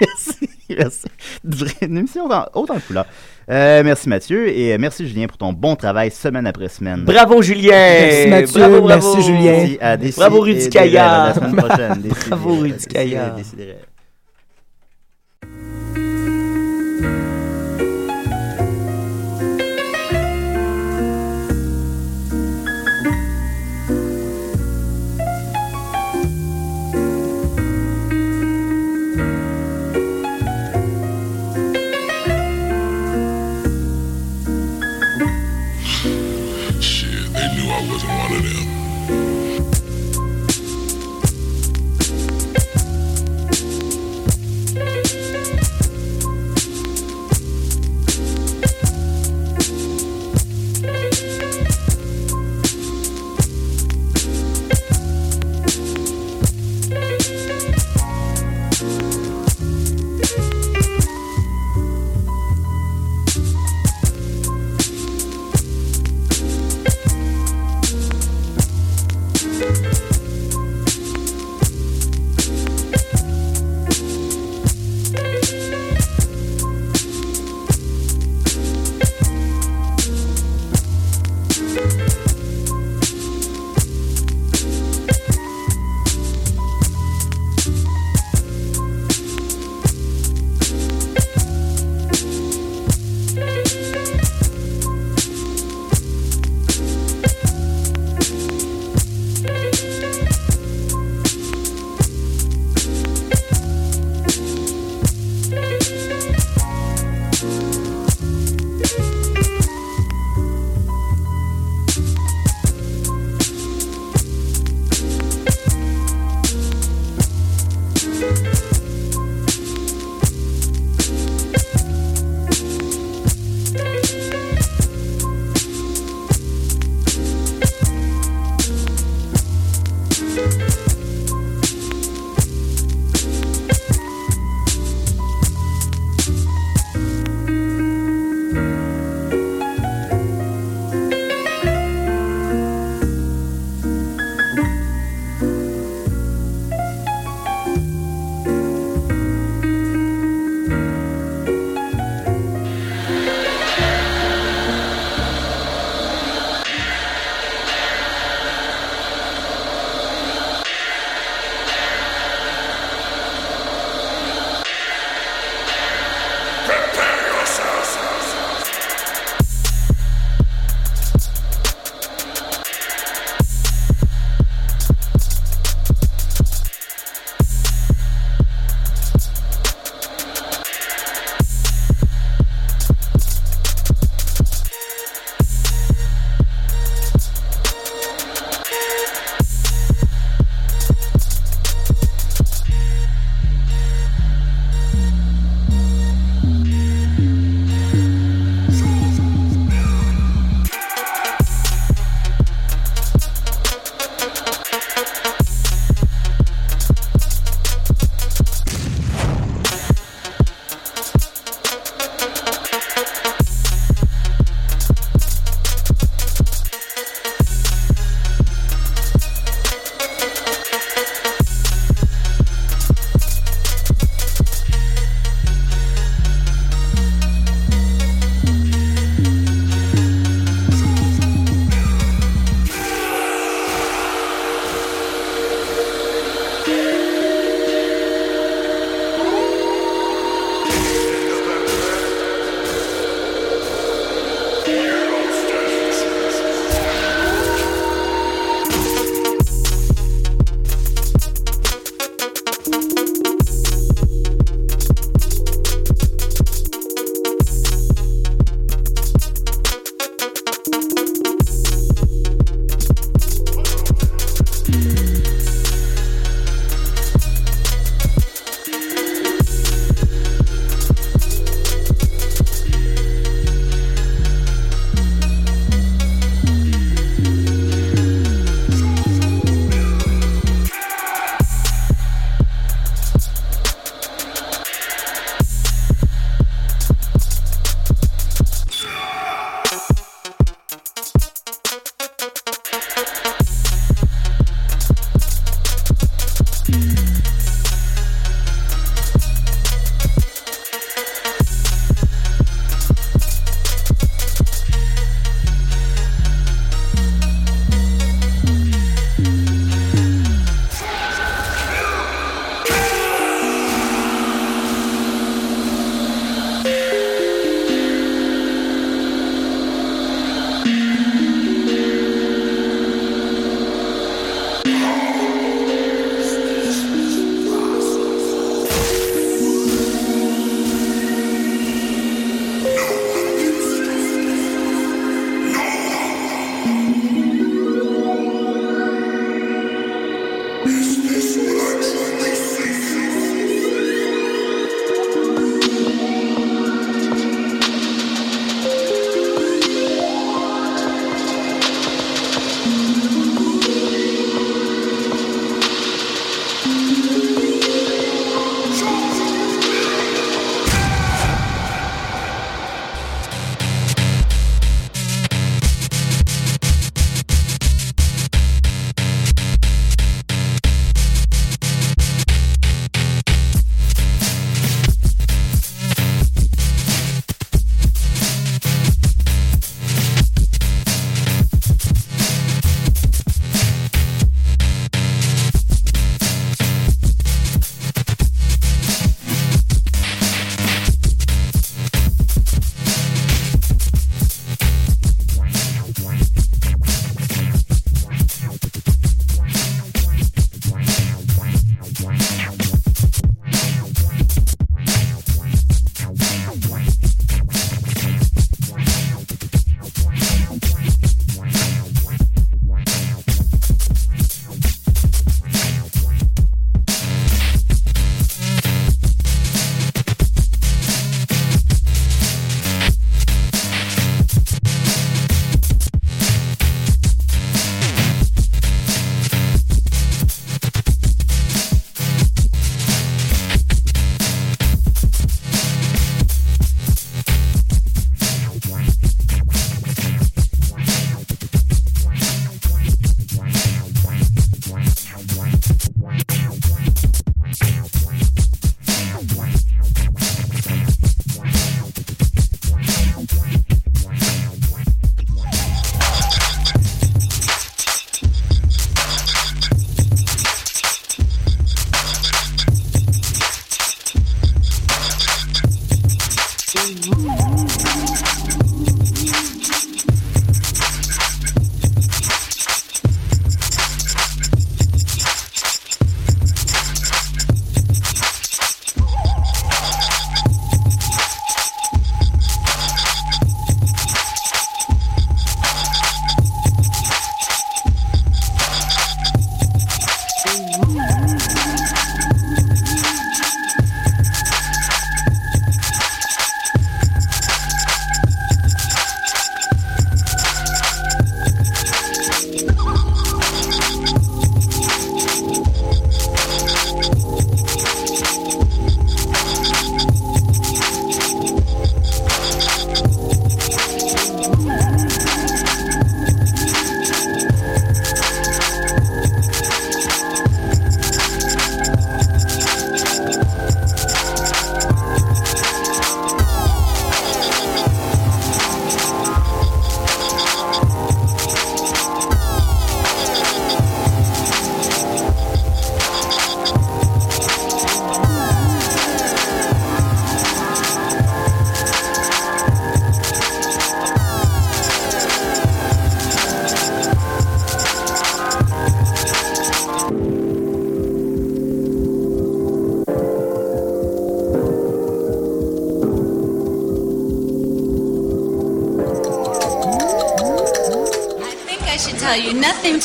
[0.00, 0.48] merci.
[0.68, 1.06] merci.
[1.82, 3.06] Une émission autant de couleurs.
[3.50, 7.02] Euh, merci Mathieu et merci Julien pour ton bon travail semaine après semaine.
[7.04, 7.70] Bravo Julien.
[7.72, 8.88] Merci Mathieu, bravo, bravo.
[9.14, 9.52] merci Julien.
[9.52, 11.26] Merci à Déci- Bravo Rudy Kaya.
[11.28, 11.92] La semaine prochaine.
[12.02, 13.36] Décidérez, Bravo Rudy Kaya.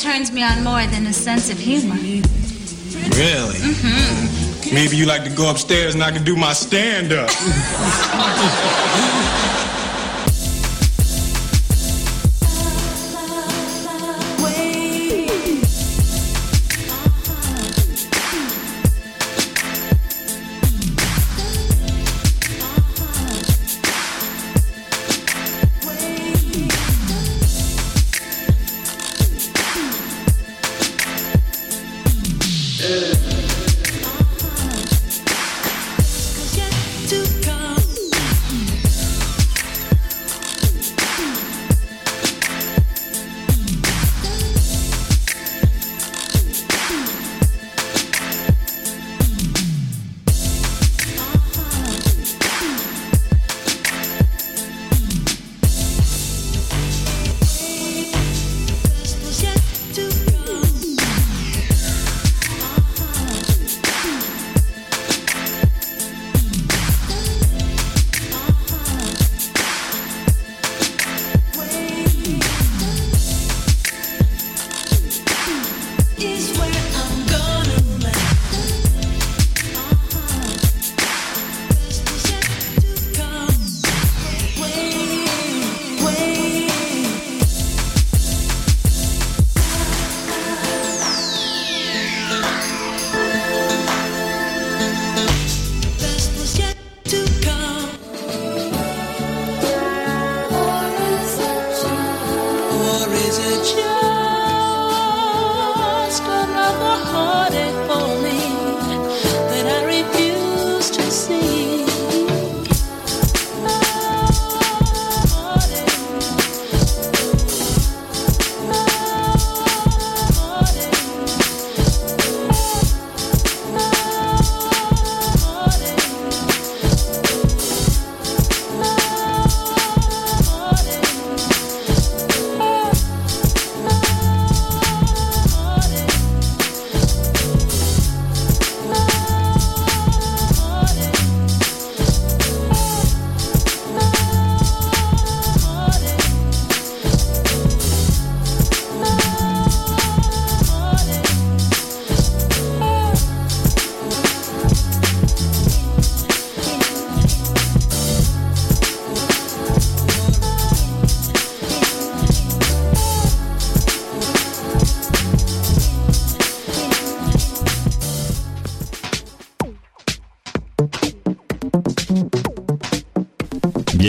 [0.02, 1.96] Turns me on more than a sense of humor.
[1.96, 3.58] Really?
[3.58, 4.74] Mm-hmm.
[4.74, 7.30] Maybe you like to go upstairs and I can do my stand up.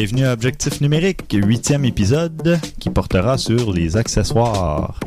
[0.00, 5.00] Bienvenue à Objectif numérique, huitième épisode qui portera sur les accessoires.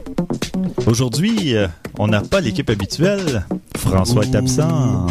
[0.86, 3.46] Aujourd'hui, euh, on n'a pas l'équipe habituelle.
[3.78, 5.06] François est absent.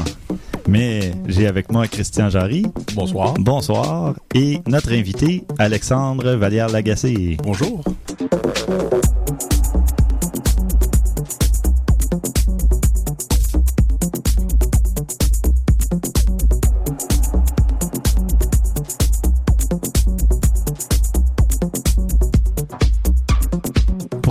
[0.68, 2.66] Mais j'ai avec moi Christian Jarry.
[2.94, 3.32] Bonsoir.
[3.38, 4.16] Bonsoir.
[4.34, 7.38] Et notre invité, Alexandre Vallière-Lagacé.
[7.42, 7.82] Bonjour.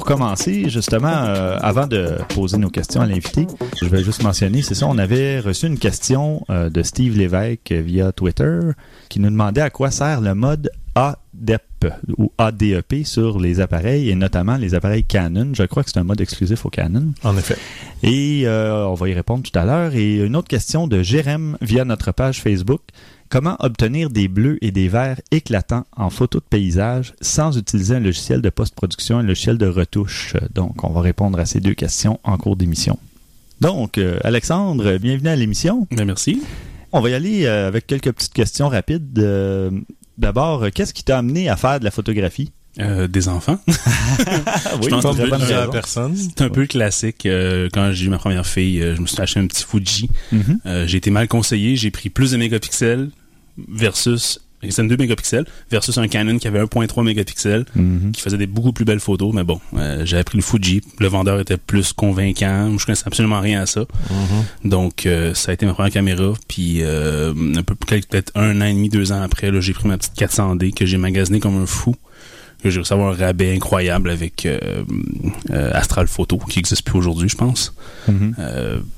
[0.10, 3.46] Commencer, justement, euh, avant de poser nos questions à l'invité,
[3.80, 7.72] je vais juste mentionner, c'est ça, on avait reçu une question euh, de Steve Lévesque
[7.72, 8.60] via Twitter
[9.08, 14.16] qui nous demandait à quoi sert le mode ADEP ou ADEP sur les appareils et
[14.16, 15.52] notamment les appareils Canon.
[15.54, 17.14] Je crois que c'est un mode exclusif au Canon.
[17.24, 17.58] En effet.
[18.02, 19.94] Et euh, on va y répondre tout à l'heure.
[19.94, 22.82] Et une autre question de Jérém via notre page Facebook.
[23.32, 28.00] Comment obtenir des bleus et des verts éclatants en photo de paysage sans utiliser un
[28.00, 30.34] logiciel de post-production, un logiciel de retouche?
[30.56, 32.98] Donc, on va répondre à ces deux questions en cours d'émission.
[33.62, 35.88] Donc, euh, Alexandre, bienvenue à l'émission.
[35.92, 36.42] Ben, merci.
[36.92, 39.20] On va y aller euh, avec quelques petites questions rapides.
[39.20, 39.70] Euh,
[40.18, 42.52] D'abord, qu'est-ce qui t'a amené à faire de la photographie?
[42.80, 43.60] Euh, des enfants.
[43.68, 45.72] oui, pense très que bonne de la raison.
[45.72, 46.16] personne.
[46.16, 47.26] C'est un peu classique.
[47.26, 50.10] Euh, quand j'ai eu ma première fille, euh, je me suis acheté un petit Fuji.
[50.32, 50.60] Mhm.
[50.86, 51.76] J'ai été mal conseillé.
[51.76, 53.10] J'ai pris plus de mégapixels
[53.68, 54.40] versus...
[54.70, 58.12] C'est 2 mégapixels versus un Canon qui avait 1.3 mégapixels Mhm.
[58.12, 59.34] qui faisait des beaucoup plus belles photos.
[59.34, 60.82] Mais bon, euh, j'avais pris le Fuji.
[61.00, 62.78] Le vendeur était plus convaincant.
[62.78, 63.86] Je connaissais absolument rien à ça.
[64.66, 66.34] Donc, euh, ça a été ma première caméra.
[66.50, 69.98] Puis, euh, un peu peut-être un an et demi, deux ans après, j'ai pris ma
[69.98, 71.96] petite 400D que j'ai magasiné comme un fou.
[72.62, 74.84] Que j'ai réussi à avoir un rabais incroyable avec euh,
[75.72, 77.74] Astral Photo, qui n'existe plus aujourd'hui, je pense.
[78.10, 78.36] Mhm.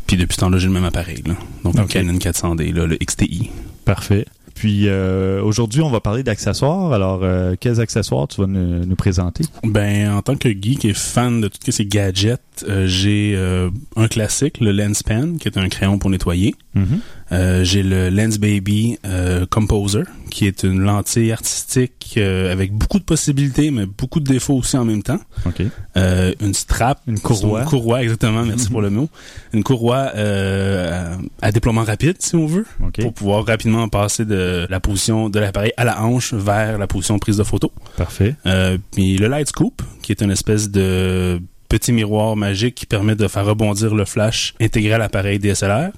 [0.08, 1.22] Puis depuis ce temps-là, j'ai le même appareil.
[1.28, 1.36] Là.
[1.64, 3.52] Donc, un Canon 400D, là, le XTI.
[3.86, 4.26] Parfait.
[4.62, 6.94] Puis euh, aujourd'hui, on va parler d'accessoires.
[6.94, 9.44] Alors, euh, quels accessoires tu vas nous, nous présenter?
[9.64, 13.34] Ben, en tant que geek et fan de tout ce que c'est gadgets, euh, j'ai
[13.36, 16.54] euh, un classique, le Lens Pen, qui est un crayon pour nettoyer.
[16.76, 17.00] Mhm.
[17.32, 23.00] Euh, j'ai le Lens Baby euh, Composer, qui est une lentille artistique euh, avec beaucoup
[23.00, 25.20] de possibilités, mais beaucoup de défauts aussi en même temps.
[25.46, 25.62] OK.
[25.96, 27.00] Euh, une strap.
[27.08, 27.62] Une courroie.
[27.62, 29.10] Une courroie, exactement, merci pour le mot.
[29.54, 33.02] Une courroie euh, à déploiement rapide, si on veut, OK.
[33.02, 37.18] pour pouvoir rapidement passer de la position de l'appareil à la hanche vers la position
[37.18, 37.72] prise de photo.
[37.96, 38.36] Parfait.
[38.46, 43.16] Euh, puis le Light Scoop, qui est une espèce de petit miroir magique qui permet
[43.16, 45.92] de faire rebondir le flash intégré à l'appareil DSLR.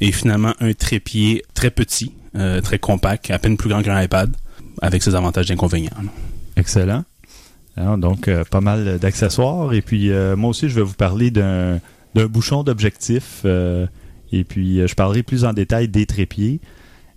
[0.00, 4.34] Et finalement, un trépied très petit, euh, très compact, à peine plus grand qu'un iPad,
[4.82, 5.90] avec ses avantages et inconvénients.
[6.56, 7.04] Excellent.
[7.76, 9.72] Alors, donc, euh, pas mal d'accessoires.
[9.74, 11.80] Et puis, euh, moi aussi, je vais vous parler d'un
[12.14, 13.42] d'un bouchon d'objectif.
[13.44, 13.86] euh,
[14.32, 16.60] et puis, euh, je parlerai plus en détail des trépieds.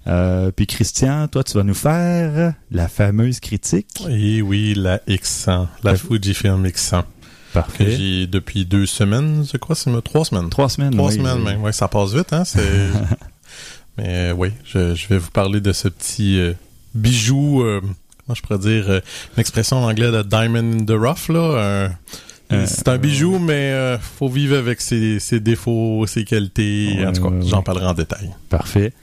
[0.07, 4.03] Euh, puis, Christian, toi, tu vas nous faire la fameuse critique.
[4.09, 7.03] Et oui, la X100, la La- Fujifilm X100,
[7.49, 7.91] que Parfait.
[7.97, 10.49] j'ai depuis deux semaines, je crois, c'est trois semaines.
[10.49, 10.91] Trois semaines.
[10.95, 11.43] Trois oui, semaines, oui.
[11.45, 11.61] même.
[11.63, 12.43] Ouais, ça passe vite, hein?
[13.97, 16.53] Mais euh, oui, je, je vais vous parler de ce petit euh,
[16.93, 21.27] bijou, euh, comment je pourrais dire, une expression en anglais de diamond in the rough,
[21.29, 21.89] là.
[22.65, 27.05] c'est un bijou, mais euh, faut vivre avec ses, ses défauts, ses qualités.
[27.05, 28.31] En tout cas, j'en parlerai en détail.
[28.49, 28.93] Parfait.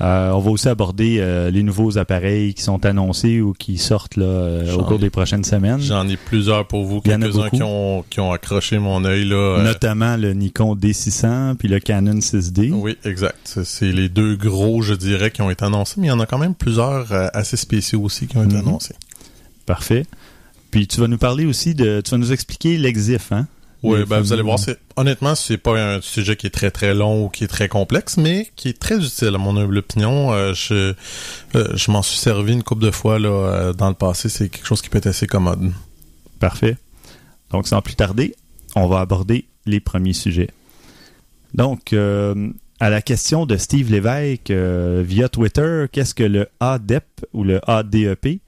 [0.00, 4.16] Euh, on va aussi aborder euh, les nouveaux appareils qui sont annoncés ou qui sortent
[4.16, 5.78] là, euh, au cours ai- des prochaines semaines.
[5.80, 9.62] J'en ai plusieurs pour vous, quelques-uns qui ont, qui ont accroché mon œil, là.
[9.62, 12.72] Notamment le Nikon D600 puis le Canon 6D.
[12.72, 13.60] Oui, exact.
[13.64, 16.26] C'est- les deux gros, je dirais, qui ont été annoncés, mais il y en a
[16.26, 18.66] quand même plusieurs assez spéciaux aussi qui ont été Mhm.
[18.68, 18.96] annoncés.
[19.64, 20.06] Parfait.
[20.72, 22.00] Puis tu vas nous parler aussi de.
[22.00, 23.46] Tu vas nous expliquer l'exif, hein?
[23.84, 26.94] Oui, ben, vous allez voir, c'est honnêtement, c'est pas un sujet qui est très très
[26.94, 30.32] long ou qui est très complexe, mais qui est très utile à mon humble opinion.
[30.32, 30.94] Euh, je
[31.54, 34.28] euh, je m'en suis servi une couple de fois là euh, dans le passé.
[34.28, 35.70] C'est quelque chose qui peut être assez commode.
[36.40, 36.76] Parfait.
[37.50, 38.34] Donc, sans plus tarder,
[38.74, 40.50] on va aborder les premiers sujets.
[41.54, 42.50] Donc, euh,
[42.80, 47.60] à la question de Steve Lévesque euh, via Twitter, qu'est-ce que le ADEP ou le
[47.68, 48.40] ADEP?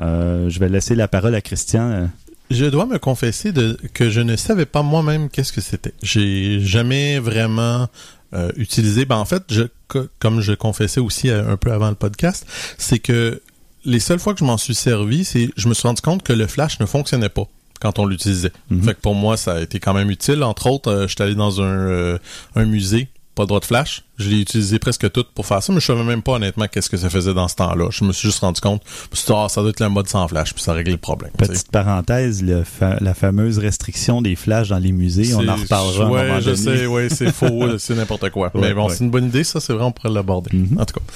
[0.00, 2.10] Euh, je vais laisser la parole à Christian.
[2.50, 5.92] Je dois me confesser de, que je ne savais pas moi-même qu'est-ce que c'était.
[6.02, 7.88] J'ai jamais vraiment
[8.34, 9.04] euh, utilisé.
[9.04, 12.46] Ben en fait, je, co- comme je confessais aussi euh, un peu avant le podcast,
[12.78, 13.40] c'est que
[13.84, 16.32] les seules fois que je m'en suis servi, c'est je me suis rendu compte que
[16.32, 17.44] le flash ne fonctionnait pas
[17.80, 18.52] quand on l'utilisait.
[18.70, 18.82] Mhm.
[18.82, 20.42] Fait que pour moi, ça a été quand même utile.
[20.42, 22.18] Entre autres, euh, j'étais allé dans un, euh,
[22.56, 24.02] un musée, pas droit de flash.
[24.18, 26.90] Je l'ai utilisé presque tout pour faire ça, mais je savais même pas honnêtement qu'est-ce
[26.90, 27.86] que ça faisait dans ce temps-là.
[27.90, 28.82] Je me suis juste rendu compte,
[29.30, 31.30] Ah, ça doit être le mode sans flash, puis ça réglait le problème.
[31.38, 36.06] Petite parenthèse, le fa- la fameuse restriction des flashs dans les musées, on en reparlera
[36.06, 36.56] moment je donné.
[36.78, 38.50] sais, ouais, c'est faux, c'est n'importe quoi.
[38.54, 38.94] Ouais, Mais bon, ouais.
[38.94, 40.50] c'est une bonne idée, ça, c'est vrai, on pourrait l'aborder.
[40.56, 40.78] Mhm.
[40.80, 41.06] En tout cas.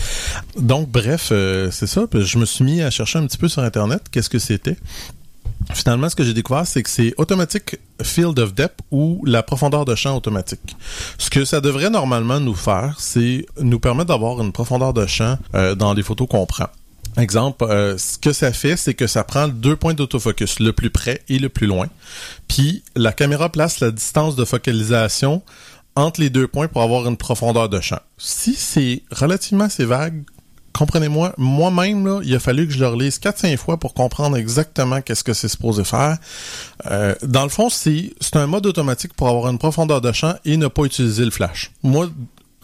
[0.61, 2.07] Donc, bref, euh, c'est ça.
[2.15, 4.77] Je me suis mis à chercher un petit peu sur Internet, qu'est-ce que c'était.
[5.75, 9.85] Finalement, ce que j'ai découvert, c'est que c'est Automatic Field of Depth ou la profondeur
[9.85, 10.77] de champ automatique.
[11.19, 15.39] Ce que ça devrait normalement nous faire, c'est nous permettre d'avoir une profondeur de champ
[15.55, 16.67] euh, dans les photos qu'on prend.
[17.19, 20.91] Exemple, euh, ce que ça fait, c'est que ça prend deux points d'autofocus, le plus
[20.91, 21.89] près et le plus loin.
[22.49, 25.43] Puis la caméra place la distance de focalisation
[25.95, 28.01] entre les deux points pour avoir une profondeur de champ.
[28.17, 30.23] Si c'est relativement assez vague
[30.83, 35.23] comprenez-moi, moi-même, il a fallu que je le relise 4-5 fois pour comprendre exactement qu'est-ce
[35.23, 36.19] que c'est supposé faire.
[36.91, 40.35] Euh, dans le fond, c'est c'est un mode automatique pour avoir une profondeur de champ
[40.45, 41.71] et ne pas utiliser le flash.
[41.85, 42.09] Moi,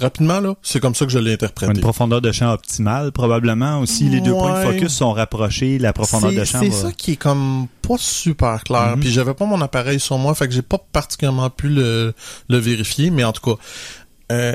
[0.00, 1.72] rapidement, là, c'est comme ça que je l'ai interprété.
[1.74, 3.78] Une profondeur de champ optimale, probablement.
[3.80, 6.82] Aussi, les deux points de focus sont rapprochés, la profondeur C'est- de champ C'est va-
[6.88, 8.96] ça qui est comme pas super clair.
[8.96, 9.00] Mhm.
[9.00, 12.14] Puis j'avais pas mon appareil sur moi, fait que j'ai pas particulièrement pu le,
[12.48, 13.60] le vérifier, mais en tout cas,
[14.32, 14.54] euh,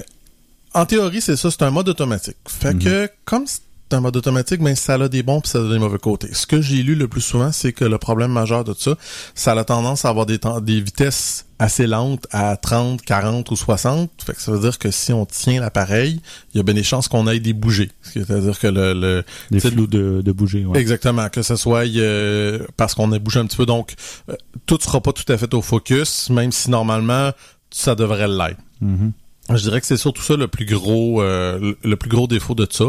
[0.74, 2.38] en théorie, c'est ça, c'est un mode automatique.
[2.48, 2.80] Fait Mhm.
[2.84, 3.62] que comme c'est
[3.96, 6.30] un mode automatique, ben ça a des bons puis ça a des mauvais côtés.
[6.34, 8.96] Ce que j'ai lu le plus souvent, c'est que le problème majeur de ça,
[9.36, 13.52] ça a la tendance à avoir des, temps- des vitesses assez lentes à 30, 40
[13.52, 14.10] ou 60.
[14.26, 16.22] Fait que ça veut dire que si on tient l'appareil,
[16.54, 17.92] il y a bien des chances qu'on aille des bouger.
[18.02, 20.66] C'est-à-dire que le, le des flous de, de bouger.
[20.66, 20.80] ouais.
[20.80, 23.94] Exactement, que ce soit euh, parce qu'on a bougé un petit peu, donc
[24.30, 24.34] euh,
[24.66, 27.30] tout sera pas tout à fait au focus, même si normalement
[27.70, 28.60] ça devrait l'être.
[28.82, 29.12] Mhm.
[29.50, 32.68] Je dirais que c'est surtout ça le plus gros, euh, le- plus gros défaut de
[32.70, 32.86] ça.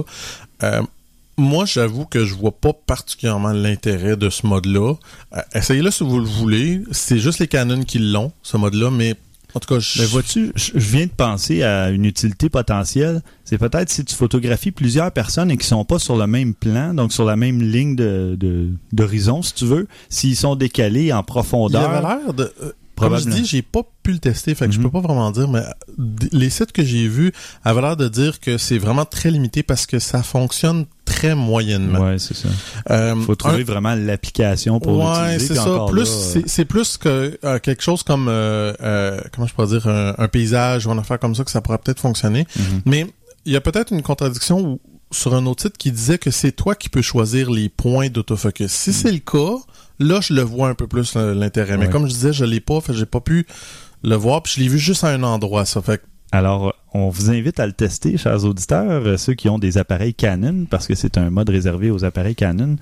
[0.62, 0.82] Euh,
[1.36, 4.94] moi, j'avoue que je vois pas particulièrement l'intérêt de ce mode-là.
[5.36, 6.80] Euh, Essayez-le si vous le voulez.
[6.92, 9.16] C'est juste les Canon qui l'ont, ce mode-là, mais
[9.52, 9.98] en tout cas, je...
[9.98, 13.20] Ben, vois-tu, je viens de penser à une utilité potentielle.
[13.44, 16.94] C'est peut-être si tu photographies plusieurs personnes et qui sont pas sur le même plan,
[16.94, 21.20] donc sur la même ligne de, de- d'horizon, si tu veux, s'ils sont décalés en
[21.20, 21.88] il profondeur.
[21.90, 22.52] avait l'air de...
[22.96, 24.84] Comme je dis, j'ai pas pu le tester, fait que je Mhm.
[24.84, 25.62] peux pas vraiment dire, mais
[26.32, 27.32] les sites que j'ai vus
[27.64, 32.00] avaient l'air de dire que c'est vraiment très limité parce que ça fonctionne très moyennement.
[32.00, 32.48] Ouais, c'est ça.
[32.90, 35.54] Euh, Faut trouver un- vraiment l'application pour ouais, l'utiliser.
[35.54, 35.86] c'est ça.
[35.90, 39.86] Plus, euh, c'est, plus que euh, quelque chose comme, euh, euh, comment je pourrais dire,
[39.88, 42.46] un, un paysage ou une affaire comme ça que ça pourrait peut-être fonctionner.
[42.56, 42.82] Mhm.
[42.86, 43.06] Mais
[43.44, 44.80] il y a peut-être une contradiction où-
[45.10, 48.72] sur un autre site qui disait que c'est toi qui peux choisir les points d'autofocus.
[48.72, 49.56] Si c'est le cas,
[49.98, 51.76] là, je le vois un peu plus euh, l'intérêt.
[51.76, 51.92] Mais Ouais.
[51.92, 53.46] comme je disais, je l'ai pas, fait j'ai pas pu
[54.02, 56.02] le voir, puis je l'ai vu juste à un endroit, ça fait
[56.32, 60.14] Alors, on vous invite à le tester, chers auditeurs, euh, ceux qui ont des appareils
[60.14, 62.76] Canon, parce que c'est un mode réservé aux appareils Canon.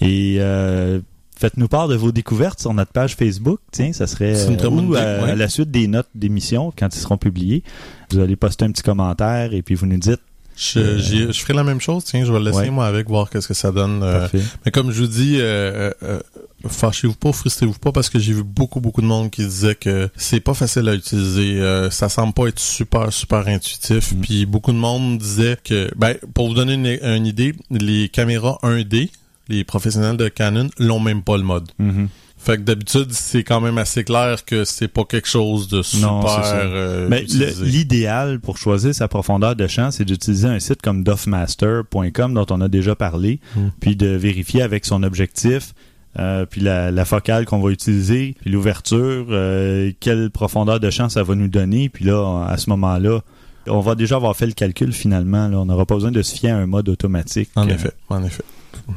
[0.00, 1.00] Et euh,
[1.38, 3.60] faites-nous part de vos découvertes sur notre page Facebook.
[3.72, 4.98] Tiens, ça serait euh, ou ouais.
[5.00, 7.62] à la suite des notes d'émission quand ils seront publiés.
[8.10, 10.20] Vous allez poster un petit commentaire et puis vous nous dites.
[10.58, 12.04] Je, Euh, je ferai la même chose.
[12.04, 12.70] Tiens, je vais le laisser Ouais.
[12.70, 14.02] moi avec, voir qu'est-ce que ça donne.
[14.02, 14.26] euh.
[14.64, 16.20] Mais comme je vous dis, euh, euh, euh,
[16.66, 20.08] fâchez-vous pas, frustrez-vous pas, parce que j'ai vu beaucoup, beaucoup de monde qui disait que
[20.16, 21.60] c'est pas facile à utiliser.
[21.60, 24.12] euh, ça semble pas être super, super intuitif.
[24.12, 24.20] Mm.
[24.20, 28.58] Puis beaucoup de monde disait que, ben, pour vous donner une, une idée, les caméras
[28.62, 29.10] 1D,
[29.48, 31.68] les professionnels de Canon, l'ont même pas le mode.
[31.78, 32.08] Mhm.
[32.40, 36.12] Fait que d'habitude, c'est quand même assez clair que c'est pas quelque chose de super
[36.12, 36.56] Non, c'est ça.
[36.56, 37.22] euh, Mais
[37.62, 42.60] l'idéal pour choisir sa profondeur de champ, c'est d'utiliser un site comme doffmaster.com dont on
[42.60, 43.60] a déjà parlé, Mm.
[43.80, 45.74] puis de vérifier avec son objectif,
[46.18, 51.08] euh, puis la, la focale qu'on va utiliser, puis l'ouverture, euh, quelle profondeur de champ
[51.08, 53.20] ça va nous donner, puis là, à ce moment-là,
[53.66, 55.48] on va déjà avoir fait le calcul finalement.
[55.48, 57.50] Là, on n'aura pas besoin de se fier à un mode automatique.
[57.56, 58.42] En Euh, effet, en effet.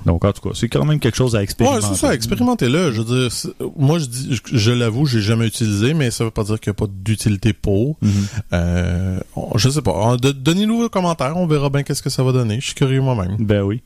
[0.06, 1.86] Donc, en tout cas, c'est quand même quelque chose à Ouais, expérimenter.
[1.90, 2.92] c'est ça, expérimentez-le.
[2.92, 3.30] Je veux dire,
[3.78, 6.72] moi, je dis, je, je l'avoue, j'ai jamais utilisé, mais ça veut pas dire qu'il
[6.72, 7.98] n'y a pas d'utilité pour.
[8.54, 10.18] Euh, on- je sais pas.
[10.18, 12.60] De- Donnez-nous vos commentaires, on verra bien qu'est-ce que ça va donner.
[12.60, 13.36] Je suis curieux moi-même.
[13.40, 13.82] Ben oui.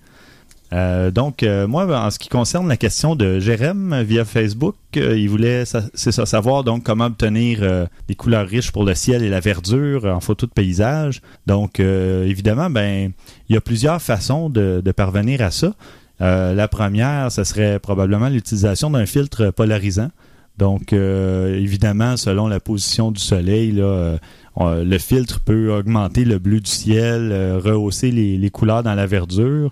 [0.76, 5.18] Euh, donc, euh, moi, en ce qui concerne la question de Jérém via Facebook, euh,
[5.18, 10.06] il voulait savoir donc comment obtenir des couleurs riches pour le ciel et la verdure
[10.06, 11.22] en photo de paysage.
[11.48, 13.12] Donc, évidemment, ben,
[13.50, 15.74] il y a plusieurs façons de, parvenir à ça.
[16.20, 20.10] La première, ce serait probablement l'utilisation d'un filtre polarisant.
[20.58, 24.18] Donc, évidemment, selon la position du soleil, là,
[24.60, 27.34] le filtre peut augmenter le bleu du ciel,
[27.64, 29.72] rehausser les couleurs dans la verdure.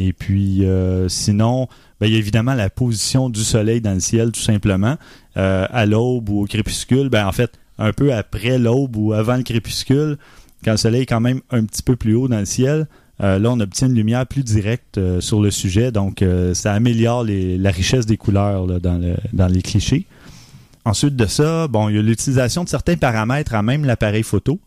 [0.00, 1.68] Et puis, euh, sinon,
[2.00, 4.96] ben, il y a évidemment la position du soleil dans le ciel, tout simplement.
[5.36, 9.36] Euh, à l'aube ou au crépuscule, ben, en fait, un peu après l'aube ou avant
[9.36, 10.16] le crépuscule,
[10.64, 12.86] quand le soleil est quand même un petit peu plus haut dans le ciel,
[13.22, 15.92] euh, là, on obtient une lumière plus directe sur le sujet.
[15.92, 20.06] Donc, ça améliore la richesse des couleurs dans, dans les clichés.
[20.86, 24.58] Ensuite de ça, bon, il y a l'utilisation de certains paramètres à même l'appareil photo.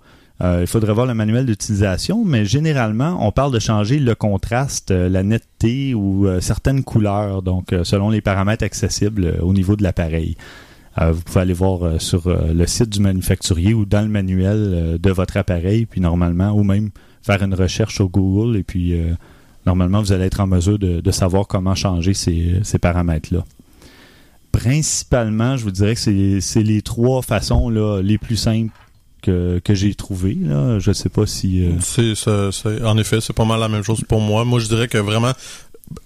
[0.42, 4.92] Euh, il faudrait voir le manuel d'utilisation, mais généralement, on parle de changer le contraste,
[4.92, 9.84] euh, la netteté ou euh, certaines couleurs, donc selon les paramètres accessibles au niveau de
[9.84, 10.36] l'appareil.
[10.96, 15.38] Vous pouvez aller voir sur le site du manufacturier ou dans le manuel de votre
[15.38, 16.92] appareil, puis normalement, ou même
[17.24, 18.96] faire une recherche sur Google, et puis
[19.66, 23.44] normalement, vous allez être en mesure de, savoir comment changer ces, paramètres-là.
[24.52, 28.83] Principalement, je vous dirais que c'est les trois façons les plus simples
[29.24, 30.38] que, que j'ai trouvées.
[30.40, 30.78] Là.
[30.80, 31.66] Je sais pas si...
[31.66, 34.46] euh, C'est, c'est- en effet, c'est pas mal la même chose pour moi.
[34.46, 35.32] Moi, je dirais que vraiment,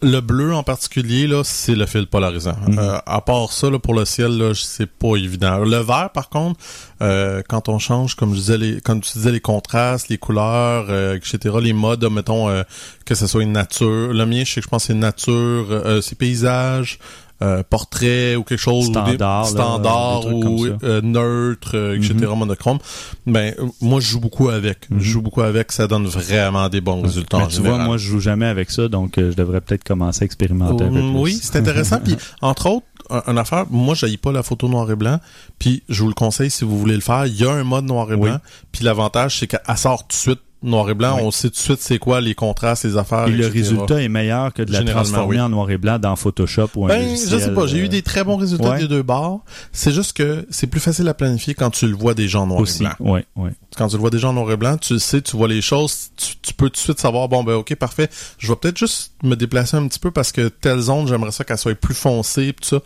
[0.02, 2.58] Le bleu en particulier, là, c'est le fil polarisant.
[2.68, 2.80] Mhm.
[2.80, 5.60] Euh, à part ça, là, pour le ciel, là, c'est pas évident.
[5.60, 6.60] Le vert, par contre,
[7.02, 10.88] euh, quand on change, comme je disais, les, comme tu disais, les contrastes, les couleurs,
[10.90, 12.64] euh, etc., les modes, mettons euh,
[13.06, 14.14] que ce soit une nature.
[14.14, 17.00] Le mien, je sais que je pense que c'est nature, euh, c'est paysage.
[17.42, 21.96] Euh, portrait ou quelque chose Standard, ou des, là, standard des ou euh, neutre euh,
[21.98, 22.36] etc Mhm.
[22.40, 22.80] monochrome
[23.26, 27.02] ben moi je joue beaucoup avec je joue beaucoup avec ça donne vraiment des bons
[27.02, 29.62] résultats Mais en tu vois, moi, je joue jamais avec ça, donc euh, je devrais
[29.62, 31.20] peut-être commencer à expérimenter un peu Mm, plus.
[31.22, 32.00] Oui, c'est intéressant.
[32.04, 35.20] Puis, entre autres, un, une affaire, moi, je pas la photo noir et blanc.
[35.60, 37.26] Puis, je vous le conseille si vous voulez le faire.
[37.28, 38.22] Il y a un mode noir et Oui.
[38.30, 38.38] blanc.
[38.72, 41.16] Puis, l'avantage, c'est qu'elle sort tout de suite noir et blanc.
[41.18, 41.22] Oui.
[41.26, 43.28] On sait tout de suite c'est quoi les contrastes, les affaires.
[43.28, 45.42] Et le résultat est meilleur que de la transformer oui.
[45.42, 47.40] en noir et blanc dans Photoshop ou un Ben, logiciel.
[47.40, 47.68] je sais pas.
[47.68, 48.80] J'ai eu euh, des très bons résultats ouais.
[48.80, 49.42] des deux bords.
[49.72, 52.60] C'est juste que c'est plus facile à planifier quand tu le vois déjà en noir
[52.62, 52.84] aussi.
[52.84, 53.12] et blanc.
[53.14, 53.52] Ouais, ouais.
[53.78, 55.62] Quand tu le vois déjà en noir et blanc, tu le sais, tu vois les
[55.62, 58.10] choses, tu, tu peux tout de suite savoir, bon, ben, ok, parfait.
[58.40, 61.44] Je vais peut-être juste me déplacer un petit peu parce que telle zone, j'aimerais ça
[61.44, 62.80] qu'elle soit plus foncée, tout ça.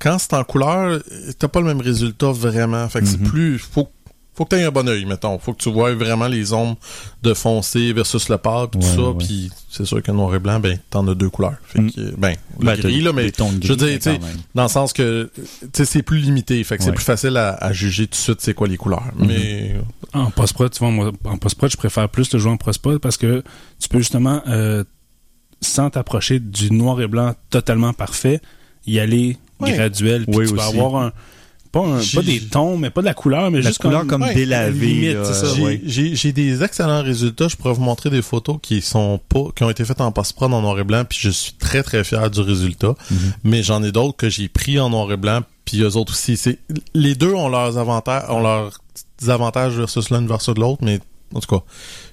[0.00, 1.00] Quand c'est en couleur,
[1.38, 2.88] t'as pas le même résultat vraiment.
[2.88, 3.28] Fait que c'est Mhm.
[3.28, 3.88] plus, faut,
[4.34, 5.38] faut que t'aies un bon œil, mettons.
[5.38, 6.76] Faut que tu vois vraiment les ombres
[7.22, 9.00] de foncé versus le pâle, pis tout ça.
[9.10, 9.14] ouais.
[9.18, 11.56] Puis c'est sûr que noir et blanc, ben, t'en as deux couleurs.
[11.64, 11.90] Fait Mm.
[11.92, 13.30] que, ben, le Ben, t'as gris, là, mais
[13.62, 14.10] je veux dire, tu
[14.54, 15.42] dans le sens que, tu
[15.74, 16.62] sais, c'est plus limité.
[16.64, 19.04] Fait que c'est plus facile à, à juger tout de suite c'est quoi les couleurs.
[19.16, 19.26] Mhm.
[19.26, 19.76] Mais,
[20.14, 23.16] En post-prod, tu vois, moi, en post-prod, je préfère plus le jouer en post-prod parce
[23.16, 23.42] que
[23.80, 24.84] tu peux justement, euh,
[25.60, 28.40] sans t'approcher du noir et blanc totalement parfait,
[28.86, 29.72] y aller Ouais.
[29.74, 30.26] graduel.
[30.26, 31.12] Puis Oui, tu vas avoir un
[31.72, 34.00] pas, un- J'ai- pas des tons, mais pas de la couleur, mais La juste couleur
[34.00, 34.86] comme, comme ouais, délavée.
[34.86, 35.80] limite, là, c'est ça, J'ai- ouais.
[35.84, 37.48] J'ai des excellents résultats.
[37.48, 40.52] Je pourrais vous montrer des photos qui sont pas qui ont été faites en post-prod
[40.52, 42.94] en noir et blanc, puis je suis très très fier du résultat.
[43.10, 43.32] Mhm.
[43.44, 46.36] Mais j'en ai d'autres que j'ai pris en noir et blanc, puis eux autres aussi.
[46.36, 46.58] C'est
[46.94, 48.78] les deux ont leurs avantages, ont leurs
[49.28, 51.00] avantages versus l'un versus l'autre, mais
[51.34, 51.64] en tout cas,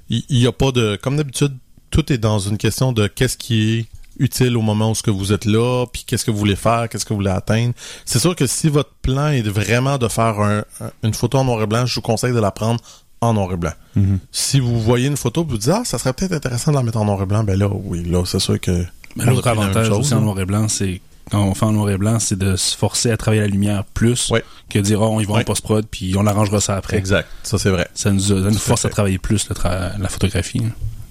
[0.09, 1.53] il il y, a pas de comme d'habitude,
[1.91, 3.85] tout est dans une question de qu'est-ce qui est
[4.19, 6.87] utile au moment où ce que vous êtes là, puis qu'est-ce que vous voulez faire,
[6.89, 7.73] qu'est-ce que vous voulez atteindre.
[8.05, 11.45] C'est sûr que si votre plan est vraiment de faire un- un- une photo en
[11.45, 12.79] noir et blanc, je vous conseille de la prendre
[13.21, 13.73] en noir et blanc.
[13.95, 14.19] Mhm.
[14.31, 16.97] Si vous voyez une photo, vous dites ah ça serait peut-être intéressant de la mettre
[16.99, 18.85] en noir et blanc, ben là oui là c'est sûr que
[19.17, 21.01] l'autre avantage chose, aussi en noir et blanc, c'est
[21.31, 23.83] quand on fait en noir et blanc, c'est de se forcer à travailler la lumière
[23.93, 24.31] plus
[24.69, 26.97] que de dire oh, on y va en post-prod puis on arrangera ça après.
[26.97, 27.87] Exact, ça c'est vrai.
[27.93, 30.63] Ça nous, ça force à travailler plus le tra- la photographie.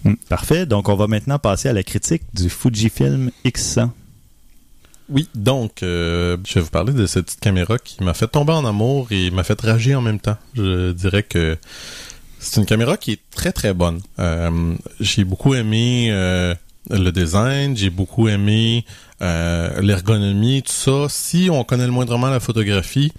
[0.04, 0.66] Mm, Parfait.
[0.66, 3.90] Donc, on va maintenant passer à la critique du Fujifilm X100.
[5.11, 8.52] Oui, donc euh, je vais vous parler de cette petite caméra qui m'a fait tomber
[8.52, 10.37] en amour et m'a fait rager en même temps.
[10.54, 11.56] Je dirais que
[12.38, 14.00] c'est une caméra qui est très très bonne.
[14.18, 16.54] Euh, j'ai beaucoup aimé euh,
[16.90, 18.84] le design, j'ai beaucoup aimé
[19.20, 21.06] l'ergonomie, tout ça.
[21.08, 23.11] Si on connaît le moindrement la photographie,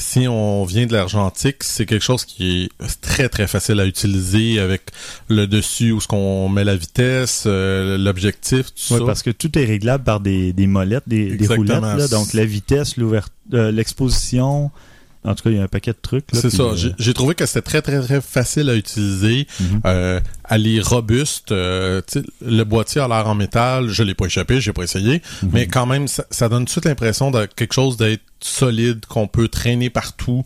[0.00, 4.58] si on vient de l'argentique, c'est quelque chose qui est très très facile à utiliser
[4.58, 4.82] avec
[5.28, 9.04] le dessus où ce qu'on met la vitesse, euh, l'objectif, tout Oui, ça.
[9.04, 11.82] parce que tout est réglable par des, des molettes, des, roulettes.
[11.82, 14.70] Là, donc, la vitesse, l'ouverture, l'exposition.
[15.22, 16.24] En tout cas, il y a un paquet de trucs.
[16.32, 16.62] C'est ça.
[16.62, 19.46] euh, J'ai- trouvé que c'était très, très, très facile à utiliser.
[19.60, 19.80] Mhm.
[19.84, 21.52] Euh, elle est robuste.
[21.52, 22.00] euh,
[22.40, 23.88] le boîtier a l'air en métal.
[23.90, 25.20] Je l'ai pas échappé, j'ai pas essayé.
[25.42, 25.50] Mhm.
[25.52, 29.04] Mais quand même, ça, ça donne tout de suite l'impression de quelque chose d'être solide,
[29.06, 30.42] qu'on peut traîner partout.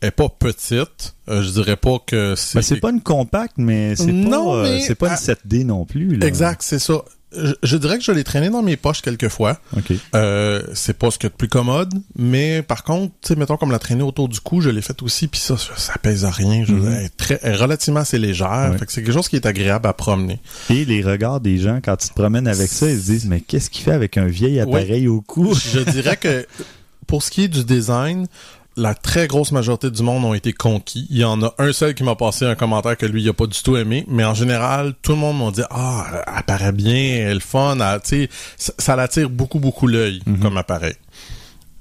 [0.00, 1.14] Elle est pas petite.
[1.28, 2.58] Euh, je dirais pas que c'est...
[2.58, 5.64] ben, c'est pas une compacte, mais c'est pas, Non, mais- c'est pas une ah, 7D
[5.64, 6.16] non plus.
[6.16, 6.26] Là.
[6.26, 7.02] Exact, c'est ça.
[7.36, 9.58] Je, je dirais que je l'ai traîné dans mes poches quelques fois.
[9.76, 9.92] OK.
[10.14, 13.36] Euh, c'est pas ce qu'il y a de plus commode, mais par contre, tu sais,
[13.36, 15.94] mettons comme la traîner autour du cou, je l'ai fait aussi, puis ça, ça, ça
[16.02, 16.64] pèse à rien.
[16.66, 18.78] Je, elle, est très, elle est relativement assez légère, Ouais.
[18.78, 20.40] fait que c'est quelque chose qui est agréable à promener.
[20.70, 23.40] Et les regards des gens, quand tu te promènes avec ça, ils se disent Mais
[23.40, 25.54] qu'est-ce qu'il fait avec un vieil appareil au cou?
[25.54, 26.46] Je dirais que
[27.06, 28.26] pour ce qui est du design,
[28.76, 31.06] la très grosse majorité du monde ont été conquis.
[31.10, 33.32] Il y en a un seul qui m'a passé un commentaire que lui, il a
[33.34, 36.72] pas du tout aimé, mais en général, tout le monde m'a dit ah, elle paraît
[36.72, 36.94] bien,
[37.28, 40.38] elle est fun, elle- tu sais, ça, ça l'attire beaucoup beaucoup l'œil Mhm.
[40.40, 40.94] comme appareil.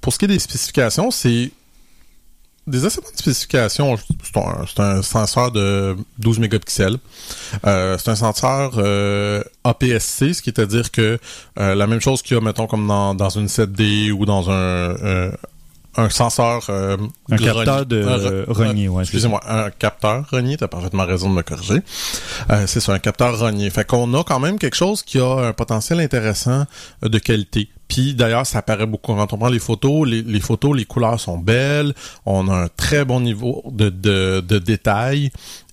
[0.02, 1.52] Pour ce qui est des spécifications, c'est
[2.68, 3.98] des assez bonnes spécifications.
[4.24, 6.98] C'est un, c'est un senseur de 12 mégapixels.
[7.66, 11.18] Euh, c'est un senseur euh, APS-C, ce qui est à dire que
[11.60, 14.52] euh, la même chose qu'il y a, mettons, comme dans, dans une 7D ou dans
[14.52, 14.96] un,
[15.98, 16.66] un senseur...
[16.70, 16.98] euh,
[17.30, 18.04] Un capteur de
[18.88, 21.82] ouais, Excusez-moi, un capteur rogné, t'as parfaitement raison de me corriger.
[22.50, 23.70] Euh, c'est ça, un capteur rogné.
[23.70, 26.66] Fait qu'on a quand même quelque chose qui a un potentiel intéressant
[27.04, 27.70] euh, de qualité.
[27.88, 30.08] Puis d'ailleurs, ça apparaît beaucoup quand on prend les photos.
[30.08, 31.94] Les, les photos, les couleurs sont belles.
[32.26, 35.30] On a un très bon niveau de, de, de détail.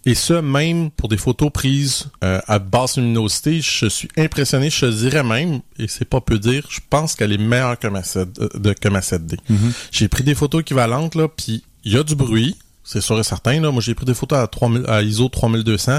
[0.08, 4.70] Et ce, même pour des photos prises euh, à basse luminosité, je suis impressionné.
[4.70, 8.02] Je dirais même, et c'est pas peu dire, je pense qu'elle est meilleure que ma,
[8.02, 9.36] 7, euh, de, que ma 7D.
[9.50, 9.70] Mhm.
[9.90, 13.22] J'ai pris des photos équivalentes, là, puis il y a du bruit, c'est sûr et
[13.22, 13.60] certain.
[13.60, 13.70] Là.
[13.70, 15.98] Moi, j'ai pris des photos à, 3000, à ISO 3200.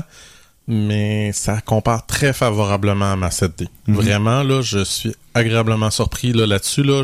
[0.68, 3.68] mais ça compare très favorablement à ma 7D.
[3.86, 3.94] Mhm.
[3.94, 6.82] Vraiment, là, je suis agréablement surpris là, là-dessus.
[6.82, 7.04] Là,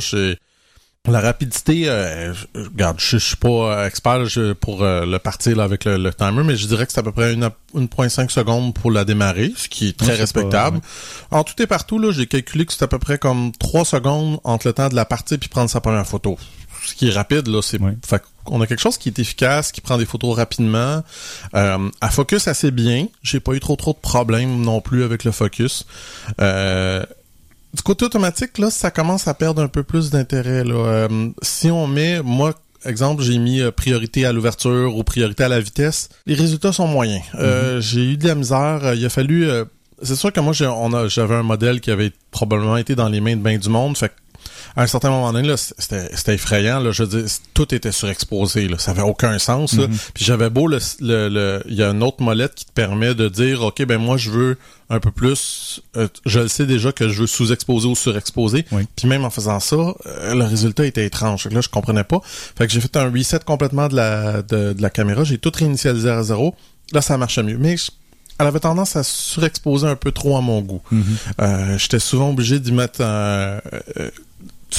[1.11, 5.55] la rapidité, euh, je- regarde, je, je suis pas expert je- pour euh, le partir
[5.57, 8.29] là, avec le, le timer, mais je dirais que c'est à peu près une, 1.5
[8.29, 10.79] secondes pour la démarrer, ce qui est très respectable.
[11.29, 13.85] pas- En tout et partout, là, j'ai calculé que c'est à peu près comme 3
[13.85, 16.37] secondes entre le temps de la partie puis prendre sa première photo.
[16.85, 17.79] Ce qui est rapide, là, c'est.
[18.05, 21.01] Fait qu'on a quelque chose qui est efficace, qui prend des photos rapidement.
[21.55, 23.07] Euh, à focus assez bien.
[23.23, 25.87] J'ai pas eu trop trop de problèmes non plus avec le focus.
[26.41, 27.03] Euh,
[27.75, 30.63] du côté automatique, là, ça commence à perdre un peu plus d'intérêt.
[30.63, 30.75] Là.
[30.75, 32.53] Euh, si on met, moi,
[32.85, 36.87] exemple, j'ai mis euh, priorité à l'ouverture ou priorité à la vitesse, les résultats sont
[36.87, 37.23] moyens.
[37.35, 38.93] Euh, j'ai eu de la misère.
[38.95, 39.49] Il a fallu.
[39.49, 39.65] euh,
[40.01, 43.07] c'est sûr que moi, j'ai- on a- j'avais un modèle qui avait probablement été dans
[43.09, 43.97] les mains de bien du monde.
[43.97, 44.13] Fait que,
[44.75, 46.79] à un certain moment donné, là, c'était c'était effrayant.
[46.79, 48.67] Là, je veux dire, tout était surexposé.
[48.67, 49.73] Là, ça avait aucun sens.
[49.73, 49.87] là.
[50.13, 53.15] Puis j'avais beau le, le, le- il y a une autre molette qui te permet
[53.15, 54.57] de dire, ok, ben moi je veux
[54.89, 55.81] un peu plus.
[55.97, 58.65] euh, je le sais déjà que je veux sous-exposer ou surexposer.
[58.71, 58.83] Oui.
[58.95, 61.47] Puis même en faisant ça, euh, le résultat était étrange.
[61.49, 62.19] Là, je comprenais pas.
[62.23, 65.23] Fait que j'ai fait un reset complètement de la de, de la caméra.
[65.23, 66.53] J'ai tout réinitialisé à zéro.
[66.91, 67.57] Là, ça marchait mieux.
[67.57, 67.91] Mais je-
[68.37, 70.81] elle avait tendance à surexposer un peu trop à mon goût.
[71.39, 73.61] Euh, J'étais souvent obligé d'y mettre un,
[73.97, 74.11] euh,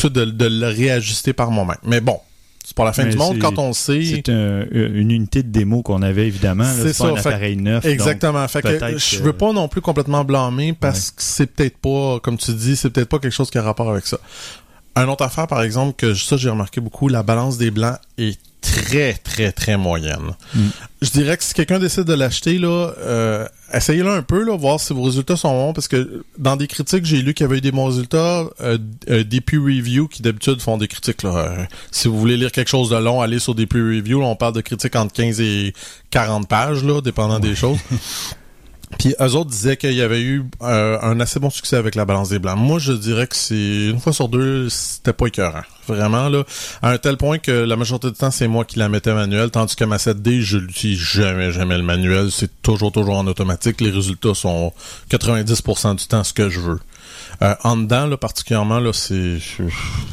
[0.05, 1.77] de, de le réajuster par moi-même.
[1.85, 2.19] Mais bon,
[2.65, 4.03] c'est pas la fin Mais du monde quand on le sait.
[4.05, 6.65] C'est un- une unité de démo qu'on avait évidemment.
[6.77, 7.85] C'est pas ça, un fait- appareil neuf.
[7.85, 8.47] donc Exactement.
[8.49, 12.37] Fait que je veux pas non plus complètement blâmer parce que c'est peut-être pas, comme
[12.39, 14.19] tu dis, c'est peut-être pas quelque chose qui a rapport avec ça.
[14.97, 18.39] Un autre affaire, par exemple, que ça j'ai remarqué beaucoup, la balance des blancs est
[18.63, 20.33] très, très, très moyenne.
[20.55, 20.61] Mm.
[21.03, 24.81] Je dirais que si quelqu'un décide de l'acheter, là, euh, essayez-le un peu, là, voir
[24.81, 27.59] si vos résultats sont bons, parce que dans des critiques, j'ai lu qu'il y avait
[27.59, 31.23] eu des bons résultats, euh, euh, des peer review qui d'habitude font des critiques.
[31.23, 34.21] Là, Euh, si vous voulez lire quelque chose de long, allez sur des peer review.
[34.21, 35.73] Là, on parle de critiques entre 15 et
[36.11, 37.79] 40 pages, là, dépendant des choses.
[38.99, 42.05] Puis eux autres disaient qu'il y avait eu euh, un assez bon succès avec la
[42.05, 42.57] balance des blancs.
[42.57, 45.63] Moi, je dirais que c'est une fois sur deux, c'était pas écœurant.
[45.89, 46.45] Vraiment là,
[46.83, 49.51] à un tel point que la majorité du temps, c'est moi qui la mettais manuelle,
[49.51, 52.31] tandis que ma 7D, je l'utilise jamais, jamais le manuel.
[52.31, 53.81] C'est toujours, toujours en automatique.
[53.81, 54.73] Les résultats sont
[55.11, 56.81] 90% du temps ce que je veux.
[57.43, 59.39] Euh, en dedans, là, particulièrement, là, c'est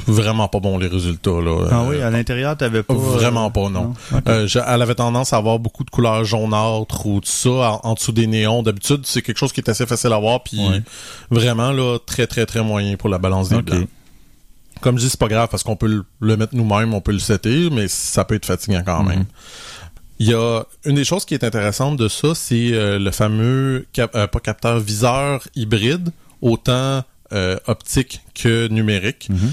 [0.07, 1.31] vraiment pas bon les résultats.
[1.41, 1.67] Là.
[1.71, 2.93] Ah Euh, oui, à l'intérieur, t'avais pas.
[2.93, 3.93] Vraiment euh, pas, non.
[4.27, 7.79] Euh, je- elle avait tendance à avoir beaucoup de couleurs jaunâtres ou tout ça en,
[7.83, 8.61] en dessous des néons.
[8.63, 10.81] D'habitude, c'est quelque chose qui est assez facile à voir, puis Ouais.
[11.31, 13.65] vraiment là très très très moyen pour la balance des Ok.
[13.65, 13.87] blancs.
[14.81, 17.13] Comme je dis, c'est pas grave parce qu'on peut le, le mettre nous-mêmes, on peut
[17.13, 19.07] le setter, mais ça peut être fatigant quand Mhm.
[19.09, 19.25] même.
[20.19, 23.85] Il y a une des choses qui est intéressante de ça, c'est euh, le fameux
[23.93, 26.09] cap- euh, pas capteur viseur hybride,
[26.41, 27.03] autant
[27.33, 29.27] euh, optique que numérique.
[29.29, 29.51] Mhm.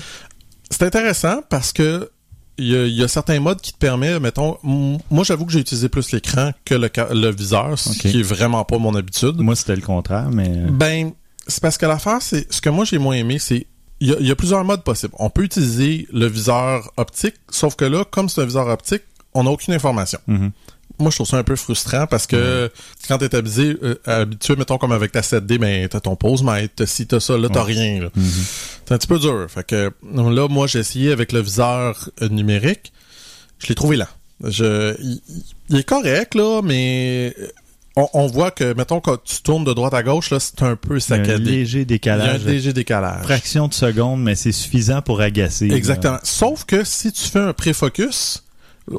[0.71, 2.11] C'est intéressant parce que
[2.59, 5.53] il y, a, il y a certains modes qui te permettent, mettons, moi j'avoue que
[5.53, 9.39] j'ai utilisé plus l'écran que le, viseur, ce qui est vraiment pas mon habitude.
[9.39, 10.49] Moi, c'était le contraire, mais.
[10.71, 11.13] Ben,
[11.47, 13.67] c'est parce que l'affaire, c'est ce que moi j'ai moins aimé, c'est
[14.01, 15.15] il y, a, il y a plusieurs modes possibles.
[15.19, 19.03] On peut utiliser le viseur optique, sauf que là, comme c'est un viseur optique,
[19.35, 20.19] on n'a aucune information.
[20.27, 20.53] Mhm.
[21.01, 22.71] Moi, je trouve ça un peu frustrant parce que
[23.09, 26.75] quand t'es habitué, euh, habitué, mettons comme avec ta 7D, ben t'as ton pose mètre,
[26.77, 28.01] t'as ci, t'as ça, là t'as rien.
[28.03, 28.09] là.
[28.15, 28.25] Mhm.
[28.87, 29.47] C'est un petit peu dur.
[29.49, 32.93] Fait que là, moi, j'ai essayé avec le viseur euh, numérique.
[33.59, 34.07] Je l'ai trouvé lent.
[34.45, 35.21] Je, il,
[35.69, 37.35] il est correct, là, mais
[37.97, 40.77] on, on voit que, mettons, quand tu tournes de droite à gauche, là, c'est un
[40.77, 41.45] peu Il y a un saccadé.
[41.45, 42.45] léger Il y a un décalage.
[42.47, 43.23] léger décalage.
[43.25, 45.69] Fraction de seconde, mais c'est suffisant pour agacer.
[45.69, 45.77] là.
[45.77, 46.19] Exactement.
[46.23, 48.45] Sauf que si tu fais un pré-focus,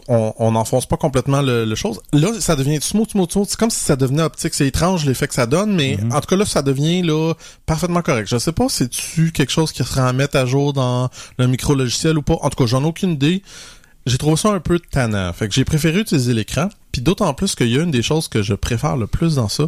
[0.07, 1.99] on on n'enfonce pas complètement le, le chose.
[2.13, 3.47] Là, ça devient smooth, smooth, smooth.
[3.49, 4.53] C'est comme si ça devenait optique.
[4.53, 6.11] C'est étrange l'effet que ça donne, mais Mhm.
[6.13, 7.33] en tout cas là, ça devient là
[7.65, 8.27] parfaitement correct.
[8.29, 11.47] Je sais pas si tu quelque chose qui serait à mettre à jour dans le
[11.47, 12.37] micro logiciel ou pas.
[12.41, 13.43] En tout cas, j'en ai aucune idée.
[14.07, 15.31] J'ai trouvé ça un peu tannant.
[15.33, 16.69] Fait que j'ai préféré utiliser l'écran.
[16.91, 19.47] Puis d'autant plus qu'il y a une des choses que je préfère le plus dans
[19.47, 19.65] ça,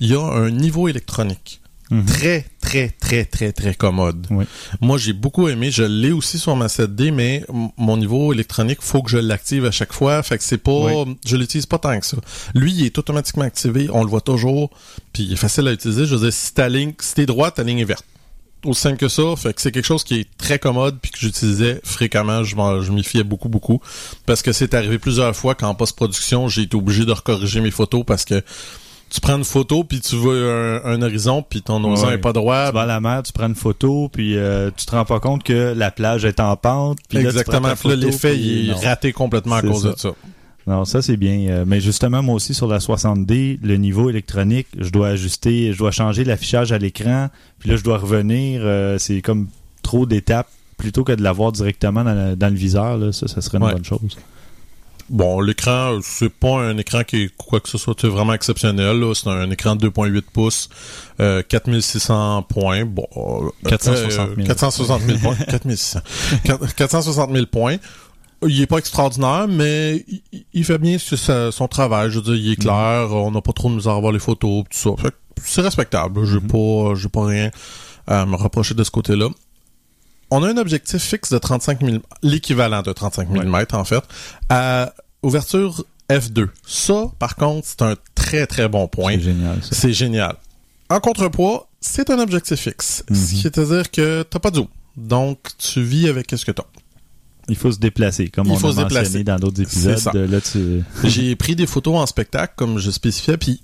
[0.00, 1.60] il y a un niveau électronique.
[1.90, 2.06] Mhm.
[2.06, 4.26] Très, très, très, très, très commode.
[4.30, 4.44] Oui.
[4.80, 5.70] Moi, j'ai beaucoup aimé.
[5.70, 7.44] Je l'ai aussi sur ma 7D, mais
[7.76, 10.22] mon niveau électronique, faut que je l'active à chaque fois.
[10.22, 10.72] Fait que c'est pas,
[11.04, 11.16] Oui.
[11.26, 12.16] je l'utilise pas tant que ça.
[12.54, 13.88] Lui, il est automatiquement activé.
[13.92, 14.70] On le voit toujours.
[15.12, 16.06] Puis il est facile à utiliser.
[16.06, 18.04] Je veux dire, si ta ligne, si t'es droit, ta ligne est verte.
[18.64, 19.22] Aussi simple que ça.
[19.36, 22.44] Fait que c'est quelque chose qui est très commode puis que j'utilisais fréquemment.
[22.44, 23.78] Je m'en- je m'y fiais beaucoup, beaucoup.
[24.24, 28.04] Parce que c'est arrivé plusieurs fois qu'en post-production, j'ai été obligé de recorriger mes photos
[28.06, 28.42] parce que
[29.14, 32.14] tu prends une photo puis tu vois un, un horizon puis ton horizon Ouais.
[32.14, 32.66] est pas droit.
[32.68, 35.20] Tu vas à la mer, tu prends une photo, puis euh, tu te rends pas
[35.20, 36.98] compte que la plage est en pente.
[37.08, 37.68] Puis Exactement.
[37.68, 39.92] là, l'effet, il est raté complètement à cause ça.
[39.92, 40.10] de ça.
[40.66, 41.46] Non, ça c'est bien.
[41.50, 45.78] Euh, mais justement, moi aussi sur la 60D, le niveau électronique, je dois ajuster, je
[45.78, 48.62] dois changer l'affichage à l'écran, puis là je dois revenir.
[48.64, 49.48] euh, c'est comme
[49.82, 50.48] trop d'étapes
[50.78, 52.96] plutôt que de l'avoir directement dans, le- dans le viseur.
[52.98, 53.72] Là, ça, ça serait une Ouais.
[53.74, 54.16] bonne chose.
[55.10, 58.98] Bon, l'écran, c'est pas un écran qui est quoi que ce soit c'est vraiment exceptionnel.
[59.00, 59.12] là.
[59.14, 60.68] C'est un écran de 2.8 pouces,
[61.20, 62.84] euh, 4600 points.
[62.86, 64.46] Bon, euh, 460 000.
[64.46, 65.36] 460 000 points.
[65.48, 66.00] 4600.
[66.76, 67.76] 460 000 points.
[68.46, 72.10] Il est pas extraordinaire, mais il, il fait bien sa- son travail.
[72.10, 73.08] Je veux dire, il est clair.
[73.12, 75.10] On n'a pas trop de misère à voir les photos, tout ça.
[75.42, 76.24] C'est respectable.
[76.26, 77.50] J'ai pas, j'ai pas rien
[78.06, 79.28] à me reprocher de ce côté-là.
[80.36, 84.02] On a un objectif fixe de 35 mm, l'équivalent de 35 mm en fait,
[84.48, 84.92] à
[85.22, 86.48] ouverture f2.
[86.66, 89.12] Ça, par contre, c'est un très très bon point.
[89.12, 89.58] C'est génial.
[89.70, 90.34] C'est génial.
[90.90, 93.04] En contrepoids, c'est un objectif fixe.
[93.08, 93.16] Mhm.
[93.16, 94.66] Ce qui veut dire que t'as pas de zoom.
[94.96, 96.64] Donc, tu vis avec ce que t'as.
[97.48, 99.02] Il faut se déplacer, comme Il on faut a se déplacer.
[99.02, 99.98] mentionné dans d'autres épisodes.
[99.98, 100.12] Ça.
[100.12, 100.82] Là, tu...
[101.04, 103.62] J'ai pris des photos en spectacle, comme je spécifiais, puis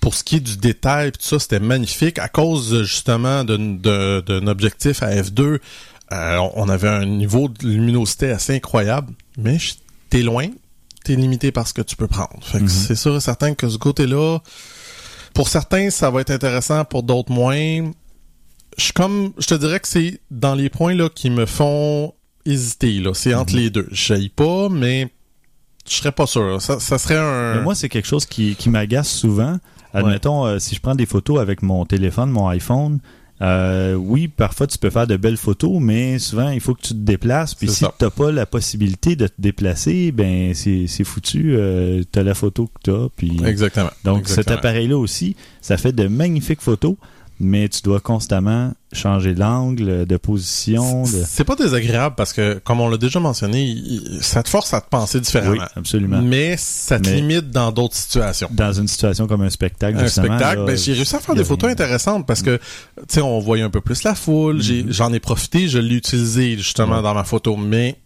[0.00, 2.18] pour ce qui est du détail, tout ça, c'était magnifique.
[2.18, 5.58] À cause, justement, d'un objectif à f2,
[6.12, 9.58] euh, on avait un niveau de luminosité assez incroyable, mais
[10.10, 10.46] t'es loin,
[11.04, 12.38] t'es limité par ce que tu peux prendre.
[12.42, 12.68] Fait que Mhm.
[12.68, 14.38] c'est sûr et certain que ce côté-là,
[15.34, 17.90] pour certains, ça va être intéressant, pour d'autres moins.
[18.76, 22.14] Je comme, je te dirais que c'est dans les points là qui me font
[22.46, 23.12] hésiter là.
[23.14, 23.88] C'est entre les deux.
[23.90, 25.08] Je pas, mais
[25.88, 26.60] je serais pas sûr.
[26.62, 27.56] Ça, ça serait un.
[27.56, 29.58] Mais moi, c'est quelque chose qui, qui m'agace souvent.
[29.94, 33.00] Admettons, euh, si je prends des photos avec mon téléphone, mon iPhone,
[33.40, 36.94] euh, oui, parfois tu peux faire de belles photos, mais souvent il faut que tu
[36.94, 37.54] te déplaces.
[37.54, 41.54] Puis si tu n'as pas la possibilité de te déplacer, ben c'est c'est foutu.
[41.56, 43.08] Euh, tu as la photo que tu as.
[43.16, 43.38] Puis...
[43.44, 43.90] Exactement.
[44.04, 46.96] Donc cet appareil-là aussi, ça fait de magnifiques photos,
[47.40, 51.02] mais tu dois constamment changer l'angle de position.
[51.02, 51.08] De...
[51.26, 53.76] C'est pas désagréable parce que, comme on l'a déjà mentionné,
[54.20, 55.64] ça te force à te penser Oui, différemment.
[55.76, 56.20] absolument.
[56.22, 58.48] Mais ça te Mais- limite dans d'autres situations.
[58.50, 61.34] Dans une situation comme un spectacle, Un justement, spectacle, là, ben, j'ai réussi à faire
[61.34, 62.56] des photos intéressantes parce que,
[62.96, 64.56] tu sais, on voyait un peu plus la foule.
[64.56, 64.86] Mhm.
[64.92, 67.02] J'en ai, profité, je l'ai utilisé justement Ouais.
[67.02, 67.56] dans ma photo.
[67.56, 67.96] Mais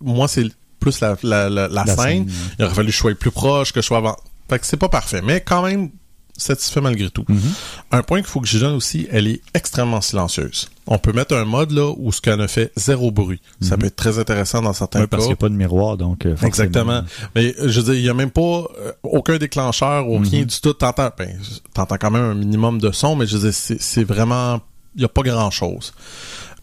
[0.00, 0.44] moi, c'est
[0.80, 1.96] plus la, la, la, la La scène.
[2.28, 2.30] scène.
[2.58, 4.16] Il aurait fallu que je sois plus proche, que je sois avant.
[4.48, 5.90] Fait que c'est pas parfait, mais quand même
[6.40, 7.24] satisfait malgré tout.
[7.28, 7.40] Mhm.
[7.92, 10.68] Un point qu'il faut que je donne aussi, elle est extrêmement silencieuse.
[10.86, 13.40] On peut mettre un mode là où ce qu'elle ne fait zéro bruit.
[13.60, 15.04] Ça peut être très intéressant dans certains Mhm.
[15.04, 15.26] Ouais, parce cas.
[15.28, 16.48] qu'il n'y a pas de miroir, donc euh, forcément.
[16.48, 17.02] Exactement.
[17.36, 18.40] Mais je veux dire, il y a même pas
[18.80, 20.44] euh, aucun déclencheur, aucun Mhm.
[20.46, 20.72] du tout.
[20.72, 21.38] T'entends, ben,
[21.74, 24.60] t'entends quand même un minimum de son, mais je veux dire, c'est, c'est vraiment,
[24.96, 25.92] il y a pas grand chose.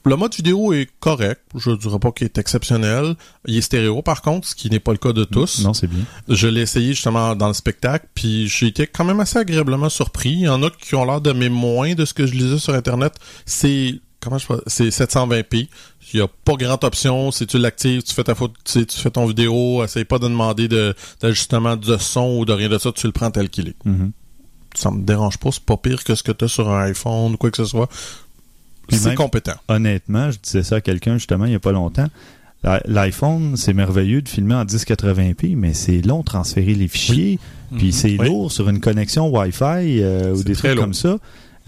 [0.08, 1.42] Le mode vidéo est correct.
[1.54, 3.16] Je dirais pas qu'il est exceptionnel.
[3.46, 5.64] Il est stéréo par contre, ce qui n'est pas le cas de tous.
[5.66, 6.06] Non, c'est bien.
[6.30, 10.32] Je l'ai essayé justement dans le spectacle, puis j'ai été quand même assez agréablement surpris.
[10.32, 12.74] Il y en a qui ont l'air d'aimer moins de ce que je lisais sur
[12.74, 13.16] Internet.
[13.46, 15.68] C'est comment je c'est 720p.
[16.14, 17.32] Il y a pas grande option.
[17.32, 19.84] Si tu l'actives, tu fais ta photo, tu sais, tu fais ton vidéo.
[19.84, 22.94] Essaye pas de demander de d'ajustement de son ou de rien de ça.
[22.94, 23.86] Tu le prends tel qu'il est.
[23.86, 24.14] Mhm.
[24.74, 25.52] Ça me dérange pas.
[25.52, 27.66] C'est pas pire que ce que tu as sur un iPhone ou quoi que ce
[27.66, 27.90] soit.
[28.90, 29.56] C'est compétent.
[29.68, 32.08] Honnêtement, je disais ça à quelqu'un justement il n'y a pas longtemps.
[32.86, 37.40] L'iPhone, c'est merveilleux de filmer en 1080p, mais c'est long de transférer les fichiers.
[37.78, 38.28] Puis c'est Oui.
[38.28, 41.18] lourd sur une connexion Wi-Fi euh, ou C'est des trucs comme ça.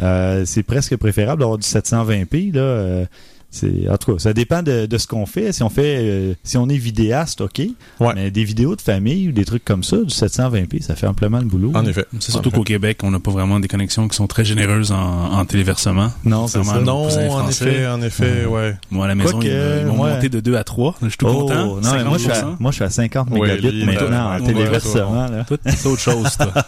[0.01, 2.53] Euh, c'est presque préférable d'avoir du 720p.
[2.53, 3.05] Là, euh,
[3.51, 5.51] c'est, en tout cas, ça dépend de, de ce qu'on fait.
[5.53, 7.61] Si on fait, euh, si on est vidéaste, ok.
[7.99, 8.13] Ouais.
[8.15, 11.39] Mais des vidéos de famille ou des trucs comme ça, du 720p, ça fait amplement
[11.39, 11.71] le boulot.
[11.73, 12.05] En effet.
[12.19, 15.31] C'est surtout qu'au Québec, on n'a pas vraiment des connexions qui sont très généreuses en,
[15.33, 16.11] en téléversement.
[16.25, 16.79] Non, c'est ça.
[16.81, 18.75] Non, en effet, en effet, ouais.
[18.91, 20.13] Moi, à la maison, ils, ils m'ont ouais.
[20.13, 20.95] monté de 2 à 3.
[21.01, 21.65] Je suis tout Oh, content.
[21.81, 22.55] non, mais moi, je suis à, 50%.
[22.59, 25.27] moi, je suis à 50 Ouais, mégabits maintenant en téléversement.
[25.27, 25.43] là.
[25.45, 26.53] Toi, c'est autre chose, toi.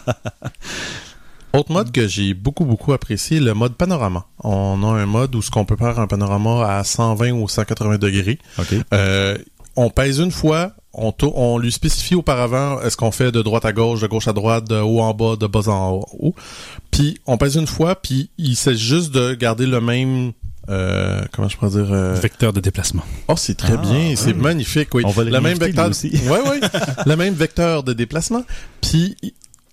[1.54, 4.24] Autre mode que j'ai beaucoup, beaucoup apprécié, le mode panorama.
[4.42, 7.98] On a un mode où ce qu'on peut faire un panorama à 120 ou 180
[7.98, 8.38] degrés.
[8.58, 8.74] OK.
[8.94, 9.36] Euh,
[9.76, 13.72] on pèse une fois, on, on lui spécifie auparavant est-ce qu'on fait de droite à
[13.72, 16.34] gauche, de gauche à droite, de haut en bas, de bas en haut.
[16.90, 20.32] Puis on pèse une fois, puis il s'agit juste de garder le même...
[20.68, 23.02] Euh, comment je pourrais dire euh, Vecteur de déplacement.
[23.28, 25.02] Oh, c'est très Ah, bien, c'est magnifique, oui.
[25.04, 26.12] On va le le même vecteur, aussi.
[26.28, 26.60] ouais, ouais,
[27.06, 28.44] le même vecteur de déplacement.
[28.80, 29.16] Puis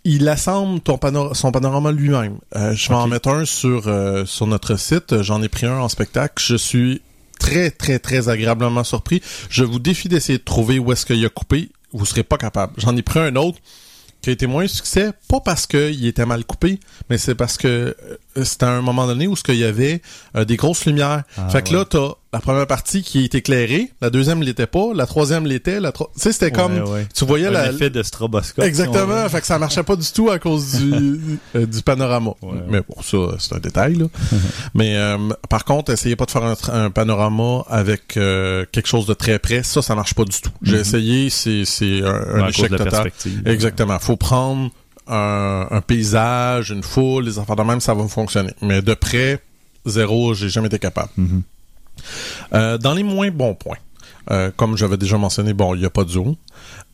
[0.04, 1.00] il- assemble ton
[1.34, 2.38] son panorama lui-même.
[2.56, 5.22] Euh, je vais en mettre un sur euh, sur notre site.
[5.22, 6.44] J'en ai pris un en spectacle.
[6.44, 7.02] Je suis
[7.40, 9.22] très très très agréablement surpris.
[9.50, 11.70] Je vous défie d'essayer de trouver où est-ce qu'il a coupé.
[11.94, 12.74] Vous serez pas capable.
[12.78, 13.58] J'en ai pris un autre
[14.22, 16.80] qui a été moins succès, pas parce qu'il était mal coupé,
[17.10, 20.02] mais c'est parce que euh, c'était à un moment donné où ce qu'il y avait
[20.36, 21.24] euh, des grosses lumières.
[21.38, 24.94] Ah, fait que là, t'as la première partie qui est éclairée, la deuxième l'était pas,
[24.94, 27.08] la troisième l'était, la tro- tu sais, c'était comme, Ouais, ouais.
[27.14, 27.72] tu voyais Un la...
[27.72, 28.64] effet de stroboscope.
[28.64, 32.32] Exactement, fait que ça marchait pas du tout à cause du, euh, du panorama.
[32.68, 34.06] Mais bon, ça, c'est un détail, là.
[34.76, 35.18] Mais euh,
[35.50, 39.64] par contre, essayez pas de faire un, panorama avec euh, quelque chose de très près.
[39.64, 40.52] Ça, ça marche pas du tout.
[40.62, 40.82] J'ai Mhm.
[40.82, 42.90] essayé, c'est c'est un, un échec total.
[42.90, 43.42] perspective.
[43.48, 43.98] Exactement.
[43.98, 44.70] Faut prendre
[45.10, 48.52] un, un paysage, une foule, les affaires de même, ça va fonctionner.
[48.62, 49.40] Mais de près,
[49.86, 51.10] zéro, j'ai jamais été capable.
[51.18, 51.42] Mhm.
[52.54, 53.78] Euh, dans les moins bons points,
[54.32, 56.36] Euh, comme j'avais déjà mentionné, bon, il n'y a pas de zoom.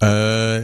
[0.04, 0.64] Euh,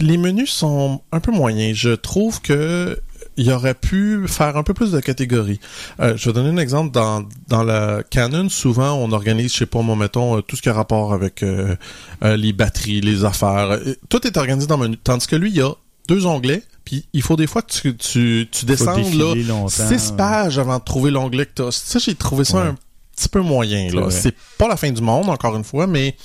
[0.00, 1.76] les menus sont un peu moyens.
[1.76, 3.00] Je trouve que
[3.36, 5.58] il aurait pu faire un peu plus de catégories.
[5.98, 6.92] Euh, je vais donner un exemple.
[6.92, 10.68] Dans, dans la Canon, souvent, on organise, je sais pas moi, mettons, tout ce qui
[10.68, 11.74] a rapport avec euh,
[12.22, 13.78] les batteries, les affaires.
[14.08, 14.96] Tout est organisé dans le menu.
[15.02, 15.72] Tandis que lui, il y a
[16.10, 19.34] deux onglets, puis il faut des fois que tu, tu, tu descendes là,
[19.68, 21.70] six pages avant de trouver l'onglet que t'as.
[21.70, 22.62] Ça, j'ai trouvé ça Ouais.
[22.68, 22.76] un
[23.16, 23.88] petit peu moyen.
[23.90, 24.10] C'est là.
[24.10, 26.16] C'est pas la fin du monde, encore une fois, mais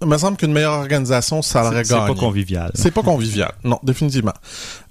[0.00, 2.14] il me semble qu'une meilleure organisation, ça l'aurait C'est c'est gagné.
[2.14, 2.70] pas convivial.
[2.74, 3.52] C'est pas convivial.
[3.64, 4.34] Non, définitivement.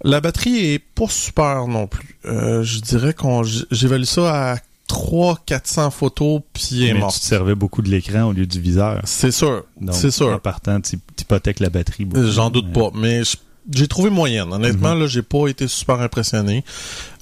[0.03, 2.19] La batterie est pas super non plus.
[2.25, 7.15] Euh, je dirais qu'on j'évalue ça à 3 400 photos puis est Mais morte.
[7.15, 9.01] tu te servais beaucoup de l'écran au lieu du viseur.
[9.05, 9.63] C'est sûr.
[9.91, 10.41] C'est En sûr.
[10.41, 12.07] partant, tu hypothèques la batterie.
[12.29, 13.37] J'en doute Mais- pas, mais je-
[13.74, 14.51] j'ai trouvé moyenne.
[14.53, 15.01] Honnêtement, Mhm.
[15.01, 16.63] là, j'ai pas été super impressionné.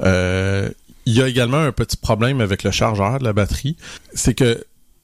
[0.01, 0.69] Euh,
[1.07, 3.75] Il y a également un petit problème avec le chargeur de la batterie.
[4.15, 4.63] C'est que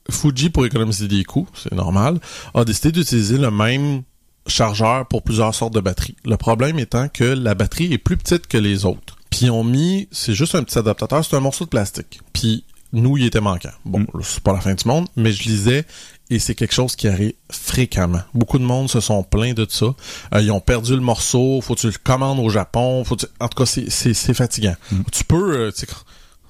[0.10, 2.20] Fuji, pour économiser des coûts, c'est normal,
[2.56, 4.02] a décidé d'utiliser le même
[4.48, 6.16] chargeur pour plusieurs sortes de batteries.
[6.26, 9.16] Le problème étant que la batterie est plus petite que les autres.
[9.30, 12.20] Puis ils ont mis, c'est juste un petit adaptateur, c'est un morceau de plastique.
[12.34, 12.64] Puis
[12.94, 13.70] nous, il était manquant.
[13.86, 14.08] Bon, Mm.
[14.16, 15.86] là, c'est pas la fin du monde, mais je lisais
[16.32, 18.22] et c'est quelque chose qui arrive fréquemment.
[18.34, 19.88] Beaucoup de monde se sont plaints de ça.
[20.34, 23.28] Euh, ils ont perdu le morceau, faut que tu le commandes au Japon, faut tu-
[23.40, 24.76] en tout cas c'est fatigant.
[24.92, 25.02] Mm.
[25.12, 25.72] Tu peux euh,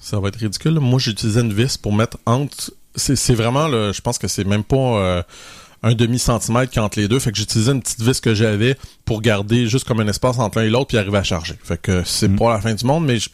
[0.00, 0.78] ça va être ridicule.
[0.80, 4.44] Moi, j'utilisais une vis pour mettre entre c'est c'est vraiment le je pense que c'est
[4.44, 5.22] même pas euh,
[5.82, 9.20] un demi centimètre entre les deux, fait que j'utilisais une petite vis que j'avais pour
[9.20, 11.54] garder juste comme un espace entre l'un et l'autre puis arriver à charger.
[11.64, 12.36] Fait que c'est Mm.
[12.38, 13.30] pas la fin du monde mais je-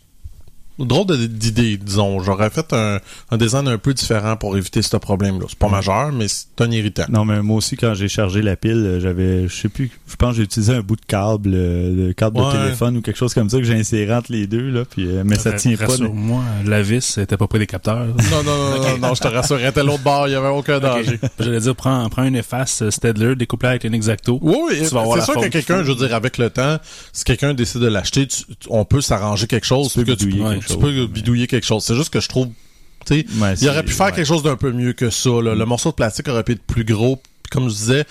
[0.85, 2.21] drôle d'idée, disons.
[2.23, 2.99] J'aurais fait un,
[3.31, 5.47] un design un peu différent pour éviter ce problème-là.
[5.49, 7.05] C'est pas majeur, mais c'est un irritant.
[7.09, 10.17] Non, mais moi aussi, quand j'ai chargé la pile, euh, j'avais, je sais plus, je
[10.17, 12.47] pense que j'ai utilisé un bout de câble, euh, de câble Ouais.
[12.53, 15.07] de téléphone ou quelque chose comme ça que j'ai inséré entre les deux, là, puis,
[15.07, 15.97] euh, mais ça tient pas.
[15.97, 18.07] de- moi la vis, c'était pas près des capteurs.
[18.07, 20.79] Non, non, non, non, non, je te rassure, était l'autre bord, il y avait aucun
[20.81, 21.19] danger.
[21.41, 24.39] J'allais dire, prends, prends une efface Stedler, découpe-la avec un exacto.
[24.43, 26.79] Oui, oui, c'est sûr que quelqu'un, je veux dire, avec le temps,
[27.13, 28.27] si quelqu'un décide de l'acheter,
[28.69, 29.93] on peut s'arranger quelque chose.
[29.93, 30.33] Tu peux que tu,
[30.75, 31.85] tu peux mais- bidouiller quelque chose.
[31.85, 32.49] C'est juste que je trouve,
[33.07, 34.13] tu sais, Ouais, il aurait pu faire ouais.
[34.13, 35.31] quelque chose d'un peu mieux que ça.
[35.43, 35.55] là.
[35.55, 37.21] Le morceau de plastique aurait pu être plus gros.
[37.51, 38.05] Comme je disais,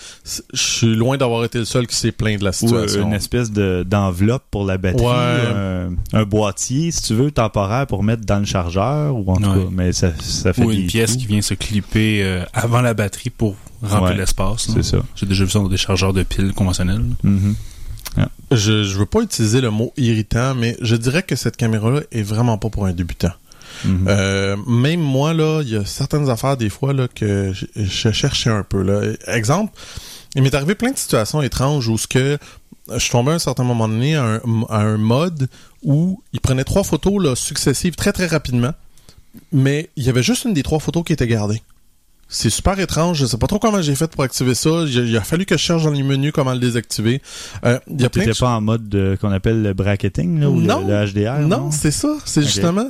[0.52, 2.52] je suis loin d'avoir été le seul qui s'est plaint de la Ou euh,
[2.88, 3.02] situation.
[3.06, 5.12] une espèce de d'enveloppe pour la batterie, Ouais.
[5.54, 9.48] un, un boîtier, si tu veux, temporaire pour mettre dans le chargeur, ou en tout
[9.48, 9.62] Ouais.
[9.62, 12.94] cas, mais ça, ça fait Ou une pièce qui vient se clipper euh, avant la
[12.94, 14.66] batterie pour remplir Ouais, l'espace.
[14.70, 14.74] là.
[14.76, 14.98] C'est ça.
[15.14, 17.04] J'ai déjà vu ça dans des chargeurs de piles conventionnels.
[18.50, 22.22] Je, je veux pas utiliser le mot irritant, mais je dirais que cette caméra-là est
[22.22, 23.32] vraiment pas pour un débutant.
[23.84, 24.06] Mhm.
[24.08, 28.10] Euh, même moi, là, il y a certaines affaires des fois là, que je, je
[28.10, 28.82] cherchais un peu.
[28.82, 29.12] Là.
[29.26, 29.72] Exemple,
[30.34, 32.38] il m'est arrivé plein de situations étranges où ce que
[32.90, 35.48] je suis tombé à un certain moment donné à un, à un mode
[35.82, 38.72] où il prenait trois photos là, successives très très rapidement,
[39.52, 41.62] mais il y avait juste une des trois photos qui était gardée.
[42.28, 43.18] C'est super étrange.
[43.18, 44.68] Je sais pas trop comment j'ai fait pour activer ça.
[44.86, 47.22] Il a, il fallu que je cherche dans les menus comment le désactiver.
[47.64, 50.40] Euh, il y a plein de T'étais pas en mode de- qu'on appelle le bracketing,
[50.40, 50.86] là, ou le- Non.
[50.86, 51.38] le, HDR?
[51.40, 52.16] non, c'est ça.
[52.26, 52.88] C'est justement.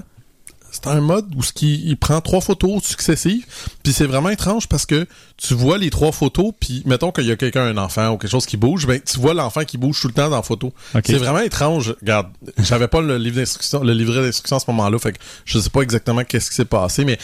[0.71, 3.47] C'est un mode où ce qui, il prend trois photos successives,
[3.83, 5.07] puis c'est vraiment étrange parce que
[5.39, 8.31] tu vois les trois photos, puis mettons qu'il y a quelqu'un, un enfant ou quelque
[8.31, 10.75] chose qui bouge, ben tu vois l'enfant qui bouge tout le temps dans la photo.
[10.93, 11.95] C'est vraiment étrange.
[12.03, 12.29] Regarde,
[12.59, 15.71] j'avais pas le livre d'instruction, le livret d'instruction à ce moment-là, fait que je sais
[15.71, 17.19] pas exactement qu'est-ce qui s'est passé, mais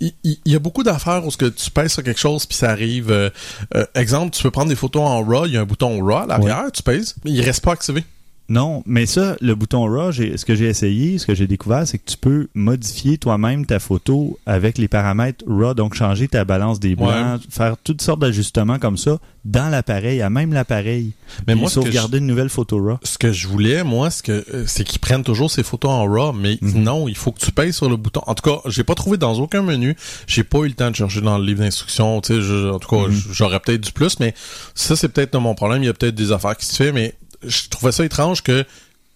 [0.00, 2.70] il, y a beaucoup d'affaires où ce que tu pèses sur quelque chose puis ça
[2.70, 3.10] arrive.
[3.10, 3.30] euh,
[3.74, 6.24] euh, exemple, tu peux prendre des photos en RAW, il y a un bouton RAW
[6.24, 8.04] à l'arrière, tu pèses, mais il reste pas activé.
[8.48, 11.98] Non, mais ça, le bouton RAW, ce que j'ai essayé, ce que j'ai découvert, c'est
[11.98, 16.78] que tu peux modifier toi-même ta photo avec les paramètres RAW, donc changer ta balance
[16.78, 21.12] des blancs, faire toutes sortes d'ajustements comme ça dans l'appareil, à même l'appareil.
[21.46, 22.98] Mais Puis moi, sauvegarder une nouvelle photo RAW.
[23.02, 26.04] ce que je voulais, moi, c'est que euh, c'est qu'ils prennent toujours ces photos en
[26.04, 26.82] RAW, mais Mhm.
[26.82, 28.22] non, il faut que tu payes sur le bouton.
[28.26, 29.96] En tout cas, j'ai pas trouvé dans aucun menu.
[30.28, 32.20] J'ai pas eu le temps de chercher dans le livre d'instructions.
[32.20, 33.22] Tu sais, je- en tout cas, Mhm.
[33.32, 34.34] j'aurais peut-être du plus, mais
[34.74, 35.82] ça, c'est peut-être mon problème.
[35.82, 37.14] Il y a peut-être des affaires qui se fait, mais
[37.46, 38.64] je trouvais ça étrange que,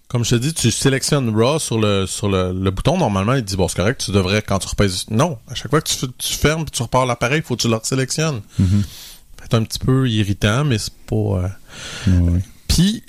[0.08, 2.98] comme je te dis, tu sélectionnes RAW sur le sur le, le bouton.
[2.98, 5.06] Normalement, il dit bon, c'est correct, tu devrais quand tu repèses.
[5.10, 7.68] Non, à chaque fois que tu, fermes puis tu repars l'appareil, il faut que tu
[7.68, 8.40] le sélectionnes.
[8.58, 8.84] Mhm.
[9.42, 11.50] C'est un petit peu irritant, mais c'est pas.
[12.06, 13.02] euh, puis,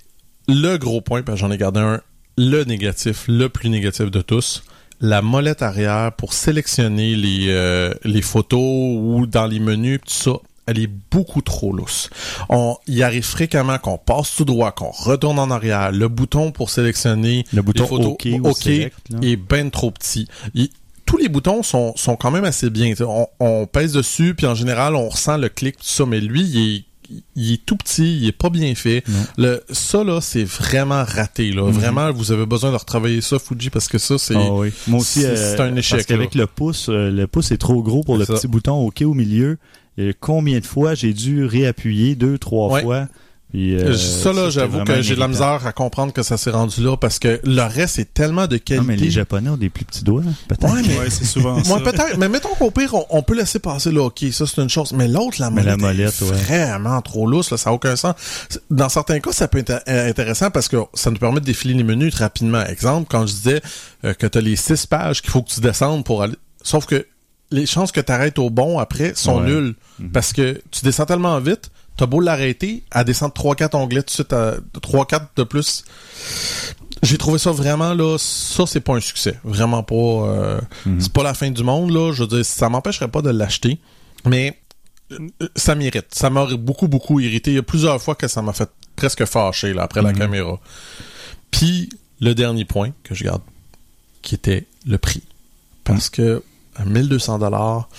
[0.47, 2.01] le gros point, que j'en ai gardé un,
[2.37, 4.63] le négatif, le plus négatif de tous,
[5.01, 10.31] la molette arrière pour sélectionner les, euh, les photos ou dans les menus, tout ça,
[10.71, 12.09] elle est beaucoup trop lousse.
[12.49, 15.91] On, il arrive fréquemment qu'on passe tout droit, qu'on retourne en arrière.
[15.91, 18.13] Le bouton pour sélectionner Le bouton les photos
[18.43, 20.27] OK Select, est ben trop petit.
[20.53, 20.69] Il-
[21.05, 22.93] tous les boutons sont, sont quand même assez bien.
[23.01, 26.41] On, on pèse dessus, puis en général, on ressent le clic, tout ça, mais lui,
[26.43, 26.83] il est,
[27.35, 29.03] il est tout petit, il est pas bien fait.
[29.09, 29.19] Non.
[29.37, 31.51] Le, ça, là, c'est vraiment raté.
[31.51, 31.63] Là.
[31.63, 31.71] Mhm.
[31.71, 34.35] Vraiment, vous avez besoin de retravailler ça, Fuji, parce que ça, c'est...
[34.37, 34.71] Ah oui.
[34.87, 37.81] Moi aussi, c'est- euh, un échec, Parce qu'avec le pouce, euh, le pouce est trop
[37.83, 38.35] gros pour le ça.
[38.35, 39.57] petit bouton OK au milieu.
[39.97, 42.81] Et combien de fois j'ai dû réappuyer deux, trois Ouais.
[42.81, 43.07] fois.
[43.49, 46.51] Puis, euh, ça, là, j'avoue que j'ai de la misère à comprendre que ça s'est
[46.51, 48.87] rendu là parce que le reste est tellement de Non, qualité.
[48.87, 50.73] mais les Japonais ont des plus petits doigts, peut-être.
[50.73, 51.67] Ouais, mais- Ouais, c'est souvent ça.
[51.67, 54.61] Moi, peut-être, mais mettons qu'au pire, on, on peut laisser passer là, ok, ça c'est
[54.61, 54.93] une chose.
[54.93, 56.31] Mais l'autre, la Mais molette, la molette, est ouais.
[56.71, 58.15] vraiment trop lousse, là, ça n'a aucun sens.
[58.69, 61.73] Dans certains cas, ça peut être euh, intéressant parce que ça nous permet de défiler
[61.73, 62.63] les menus rapidement.
[62.65, 63.61] Exemple, quand je disais
[64.05, 66.35] euh, que tu as les six pages qu'il faut que tu descendes pour aller.
[66.63, 67.05] Sauf que
[67.51, 69.49] les chances que tu arrêtes au bon après sont Ouais.
[69.49, 69.75] nulles.
[70.13, 74.11] Parce que tu descends tellement vite, t'as beau l'arrêter, à descendre 3-4 onglets tout de
[74.11, 75.83] suite, à 3-4 de plus.
[77.03, 79.95] J'ai trouvé ça vraiment là, ça c'est pas un succès, vraiment pas.
[79.95, 80.61] euh,
[80.99, 82.11] C'est pas la fin du monde là.
[82.13, 83.79] Je veux dire, ça m'empêcherait pas de l'acheter,
[84.25, 84.57] mais
[85.11, 85.17] euh,
[85.55, 86.07] ça m'irrite.
[86.13, 87.51] Ça m'a beaucoup beaucoup irrité.
[87.51, 90.59] Il y a plusieurs fois que ça m'a fait presque fâcher là après la caméra.
[91.49, 91.89] Puis
[92.19, 93.41] le dernier point que je garde,
[94.21, 95.23] qui était le prix,
[95.83, 96.43] parce que
[96.85, 97.89] 1200 dollars,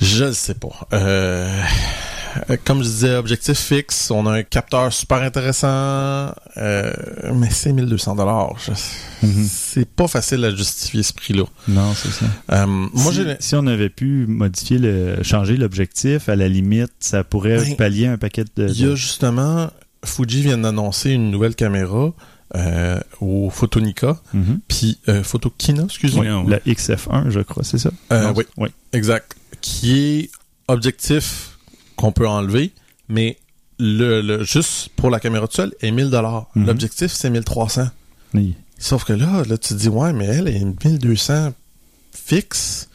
[0.00, 0.88] je ne sais pas.
[0.92, 1.62] Euh,
[2.48, 6.92] euh, comme je disais, objectif fixe, on a un capteur super intéressant, euh,
[7.34, 8.54] mais c'est 1200 dollars.
[9.22, 9.46] Mhm.
[9.48, 11.44] C'est pas facile à justifier ce prix-là.
[11.68, 12.26] Non, c'est ça.
[12.52, 16.92] Euh, moi, si, j'ai si on avait pu modifier le, changer l'objectif, à la limite,
[17.00, 18.68] ça pourrait Ben, pallier un paquet de.
[18.68, 19.70] Il y a justement,
[20.04, 22.12] Fuji vient d'annoncer une nouvelle caméra
[22.56, 24.60] euh, au Photonica, Mhm.
[24.68, 26.42] puis euh, Photokina, excusez-moi.
[26.42, 27.90] Ouais, La XF1, je crois, c'est ça?
[28.12, 28.44] Euh, oui.
[28.56, 28.68] oui.
[28.92, 29.36] Exact.
[29.60, 30.30] Qui est
[30.68, 31.58] objectif
[31.96, 32.72] qu'on peut enlever,
[33.08, 33.38] mais
[33.78, 36.46] le, le- juste pour la caméra de seule est 1000 dollars.
[36.54, 36.66] Mhm.
[36.66, 37.88] L'objectif c'est 1300.
[38.34, 38.54] Oui.
[38.78, 41.52] Sauf que là, là tu te dis ouais, mais elle est 1200
[42.12, 42.88] fixe.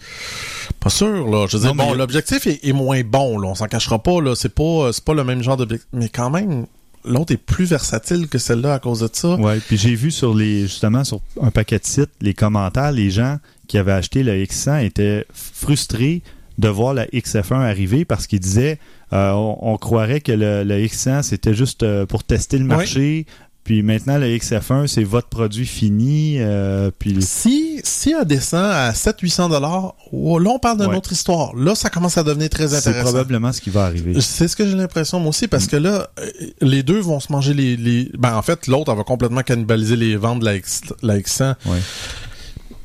[0.80, 1.46] Pas sûr là.
[1.50, 4.22] Je veux dire Non, bon, l'objectif est, est moins bon là, on s'en cachera pas
[4.22, 6.66] là, c'est pas c'est pas le même genre d'objectif, mais quand même
[7.06, 9.36] l'autre est plus versatile que celle-là à cause de ça.
[9.36, 13.10] Ouais, puis j'ai vu sur les justement sur un paquet de sites les commentaires, les
[13.10, 13.38] gens
[13.68, 16.22] qui avaient acheté le X100 étaient frustrés
[16.58, 18.80] de voir la XF1 arriver parce qu'ils disaient
[19.14, 23.26] euh, on, on croirait que le, le X100 c'était juste euh, pour tester le marché,
[23.66, 28.92] puis maintenant le XF1 c'est votre produit fini, euh, puis Si, si elle descend à
[28.94, 30.96] 700-800 dollars, oh, là on parle d'une Ouais.
[30.96, 31.54] autre histoire.
[31.56, 33.04] Là, ça commence à devenir très c'est intéressant.
[33.10, 34.22] probablement ce qui va arriver.
[34.22, 36.30] C'est ce que j'ai l'impression moi aussi parce que là euh,
[36.62, 38.10] les deux vont se manger les, les...
[38.18, 41.56] ben en fait l'autre elle va complètement cannibaliser les ventes de la, X, la X100.
[41.66, 41.80] Ouais.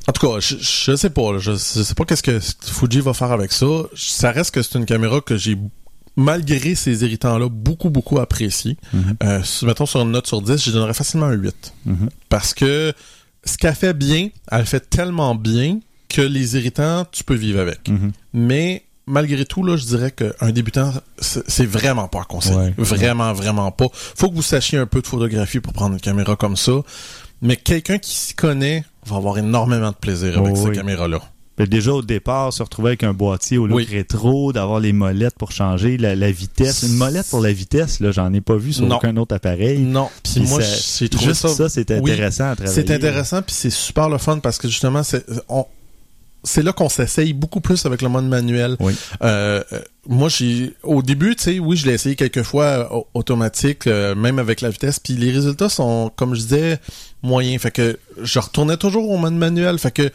[0.07, 3.13] En tout cas, je, je sais pas, je, je sais pas qu'est-ce que Fuji va
[3.13, 3.67] faire avec ça.
[3.95, 5.55] Ça reste que c'est une caméra que j'ai
[6.15, 8.77] malgré ces irritants là beaucoup beaucoup apprécié.
[8.93, 9.15] Mhm.
[9.23, 12.09] Euh, mettons sur une note sur 10, je donnerais facilement un 8 Mhm.
[12.29, 12.93] parce que
[13.43, 17.87] ce qu'elle fait bien, elle fait tellement bien que les irritants, tu peux vivre avec.
[17.87, 18.11] Mhm.
[18.33, 22.57] Mais malgré tout, là, je dirais qu'un débutant, c'est vraiment pas à conseiller.
[22.57, 22.73] Ouais.
[22.77, 23.87] Vraiment, vraiment pas.
[23.93, 26.73] Faut que vous sachiez un peu de photographie pour prendre une caméra comme ça.
[27.41, 30.75] Mais quelqu'un qui s'y connaît va avoir énormément de plaisir avec Oh, cette oui.
[30.75, 31.21] caméra-là.
[31.57, 33.85] Puis déjà au départ, se retrouver avec un boîtier au look Oui.
[33.89, 36.83] rétro, d'avoir les molettes pour changer la, la vitesse.
[36.83, 38.95] Une molette pour la vitesse, là, j'en ai pas vu sur Non.
[38.95, 39.79] aucun autre appareil.
[39.79, 40.09] Non.
[40.23, 41.49] Puis moi, j'ai trouvé juste ça...
[41.49, 42.11] ça, c'est Oui.
[42.11, 42.75] intéressant à travailler.
[42.75, 45.65] C'est intéressant, puis c'est super le fun parce que justement, c'est on-
[46.43, 48.75] c'est là qu'on s'essaye beaucoup plus avec le mode manuel.
[48.79, 48.95] Oui.
[49.21, 52.87] Euh, euh, moi, j'ai au début, tu sais, oui, je l'ai essayé quelques fois euh,
[52.89, 56.79] au- automatique, euh, même avec la vitesse, puis les résultats sont, comme je disais,
[57.21, 57.61] moyens.
[57.61, 59.77] Fait que je retournais toujours au mode manuel.
[59.77, 60.09] Fait que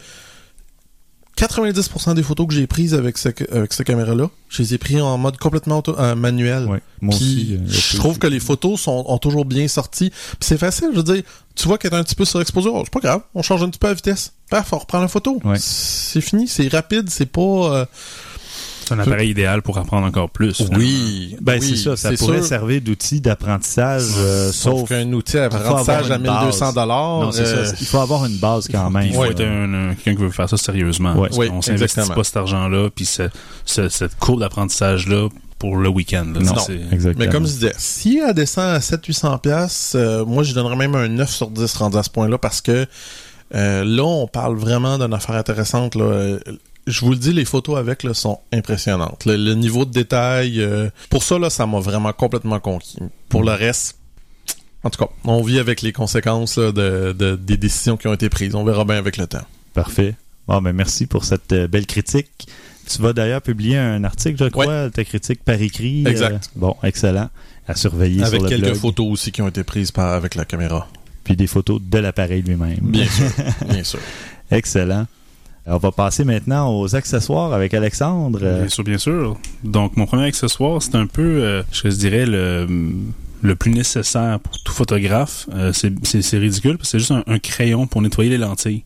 [1.37, 5.01] 90% des photos que j'ai prises avec, ce, avec cette caméra-là, je les ai prises
[5.01, 6.65] en mode complètement auto- euh, manuel.
[6.65, 6.81] Ouais.
[7.01, 7.53] Moi Puis, aussi.
[7.53, 10.09] euh, je trouve que les photos sont, ont toujours bien sorti.
[10.09, 11.23] Puis c'est facile, je veux dire,
[11.55, 13.69] tu vois qu'elle est un petit peu surexposée, oh, c'est pas grave, on change un
[13.69, 14.33] petit peu la vitesse.
[14.49, 15.39] Paf, on reprend la photo.
[15.43, 15.57] Ouais.
[15.59, 17.41] C'est fini, c'est rapide, c'est pas...
[17.41, 17.85] euh,
[18.87, 20.55] C'est un appareil idéal pour apprendre encore plus.
[20.57, 20.77] finalement.
[20.77, 21.95] Oui, Ben, oui, c'est ça.
[21.97, 22.45] Ça pourrait sûr.
[22.45, 24.89] servir d'outil d'apprentissage, euh, Sauf, sauf.
[24.89, 26.75] qu'un outil à faut apprentissage à avoir une 1200 base.
[26.75, 27.19] dollars.
[27.21, 27.73] Non, c'est ça.
[27.79, 29.07] Il faut avoir une base quand même.
[29.07, 29.31] Il faut Ouais.
[29.31, 31.13] être un, un- quelqu'un qui veut faire ça sérieusement.
[31.15, 31.27] Ouais.
[31.27, 33.29] Parce Oui, qu'on s'investit pas cet argent-là, puis ce-
[33.65, 35.27] ce- cette courbe d'apprentissage-là
[35.59, 36.25] pour le week-end.
[36.33, 36.39] là.
[36.39, 36.55] Non.
[36.59, 37.25] C'est- Exactement.
[37.25, 41.07] Mais comme je disais, si elle descend à 700-800 pièces, moi je donnerais même un
[41.07, 42.85] 9 sur 10 rendu à ce point-là parce que
[43.55, 45.95] euh, là on parle vraiment d'une affaire intéressante.
[45.95, 46.37] Là.
[46.87, 49.25] Je vous le dis, les photos avec là, sont impressionnantes.
[49.25, 52.97] Le, le niveau de détail, euh, pour ça là, ça m'a vraiment complètement conquis.
[53.29, 53.97] Pour le reste,
[54.83, 58.13] en tout cas, on vit avec les conséquences là, de, de- des décisions qui ont
[58.13, 58.55] été prises.
[58.55, 59.43] On verra bien avec le temps.
[59.73, 60.15] Parfait.
[60.47, 62.47] Bon, ben, merci pour cette euh, belle critique.
[62.89, 66.05] Tu vas d'ailleurs publier un article, je crois, ta critique par écrit.
[66.05, 66.51] euh, Exact.
[66.55, 67.29] bon, excellent.
[67.67, 68.75] À surveiller Avec sur le quelques blog.
[68.77, 70.87] photos aussi qui ont été prises par, avec la caméra.
[71.25, 72.77] Puis des photos de l'appareil lui-même.
[72.81, 73.25] Bien sûr,
[73.69, 73.99] bien sûr.
[74.49, 75.05] Excellent.
[75.69, 78.39] On va passer maintenant aux accessoires avec Alexandre.
[78.39, 79.37] Bien sûr, bien sûr.
[79.63, 82.65] Donc, mon premier accessoire, c'est un peu, euh, je dirais, le,
[83.41, 85.47] le plus nécessaire pour tout photographe.
[85.53, 88.83] Euh, c'est- ridicule, parce que c'est juste un, un crayon pour nettoyer les lentilles.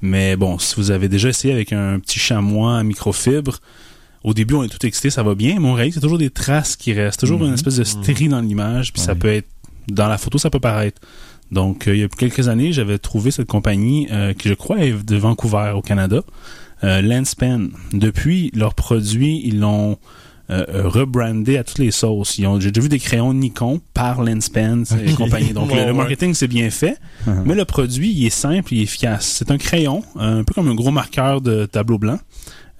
[0.00, 3.58] Mais bon, si vous avez déjà essayé avec un petit chamois à microfibre,
[4.22, 6.06] au début, on est tout excité, ça va bien, mais on réalise qu'il y a
[6.06, 7.48] toujours des traces qui restent, toujours Mhm.
[7.48, 9.48] une espèce de stérie dans l'image, puis ça peut être
[9.88, 11.00] dans la photo, ça peut paraître.
[11.50, 14.80] Donc, euh, il y a quelques années, j'avais trouvé cette compagnie euh, qui, je crois,
[14.84, 16.22] est de Vancouver, au Canada,
[16.82, 17.70] euh, Lenspen.
[17.92, 19.98] Depuis, leurs produits, ils l'ont
[20.50, 22.36] euh, euh, rebrandé à toutes les sauces.
[22.36, 25.52] J'ai déjà vu des crayons Nikon par Lenspen et compagnie.
[25.52, 27.42] Donc, le- marketing, c'est bien fait, Uh-huh.
[27.46, 29.24] mais le produit, il est simple, il est efficace.
[29.38, 32.18] C'est un crayon, euh, un peu comme un gros marqueur de tableau blanc.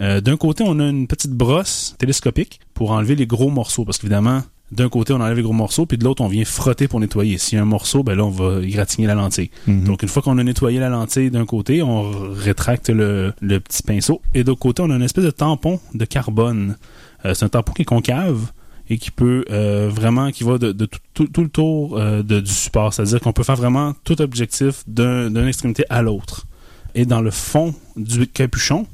[0.00, 4.42] D'un côté, on a une petite brosse télescopique pour enlever les gros morceaux, parce qu'évidemment,
[4.74, 7.38] d'un côté, on enlève les gros morceaux, puis de l'autre, on vient frotter pour nettoyer.
[7.38, 9.50] S'il y a un morceau, ben là, on va égratigner la lentille.
[9.66, 9.84] Mhm.
[9.84, 13.82] Donc, une fois qu'on a nettoyé la lentille d'un côté, on rétracte le, le petit
[13.82, 14.20] pinceau.
[14.34, 16.76] Et de l'autre côté, on a une espèce de tampon de carbone.
[17.24, 18.52] Euh, c'est un tampon qui est concave
[18.90, 22.22] et qui peut euh, vraiment, qui va de, de tout, tout- tout le tour euh,
[22.22, 22.92] de- du support.
[22.92, 26.46] C'est-à-dire qu'on peut faire vraiment tout objectif d'un- d'une extrémité à l'autre.
[26.94, 28.86] Et dans le fond du capuchon,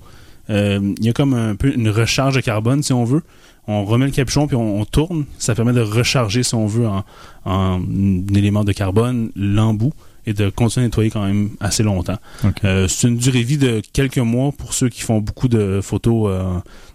[0.51, 3.23] euh, il y a comme un peu une recharge de carbone, si on veut.
[3.69, 5.25] On remet le capuchon puis on, on tourne.
[5.39, 7.05] Ça permet de recharger, si on veut, en,
[7.45, 9.93] en un élément de carbone l'embout
[10.27, 12.19] et de continuer à nettoyer quand même assez longtemps.
[12.65, 16.31] Euh, c'est une durée vie de quelques mois pour ceux qui font beaucoup de photos
[16.31, 16.43] euh,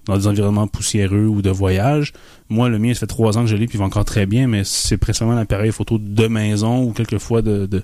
[0.06, 2.14] dans des environnements poussiéreux ou de voyage.
[2.50, 4.26] Moi, le mien, ça fait trois ans que je l'ai, puis il va encore très
[4.28, 7.82] bien, mais c'est principalement l'appareil photo de maison ou quelquefois de, de,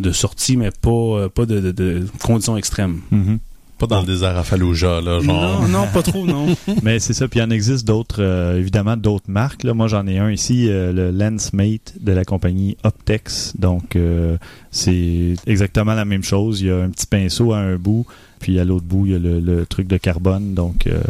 [0.00, 3.00] de sortie, mais pas, euh, pas de, de- de conditions extrêmes.
[3.12, 3.38] Mhm.
[3.80, 5.62] Pas dans le désert à Fallujah, là, genre.
[5.62, 6.54] Non, non, pas trop, non.
[6.82, 9.62] Mais c'est ça, puis il en existe d'autres, euh, évidemment, d'autres marques.
[9.64, 9.72] Là.
[9.72, 13.54] Moi, j'en ai un ici, euh, le Lensmate de la compagnie Optex.
[13.58, 14.36] Donc, euh,
[14.70, 16.60] c'est exactement la même chose.
[16.60, 18.04] Il y a un petit pinceau à un bout,
[18.38, 20.52] puis à l'autre bout, il y a le, le truc de carbone.
[20.52, 21.00] Donc, euh,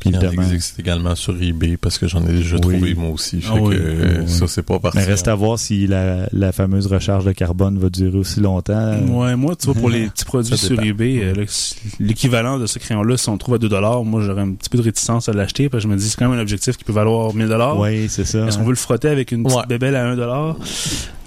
[0.00, 2.60] Puis il existe également sur eBay parce que j'en ai déjà Oui.
[2.62, 3.40] trouvé moi aussi.
[3.40, 4.28] Fait Ah oui, que euh, oui.
[4.28, 4.98] ça, c'est pas parti.
[4.98, 8.98] Mais reste à voir si la, la fameuse recharge de carbone va durer aussi longtemps.
[9.08, 11.44] Ouais, moi, tu vois, pour les petits produits sur eBay, euh,
[11.98, 14.78] l'équivalent de ce crayon-là, si on le trouve à 2$, moi, j'aurais un petit peu
[14.78, 16.84] de réticence à l'acheter, parce que je me dis, c'est quand même un objectif qui
[16.84, 17.78] peut valoir 1000$.
[17.78, 18.46] Oui, c'est ça.
[18.46, 19.64] Est-ce qu'on veut le frotter avec une petite Ouais.
[19.68, 20.56] bébelle à 1$?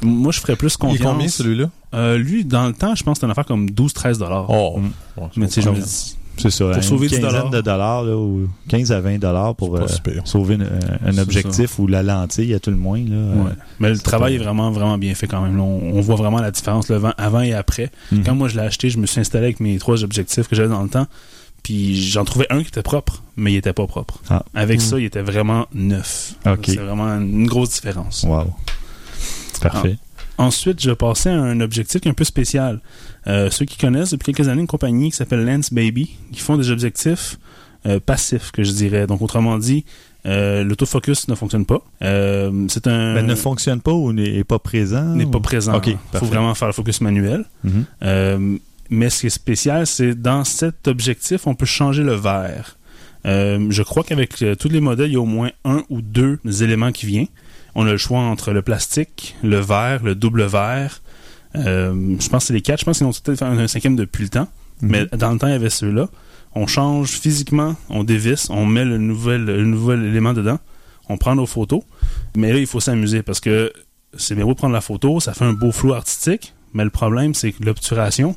[0.01, 1.11] Moi, je ferais plus Il est confiance.
[1.13, 1.69] combien celui-là?
[1.93, 4.45] Euh, lui, dans le temps, je pense que c'était une affaire comme 12-13$.
[4.49, 5.21] Oh, Mm.
[5.21, 6.65] ouais, Mais tu sais, je me dis, C'est ça.
[6.65, 9.85] Pour une sauver 10 quinzaine de dollars, là, ou 15 à 20 dollars pour euh,
[10.25, 10.67] sauver une-
[11.05, 12.97] un objectif ou la lentille à tout le moins.
[12.99, 13.51] Là, ouais.
[13.79, 15.55] Mais le travail pas- est vraiment, vraiment bien fait quand même.
[15.57, 17.91] Là, on, on voit vraiment la différence le vent avant et après.
[18.11, 18.23] Mhm.
[18.23, 20.69] Quand moi je l'ai acheté, je me suis installé avec mes trois objectifs que j'avais
[20.69, 21.07] dans le temps.
[21.61, 24.19] Puis j'en trouvais un qui était propre, mais il était pas propre.
[24.29, 24.43] Ah.
[24.53, 24.83] Avec Mm.
[24.83, 26.33] ça, il était vraiment neuf.
[26.65, 28.23] C'est vraiment une grosse différence.
[28.27, 28.47] Wow.
[29.61, 29.97] Parfait.
[30.37, 32.81] Ensuite, je passais à un objectif qui est un peu spécial.
[33.27, 36.57] Euh, ceux qui connaissent depuis quelques années une compagnie qui s'appelle Lens Baby, qui font
[36.57, 37.37] des objectifs
[37.85, 39.07] euh, passifs, que je dirais.
[39.07, 39.85] Donc, autrement dit,
[40.25, 41.81] euh, l'autofocus ne fonctionne pas.
[42.01, 43.13] Euh, c'est un...
[43.13, 45.03] Mais ne fonctionne pas ou n'est pas présent?
[45.15, 45.75] n'est ou- pas présent.
[45.75, 47.45] Ok, Il faut vraiment faire le focus manuel.
[47.63, 47.85] Mhm.
[48.03, 48.57] Euh,
[48.89, 52.77] mais ce qui est spécial, c'est dans cet objectif, on peut changer le verre.
[53.25, 56.91] Je crois qu'avec tous les modèles, il y a au moins un ou deux éléments
[56.91, 57.27] qui viennent.
[57.73, 61.01] On a le choix entre le plastique, le verre, le double verre.
[61.55, 62.79] Euh, je pense que c'est les quatre.
[62.79, 64.47] Je pense qu'ils ont peut-être fait un, cinquième depuis le temps.
[64.81, 64.89] Mhm.
[64.89, 66.09] Mais dans le temps, il y avait ceux-là.
[66.55, 70.59] On change physiquement, on dévisse, on met le nouvel, le nouvel élément dedans,
[71.09, 71.81] on prend nos photos.
[72.35, 73.73] Mais là, il faut s'amuser parce que
[74.15, 76.91] c'est bien beau de prendre la photo, ça fait un beau flou artistique, mais le
[76.91, 78.35] problème, c'est que l'obturation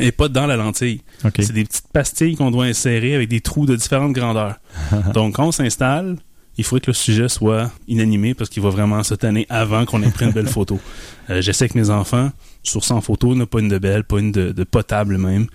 [0.00, 1.02] est pas dans la lentille.
[1.22, 4.56] C'est des petites pastilles qu'on doit insérer avec des trous de différentes grandeurs.
[5.14, 6.16] Donc, quand on s'installe,
[6.58, 10.02] il faudrait que le sujet soit inanimé parce qu'il va vraiment se tanner avant qu'on
[10.02, 10.78] ait pris une belle photo.
[11.30, 12.30] Euh, J'essaie avec mes enfants,
[12.62, 15.46] sur 100 photos, n'a pas une de belle, pas une de, de potable même.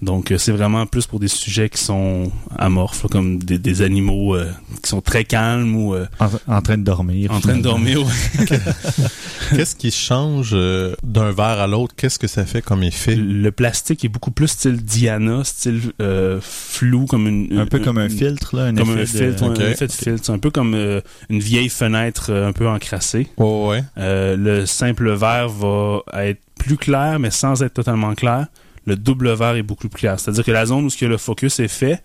[0.00, 3.82] Donc, euh, c'est vraiment plus pour des sujets qui sont amorphes, là, comme des, des
[3.82, 4.50] animaux euh,
[4.82, 7.30] qui sont très calmes ou euh, En, en train de dormir.
[7.32, 8.00] en train de dormir.
[8.04, 8.46] ouais.
[9.54, 11.94] Qu'est-ce qui change euh, d'un verre à l'autre?
[11.96, 13.14] Qu'est-ce que ça fait comme effet?
[13.16, 17.58] Le plastique est beaucoup plus style Diana, style euh, flou, comme une...
[17.58, 18.64] Un peu une- comme un filtre, là.
[18.64, 19.60] Un Comme un effet de- filtre, ok.
[19.60, 20.20] un effet de filtre.
[20.24, 23.28] C'est un peu comme euh, une vieille fenêtre euh, un peu encrassée.
[23.36, 23.82] Oh, ouais.
[23.98, 28.46] Euh, le simple verre va être plus clair, mais sans être totalement clair.
[28.86, 30.18] Le double verre est beaucoup plus clair.
[30.18, 32.02] C'est-à-dire que la zone où ce que le focus est fait,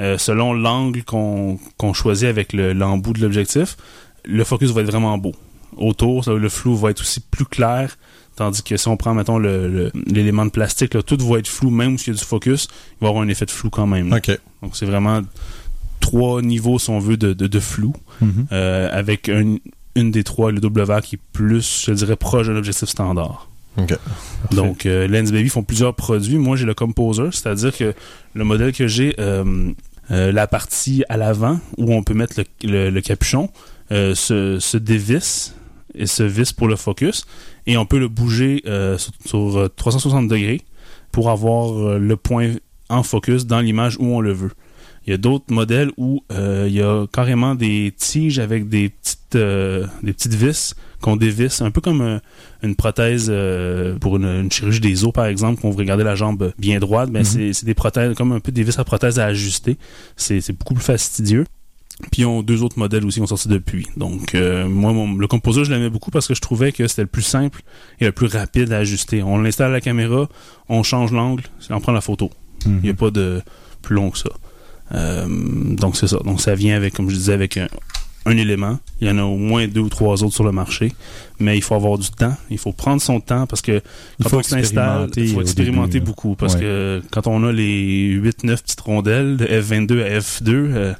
[0.00, 1.58] euh, selon l'angle qu'on
[1.92, 3.76] choisit avec le- l'embout de l'objectif,
[4.24, 5.32] le focus va être vraiment beau.
[5.76, 7.96] Autour, ça, le flou va être aussi plus clair.
[8.36, 11.98] Tandis que si on prend, mettons, l'élément de plastique, là, tout va être flou, même
[11.98, 12.68] s'il y a du focus,
[13.00, 14.08] il va avoir un effet de flou quand même.
[14.62, 15.20] Donc c'est vraiment
[16.00, 18.46] trois niveaux, si on veut, de, de, de flou, Mhm.
[18.52, 19.56] euh, avec un-
[19.96, 23.49] une des trois, le double verre, qui est plus, je dirais, proche d'un objectif standard.
[24.50, 26.36] Donc, euh, Lens Baby font plusieurs produits.
[26.38, 27.94] Moi, j'ai le Composer, c'est-à-dire que
[28.34, 29.72] le modèle que j'ai, euh,
[30.10, 33.48] euh, la partie à l'avant, où on peut mettre le, capuchon,
[33.92, 35.54] euh, se, se dévisse
[35.94, 37.24] et se visse pour le focus,
[37.66, 40.62] et on peut le bouger sur, sur, euh, 360 degrés
[41.12, 42.54] pour avoir le point
[42.88, 44.52] en focus dans l'image où on le veut.
[45.06, 48.90] Il y a d'autres modèles où euh, il y a carrément des tiges avec des
[48.90, 52.18] petites, euh, des petites vis qu'on dévisse, un peu comme euh,
[52.62, 56.14] une prothèse euh, pour une, une chirurgie des os, par exemple, qu'on veut garder la
[56.14, 57.10] jambe bien droite.
[57.10, 59.78] Ben, c'est- c'est des prothèses, comme un peu des vis à prothèse à ajuster.
[60.16, 61.46] C'est beaucoup plus fastidieux.
[62.12, 63.86] Puis ils ont deux autres modèles aussi qui ont sorti depuis.
[63.96, 67.02] Donc euh, moi, mon- le composeur, je l'aimais beaucoup parce que je trouvais que c'était
[67.02, 67.62] le plus simple
[68.00, 69.22] et le plus rapide à ajuster.
[69.22, 70.28] On l'installe à la caméra,
[70.68, 72.30] on change l'angle, on prend la photo.
[72.66, 73.42] Il n'y a pas de
[73.82, 74.30] plus long que ça.
[74.94, 76.18] Euh, donc c'est ça.
[76.24, 77.68] Donc ça vient avec, comme je disais, avec un,
[78.26, 78.78] un élément.
[79.00, 80.92] Il y en a au moins deux ou trois autres sur le marché.
[81.38, 82.36] Mais il faut avoir du temps.
[82.50, 83.80] Il faut prendre son temps parce que
[84.18, 86.34] Il quand faut on s'installe, il faut au expérimenter début, beaucoup.
[86.34, 86.60] Parce Ouais.
[86.60, 90.92] que quand on a les 8-9 petites rondelles de F22 à F2, euh,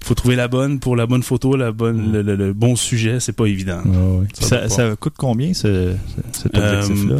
[0.00, 2.74] il faut trouver la bonne pour la bonne photo, la bonne, le, le- le bon
[2.74, 3.20] sujet.
[3.20, 3.82] C'est pas évident.
[3.84, 4.26] Ouais, ouais.
[4.40, 5.92] Ça Ça, doit ça coûte combien ce,
[6.32, 7.16] ce- cet Euh, objectif-là?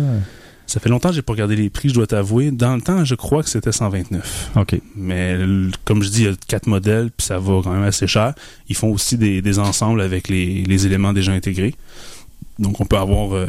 [0.67, 2.51] Ça fait longtemps que j'ai pas regardé les prix, je dois t'avouer.
[2.51, 4.51] Dans le temps, je crois que c'était 129.
[4.57, 4.81] OK.
[4.97, 5.37] Mais
[5.85, 8.35] comme je dis, il y a quatre modèles, puis ça va quand même assez cher.
[8.69, 11.75] Ils font aussi des, des ensembles avec les, les éléments déjà intégrés.
[12.59, 13.47] Donc on peut avoir euh,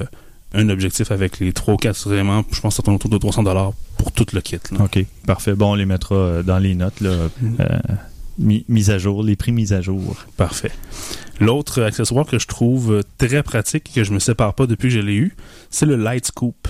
[0.54, 2.44] un objectif avec les trois ou quatre éléments.
[2.52, 4.58] Je pense que ça tourne autour de 300 dollars pour tout le kit.
[4.72, 4.84] là.
[4.86, 5.04] OK.
[5.26, 5.54] Parfait.
[5.56, 7.10] Bon, on les mettra euh, dans les notes, là.
[7.10, 7.30] Euh,
[8.38, 10.24] mi- mise à jour, les prix mis à jour.
[10.38, 10.72] Parfait.
[11.40, 14.90] L'autre accessoire que je trouve euh, très pratique et que je me sépare pas depuis
[14.90, 15.36] que je l'ai eu,
[15.72, 16.68] c'est le Light Scoop.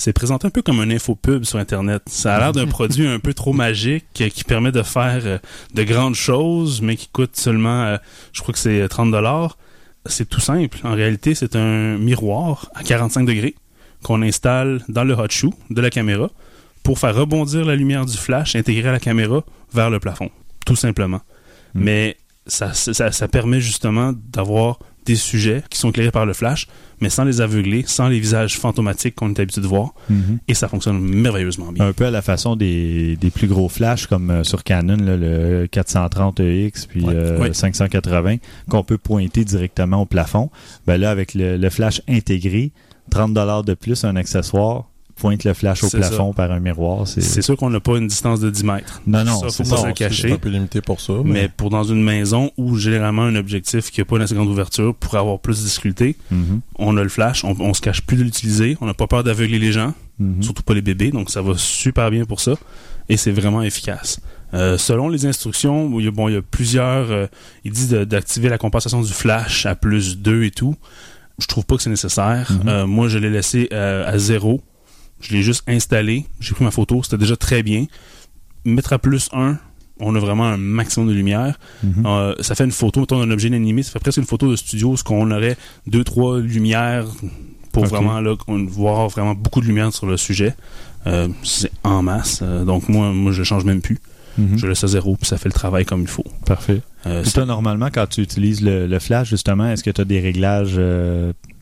[0.00, 2.02] C'est présenté un peu comme un infopub sur Internet.
[2.06, 5.38] Ça a l'air d'un produit un peu trop magique euh, qui permet de faire euh,
[5.74, 7.96] de grandes choses, mais qui coûte seulement, euh,
[8.32, 9.58] je crois que c'est 30 dollars.
[10.06, 10.78] C'est tout simple.
[10.84, 13.54] En réalité, c'est un miroir à 45 degrés
[14.02, 16.30] qu'on installe dans le hot shoe de la caméra
[16.82, 19.44] pour faire rebondir la lumière du flash intégrée à la caméra
[19.74, 20.30] vers le plafond.
[20.64, 21.20] Tout simplement.
[21.74, 21.80] Mm.
[21.82, 26.68] Mais ça, ça, ça permet justement d'avoir des sujets qui sont éclairés par le flash,
[27.00, 29.94] mais sans les aveugler, sans les visages fantomatiques qu'on est habitué de voir,
[30.48, 31.86] et ça fonctionne merveilleusement bien.
[31.86, 35.16] Un peu à la façon des, des plus gros flashs comme euh, sur Canon, là,
[35.16, 37.14] le 430EX puis Ouais.
[37.14, 37.52] euh, Ouais.
[37.54, 38.36] 580,
[38.68, 40.50] qu'on peut pointer directement au plafond.
[40.86, 42.72] Ben là, avec le, le flash intégré,
[43.10, 43.32] 30
[43.64, 44.89] de plus, un accessoire,
[45.20, 47.06] pointe le flash au plafond par un miroir.
[47.06, 49.02] C'est sûr qu'on n'a pas une distance de 10 mètres.
[49.06, 49.82] Non, non, ça, faut c'est pas ça.
[49.82, 50.32] se le cacher.
[50.32, 51.12] un peu limité pour ça.
[51.24, 54.34] Mais Mais, pour dans une maison où généralement un objectif qui n'a pas une assez
[54.34, 57.80] grande ouverture pourrait avoir plus de difficulté, Mhm, on a le flash, on, on se
[57.80, 60.42] cache plus de l'utiliser, on n'a pas peur d'aveugler les gens, mhm.
[60.42, 62.52] surtout pas les bébés, donc ça va super bien pour ça
[63.08, 64.20] et c'est vraiment efficace.
[64.54, 67.10] Euh, selon les instructions, il y a, bon, il y a plusieurs.
[67.10, 67.26] euh,
[67.64, 70.74] disent de- d'activer la compensation du flash à plus 2 et tout.
[71.38, 72.50] Je trouve pas que c'est nécessaire.
[72.64, 72.68] Mhm.
[72.68, 74.60] Euh, moi, je l'ai laissé euh, à zéro.
[75.20, 76.26] Je l'ai juste installé.
[76.40, 77.02] J'ai pris ma photo.
[77.02, 77.86] C'était déjà très bien.
[78.64, 79.58] Mettre à plus 1,
[80.00, 81.58] on a vraiment un maximum de lumière.
[81.82, 82.04] Mhm.
[82.06, 83.82] Euh, ça fait une photo, mettons, d'un objet inanimé.
[83.82, 85.56] Ça fait presque une photo de studio, ce qu'on aurait
[85.86, 87.06] deux, trois lumières
[87.72, 88.34] pour vraiment là,
[88.66, 90.54] voir vraiment beaucoup de lumière sur le sujet.
[91.06, 92.40] Euh, c'est en masse.
[92.42, 93.98] Euh, donc moi, moi, je change même plus.
[94.38, 94.58] Mhm.
[94.58, 96.24] Je laisse à zéro, puis ça fait le travail comme il faut.
[96.46, 96.82] Parfait.
[97.06, 100.20] Euh, toi, normalement, quand tu utilises le, le flash, justement, est-ce que tu as des
[100.20, 100.78] réglages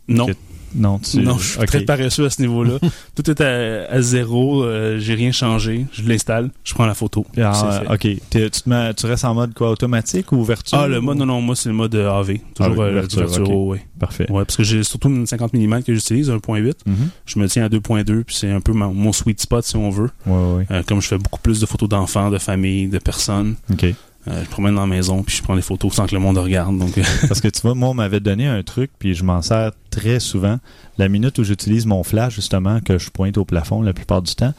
[0.09, 0.33] non, que-
[0.75, 1.19] Non, tu...
[1.21, 2.79] non, je suis très paresseux à ce niveau-là.
[3.15, 4.63] Tout est à, à zéro.
[4.65, 5.87] euh, J'ai rien changé.
[5.93, 7.27] Je l'installe, je prends la photo.
[7.41, 8.01] Ah, ok.
[8.01, 10.79] Tu, te mets- tu restes en mode quoi, automatique ou ouverture?
[10.79, 12.39] Ah, le mode, non, non, moi, c'est le mode euh, AV.
[12.55, 13.85] Toujours Ah, euh, ouverture, ouais.
[13.99, 14.31] Parfait.
[14.31, 16.73] Ouais, parce que j'ai surtout une 50 mm que j'utilise, 1.8.
[16.87, 16.95] Mhm.
[17.27, 20.11] Je me tiens à 2.2, puis c'est un peu mon sweet spot, si on veut.
[20.27, 20.67] Ouais, ouais.
[20.71, 23.87] Euh, comme je fais beaucoup plus de photos d'enfants, de familles, de personnes, OK.
[24.27, 26.39] Euh, je promène dans la maison, puis je prends des photos sans que le monde
[26.39, 26.77] regarde.
[26.77, 29.43] Donc, euh, Parce que tu vois, moi, on m'avait donné un truc, puis je m'en
[29.43, 30.59] sers très souvent.
[30.99, 34.35] La minute où j'utilise mon flash, justement, que je pointe au plafond la plupart du
[34.35, 34.55] temps,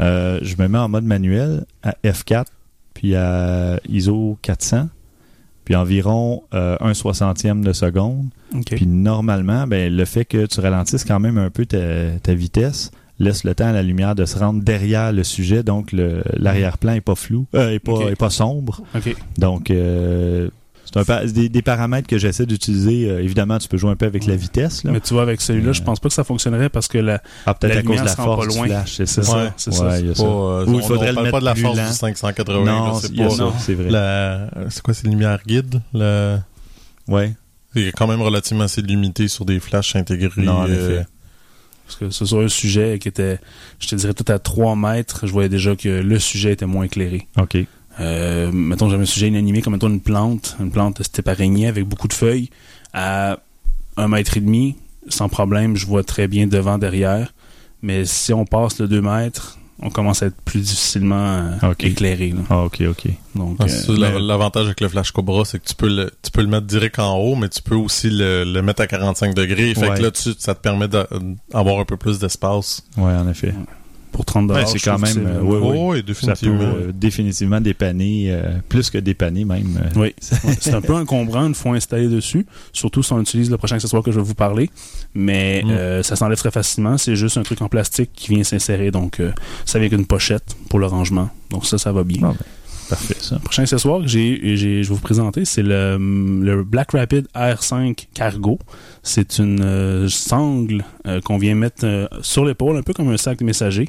[0.00, 2.46] euh, je me mets en mode manuel à F4,
[2.92, 4.88] puis à ISO 400,
[5.64, 8.26] puis environ euh, un soixantième de seconde.
[8.66, 12.90] Puis normalement, ben, le fait que tu ralentisses quand même un peu ta, ta vitesse
[13.18, 17.00] laisse le temps à la lumière de se rendre derrière le sujet, donc l'arrière-plan est
[17.00, 18.82] pas flou, euh, est pas, est pas sombre.
[19.38, 20.48] Donc, euh,
[20.92, 23.08] c'est des, des paramètres que j'essaie d'utiliser.
[23.10, 24.84] Euh, évidemment, tu peux jouer un peu avec la vitesse.
[24.84, 24.92] Là.
[24.92, 27.20] Mais tu vois, avec celui-là, Euh, je pense pas que ça fonctionnerait parce que la,
[27.46, 28.66] ah, peut-être la à cause de lumière la se rend force pas du loin.
[28.66, 29.22] flash, c'est ça.
[29.22, 29.50] C'est ça, Ouais.
[29.56, 30.00] c'est Ouais, ça.
[30.00, 31.76] il pas, euh, Ou il on- faudrait on le parle mettre pas de la force
[31.78, 31.86] lent.
[31.88, 32.64] du 580.
[32.64, 33.90] Non, c'est pas ça, c'est vrai.
[33.90, 35.80] la- c'est quoi, c'est la lumière guide?
[35.94, 36.36] Le...
[37.08, 37.34] Ouais.
[37.74, 40.42] C'est quand même relativement assez limité sur des flashs intégrés.
[40.42, 41.06] Non, en euh, effet.
[41.86, 43.38] Parce que c'est sur un sujet qui était,
[43.78, 46.84] je te dirais, tout à 3 mètres, je voyais déjà que le sujet était moins
[46.84, 47.26] éclairé.
[47.36, 47.58] OK.
[48.00, 52.08] Euh, mettons, j'avais un sujet inanimé comme mettons une plante, une plante araignée avec beaucoup
[52.08, 52.50] de feuilles,
[52.92, 53.38] à
[53.96, 54.76] un mètre et demi,
[55.08, 57.34] sans problème, je vois très bien devant, derrière.
[57.82, 62.30] Mais si on passe le 2 mètres, on commence à être plus difficilement euh, éclairé.
[62.30, 62.42] là.
[62.50, 63.08] Ah, OK, OK.
[63.34, 66.42] Donc, Ah, euh, L'avantage avec le flash Cobra, c'est que tu peux le, tu peux
[66.42, 69.74] le mettre direct en haut, mais tu peux aussi le, le mettre à 45 degrés.
[69.74, 69.96] Fait Ouais.
[69.98, 71.08] que là, tu, ça te permet d'a-
[71.52, 72.82] d'avoir un peu plus d'espace.
[72.96, 73.52] Ouais, en effet.
[74.14, 74.68] Pour 30 Ouais, dollars.
[74.68, 76.62] c'est quand même, euh, ouais, Oh, oui, Ça peut définitivement.
[76.76, 79.78] euh, définitivement dépanner, euh, plus que dépanner même.
[79.96, 80.00] euh.
[80.00, 80.14] Oui,
[80.60, 84.02] c'est un peu encombrant une fois installé dessus, surtout si on utilise le prochain accessoire
[84.02, 84.70] que je vais vous parler.
[85.14, 85.70] Mais Mm.
[85.70, 86.96] euh, ça s'enlève très facilement.
[86.96, 88.90] C'est juste un truc en plastique qui vient s'insérer.
[88.90, 89.32] Donc, euh,
[89.64, 91.28] ça vient avec une pochette pour le rangement.
[91.50, 92.20] Donc, ça, ça va bien.
[92.22, 92.36] Ah, ben,
[92.90, 93.36] Parfait, ça.
[93.36, 95.96] Le prochain accessoire que j'ai, je vais vous présenter, c'est le,
[96.42, 98.58] le Black Rapid R5 Cargo.
[99.02, 103.16] C'est une euh, sangle euh, qu'on vient mettre euh, sur l'épaule, un peu comme un
[103.16, 103.88] sac messager.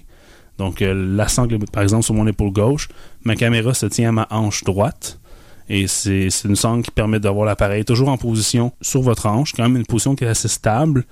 [0.58, 2.88] Donc, euh, la sangle, par exemple, sur mon épaule gauche,
[3.24, 5.20] ma caméra se tient à ma hanche droite.
[5.68, 9.64] Et c'est, une sangle qui permet d'avoir l'appareil toujours en position sur votre hanche, quand
[9.64, 11.06] même une position qui est assez stable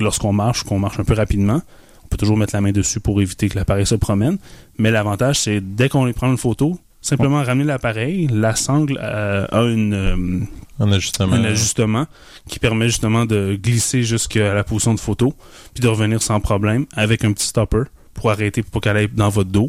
[0.00, 1.62] lorsqu'on marche, qu'on marche un peu rapidement.
[2.04, 4.38] On peut toujours mettre la main dessus pour éviter que l'appareil se promène.
[4.78, 9.62] Mais l'avantage, c'est dès qu'on prend une photo, simplement ramener l'appareil, la sangle euh, a
[9.62, 10.40] une, euh,
[10.80, 11.32] Un ajustement.
[11.32, 12.06] un ajustement
[12.48, 15.34] qui permet justement de glisser jusqu'à la position de photo,
[15.74, 17.84] puis de revenir sans problème avec un petit stopper
[18.16, 19.68] pour arrêter pour qu'elle aille dans votre dos,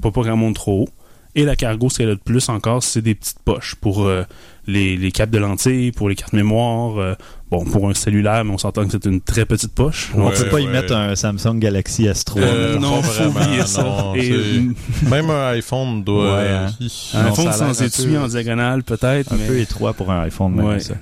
[0.00, 0.88] pour pas qu'elle monte trop haut.
[1.34, 4.24] Et la cargo, ce qu'elle a de plus encore, c'est des petites poches pour euh,
[4.66, 6.98] les, les capes de lentilles, pour les cartes mémoire.
[6.98, 7.14] euh,
[7.52, 10.10] bon, pour un cellulaire, mais on s'entend que c'est une très petite poche.
[10.14, 12.38] Ouais, On peut pas y mettre un Samsung Galaxy S3.
[12.38, 13.82] Euh, non, faut vraiment, oublier ça.
[13.82, 14.62] non, Et,
[15.08, 16.36] Même un iPhone doit.
[16.38, 16.66] Ouais, hein.
[17.14, 19.32] Un Non, iPhone sans un étui peu- en diagonale, peut-être.
[19.32, 20.80] un mais peu étroit pour un iPhone, même Ouais.
[20.80, 20.94] ça.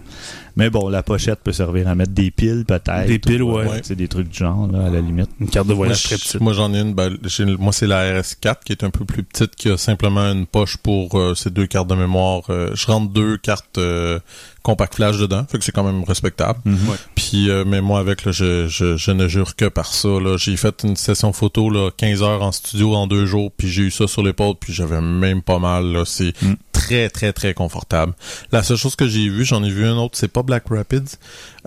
[0.56, 3.06] Mais bon, la pochette peut servir à mettre des piles, peut-être.
[3.06, 3.66] Des piles, ou, ouais.
[3.68, 5.30] euh, C'est des trucs du genre, là, à la limite.
[5.40, 6.40] une carte de voyage très petite.
[6.40, 6.92] moi, j'en ai une.
[6.92, 7.16] ben,
[7.60, 10.76] moi, c'est la RS4 qui est un peu plus petite, qui a simplement une poche
[10.76, 12.42] pour euh, ces deux cartes de mémoire.
[12.50, 14.18] Euh, je rentre deux cartes euh,
[14.62, 16.58] compact flash dedans, fait que c'est quand même respectable.
[16.64, 16.88] Mhm.
[16.88, 16.96] Ouais.
[17.14, 20.08] Puis, euh, mais moi, avec, là, je, je, je ne jure que par ça.
[20.08, 20.36] Là.
[20.36, 23.82] J'ai fait une session photo, là, 15 heures en studio en deux jours, puis j'ai
[23.82, 25.86] eu ça sur l'épaule, puis j'avais même pas mal.
[25.92, 26.04] Là.
[26.04, 26.54] C'est Mm.
[26.72, 28.14] très, très, très confortable.
[28.52, 31.16] La seule chose que j'ai vue, j'en ai vu une autre, c'est pas Black Rapids.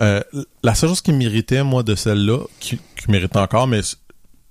[0.00, 0.20] Euh,
[0.62, 3.96] la seule chose qui m'irritait, moi, de celle-là, qui, qui mérite encore, mais c'est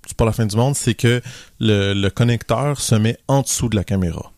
[0.06, 1.22] c'est pas la fin du monde, c'est que
[1.60, 4.32] le, le connecteur se met en dessous de la caméra.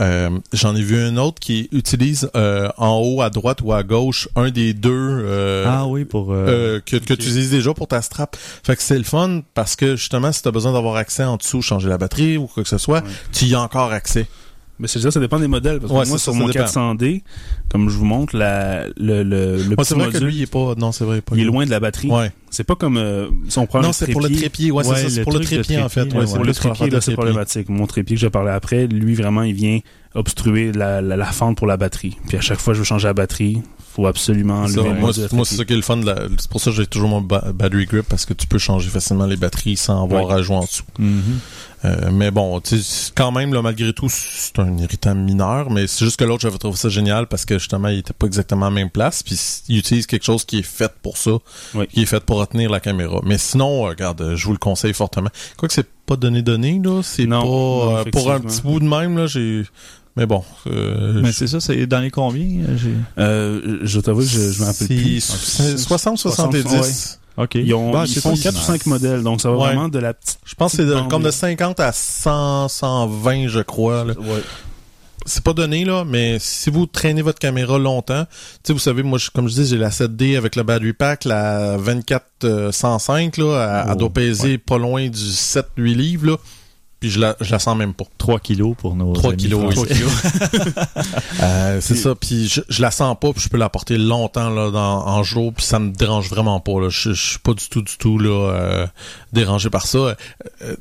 [0.00, 3.82] Euh, J'en ai vu un autre qui utilise euh, en haut, à droite ou à
[3.82, 6.32] gauche un des deux euh, Ah oui, pour...
[6.32, 8.36] euh, euh, que, que tu utilises déjà pour ta strap.
[8.64, 11.36] Fait que c'est le fun parce que justement, si tu as besoin d'avoir accès en
[11.36, 13.10] dessous, changer la batterie ou quoi que ce soit, Ouais.
[13.32, 14.26] tu y as encore accès.
[14.80, 15.78] Mais c'est ça, ça dépend des modèles.
[15.78, 16.94] Parce que Ouais, moi, sur ça, mon ça dépend.
[16.94, 17.22] 400D,
[17.70, 20.36] comme je vous montre, la, le, le, le Moi, petit c'est vrai que module, lui,
[20.36, 20.74] il est pas.
[20.78, 21.34] Non, c'est vrai, il est pas.
[21.36, 22.08] il est loin de la batterie.
[22.10, 22.32] Ouais.
[22.50, 24.70] C'est pas comme euh, si on prend Non, c'est pour le trépied.
[24.72, 25.22] Ouais, c'est Ouais, ça.
[25.22, 26.12] Pour le trépied, en fait.
[26.12, 26.34] Ouais, ouais.
[26.34, 27.68] Pour le trépied, là, de c'est problématique.
[27.68, 29.78] Mon trépied que je parlais après, lui, vraiment, il vient
[30.14, 32.16] obstruer la, la, la fente pour la batterie.
[32.26, 33.62] Puis à chaque fois que je veux changer la batterie,
[33.94, 35.98] faut absolument Ça, moi, c'est- ça qui est le fun.
[35.98, 38.46] de la- C'est pour ça que j'ai toujours mon ba- battery grip parce que tu
[38.48, 40.34] peux changer facilement les batteries sans avoir Ouais.
[40.34, 40.82] à jouer en dessous.
[40.98, 41.22] mhm.
[41.84, 45.86] Euh, mais bon, tu sais, quand même, là, malgré tout, c'est un irritant mineur, mais
[45.86, 48.66] c'est juste que l'autre, j'avais trouvé ça génial parce que justement, il était pas exactement
[48.66, 51.32] à la même place, puis il utilise quelque chose qui est fait pour ça,
[51.74, 51.86] Oui.
[51.88, 53.20] qui est fait pour retenir la caméra.
[53.24, 55.30] Mais sinon, euh, regarde, euh, je vous le conseille fortement.
[55.56, 58.84] Quoique c'est pas donné donné, là, c'est pas Non, euh, pour un petit bout de
[58.88, 59.62] même, là, j'ai.
[60.16, 62.44] Mais bon, euh, Mais c'est ça, c'est dans les combien?
[62.64, 65.20] euh, j'ai- Euh, je t'avoue que je, je me rappelle plus.
[65.20, 66.62] c'est 60 70.
[66.62, 67.54] 60, OK.
[67.54, 69.66] Ils, ont, Bah, ils font pas 4 ou si 5 modèles, donc ça va Ouais.
[69.66, 70.38] vraiment de la petite.
[70.44, 74.04] Je pense que c'est de- comme de 50 à 100, 120, je crois.
[74.04, 74.14] là.
[74.18, 74.42] Ouais.
[75.26, 79.02] c'est pas donné là, mais si vous traînez votre caméra longtemps, tu sais vous savez
[79.02, 83.44] moi je- comme je dis j'ai la 7D avec le battery pack, la 2405 là,
[83.84, 86.36] elle, elle Oh, doit peser pas loin du 7 8 livres là.
[87.00, 88.04] Puis je la je la sens même pas.
[88.18, 89.74] 3 kilos pour nos 3 amis kilos, oui.
[89.74, 90.04] français.
[91.42, 94.50] Euh, c'est ça, puis je, je la sens pas, puis je peux la porter longtemps
[94.50, 96.78] là dans, en jour, puis ça me dérange vraiment pas.
[96.80, 96.88] Là.
[96.90, 98.86] Je, je suis pas du tout, du tout là euh,
[99.32, 99.98] dérangé par ça.
[99.98, 100.14] Euh,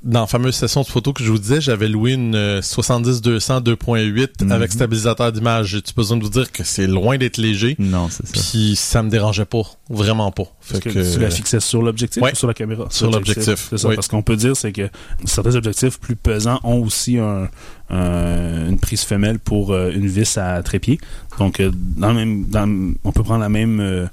[0.04, 3.62] dans la fameuse session de photos que je vous disais, j'avais loué une euh, 70-200
[3.64, 4.52] 2.8 Mhm.
[4.52, 5.68] avec stabilisateur d'image.
[5.68, 8.34] J'ai-tu besoin de vous dire que c'est loin d'être léger, Non, c'est ça.
[8.34, 10.44] puis ça me dérangeait pas, vraiment pas.
[10.70, 12.32] Parce que, que, tu la fixais sur l'objectif Ouais.
[12.32, 12.86] ou sur la caméra?
[12.90, 13.96] Sur l'objectif, C'est ça, oui.
[13.96, 14.90] parce qu'on peut dire, c'est que
[15.26, 17.50] certains objectifs plus pesants ont aussi un,
[17.90, 21.00] un- une prise femelle pour euh, une vis à trépied.
[21.40, 24.06] Donc, euh, dans le même, dans- on peut prendre la même, euh,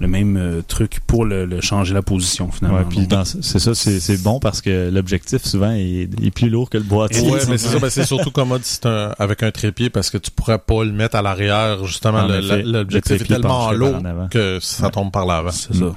[0.00, 2.78] le même euh, truc pour le, le changer la position, finalement.
[2.78, 3.06] Ouais, puis
[3.42, 6.84] c'est ça, c'est c'est bon parce que l'objectif souvent est, est plus lourd que le
[6.84, 7.20] boîtier.
[7.30, 10.08] Ouais, mais c'est ça, ben, c'est surtout commode si c'est un- avec un trépied parce
[10.10, 14.28] que tu pourrais pas le mettre à l'arrière, justement, l'objectif est tellement lourd en avant.
[14.28, 14.90] que ça Ouais.
[14.90, 15.50] tombe par l'avant.
[15.50, 15.94] C'est ça.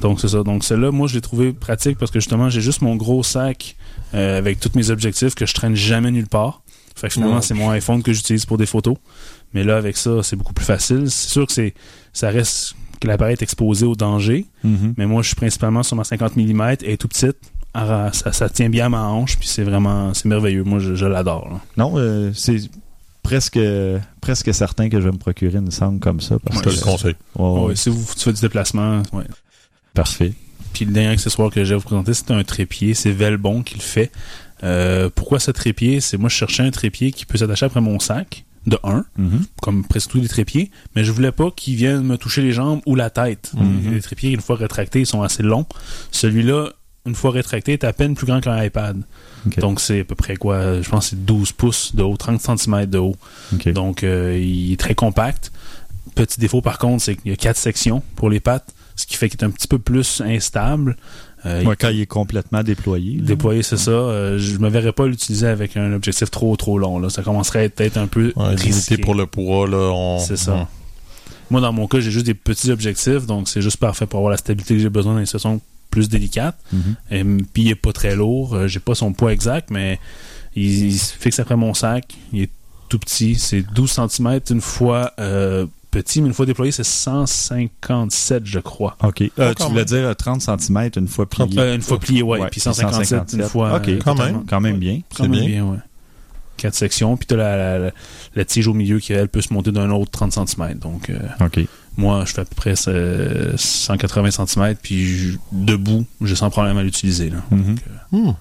[0.00, 0.42] Donc, c'est ça.
[0.42, 3.76] Donc, celle-là, moi, je l'ai trouvé pratique parce que justement, j'ai juste mon gros sac
[4.14, 6.62] euh, avec tous mes objectifs que je traîne jamais nulle part.
[6.94, 7.42] Fait que finalement, Ouais.
[7.42, 8.96] c'est mon iPhone que j'utilise pour des photos.
[9.54, 11.10] Mais là, avec ça, c'est beaucoup plus facile.
[11.10, 11.74] C'est sûr que c'est
[12.16, 14.46] ça reste que l'appareil est exposé au danger.
[14.64, 14.94] Mhm.
[14.96, 16.60] Mais moi, je suis principalement sur ma 50 mm.
[16.80, 17.36] Elle est tout petite.
[17.74, 19.36] Ça, ça tient bien à ma hanche.
[19.38, 20.14] Puis c'est vraiment...
[20.14, 20.64] C'est merveilleux.
[20.64, 21.60] Moi, je, je l'adore.
[21.76, 22.56] Non, euh, c'est
[23.22, 23.58] presque
[24.22, 26.38] presque certain que je vais me procurer une sangle comme ça.
[26.38, 27.16] Parce Je te que, le conseille.
[27.34, 29.24] Ouais, ouais, Ouais, si vous tu fais du déplacement, ouais.
[29.92, 30.32] Parfait.
[30.72, 32.94] Puis le dernier accessoire que j'ai à vous présenter, c'est un trépied.
[32.94, 34.10] C'est Velbon qui le fait.
[34.64, 36.00] Euh, pourquoi ce trépied?
[36.00, 39.44] C'est moi, je cherchais un trépied qui peut s'attacher après mon sac, de 1, Mhm.
[39.62, 42.80] comme presque tous les trépieds, mais je voulais pas qu'il vienne me toucher les jambes
[42.86, 43.52] ou la tête.
[43.56, 43.92] Mhm.
[43.94, 45.66] Les trépieds, une fois rétractés, ils sont assez longs.
[46.10, 46.70] Celui-là,
[47.06, 49.02] une fois rétracté, est à peine plus grand qu'un iPad.
[49.58, 50.82] Donc c'est à peu près quoi?
[50.82, 53.14] Je pense que c'est 12 pouces de haut, 30 cm de haut.
[53.66, 55.52] Donc, euh, il est très compact.
[56.16, 59.16] Petit défaut, par contre, c'est qu'il y a quatre sections pour les pattes, ce qui
[59.16, 60.96] fait qu'il est un petit peu plus instable.
[61.44, 63.18] Euh, Ouais, quand il est complètement déployé.
[63.18, 63.24] là.
[63.24, 63.90] Déployer, c'est ça.
[63.90, 66.98] Euh, je me verrais pas l'utiliser avec un objectif trop trop long.
[66.98, 67.10] Là.
[67.10, 68.96] Ça commencerait à être peut-être un peu Ouais, risqué.
[68.98, 69.90] pour le poids, là.
[69.92, 70.18] On...
[70.18, 70.68] C'est ça.
[71.50, 74.30] Moi, dans mon cas, j'ai juste des petits objectifs, donc c'est juste parfait pour avoir
[74.32, 75.60] la stabilité que j'ai besoin dans les situations
[75.90, 76.58] plus délicates.
[76.72, 76.96] Mhm.
[77.10, 78.54] Et, puis il est pas très lourd.
[78.54, 80.00] Euh, j'ai pas son poids exact, mais
[80.56, 82.14] il, il se fixe après mon sac.
[82.32, 82.50] Il est
[82.88, 83.36] tout petit.
[83.36, 85.66] C'est 12 cm une fois euh,
[86.02, 88.96] petit, mais une fois déployé, c'est 157, je crois.
[89.02, 89.22] OK.
[89.22, 89.84] Euh, Oh, tu voulais même.
[89.84, 91.58] dire euh, 30 cm une fois plié.
[91.58, 92.38] Euh, une fois plié, ouais.
[92.40, 93.48] Ouais, puis puis 157 une 157.
[93.50, 93.76] fois.
[93.76, 93.88] OK.
[93.88, 94.44] euh, Quand même.
[94.46, 95.00] Quand même bien.
[95.16, 95.46] Quand C'est même bien.
[95.46, 95.78] bien, ouais.
[96.56, 97.90] Quatre sections, puis t'as la, la, la-
[98.34, 100.74] la tige au milieu qui, elle, peut se monter d'un autre 30 cm.
[100.78, 101.60] Donc, euh, OK.
[101.98, 106.78] moi, je fais à peu près euh, 180 cm, puis je- debout, j'ai sans problème
[106.78, 107.28] à l'utiliser.
[107.30, 107.38] là.
[108.12, 108.32] Hmm.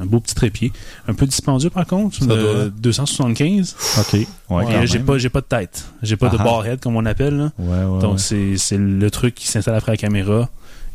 [0.00, 0.72] Un beau petit trépied.
[1.08, 2.68] Un peu dispendieux, par contre, de doit.
[2.70, 3.76] 275.
[4.00, 4.26] OK.
[4.50, 5.84] Ouais, là, j'ai pas, j'ai pas de tête.
[6.02, 6.44] J'ai pas de Ah ah.
[6.44, 7.36] barhead, comme on appelle.
[7.36, 7.52] là.
[7.58, 8.18] Ouais, ouais, Donc, ouais.
[8.18, 10.48] c'est c'est le truc qui s'installe après la caméra.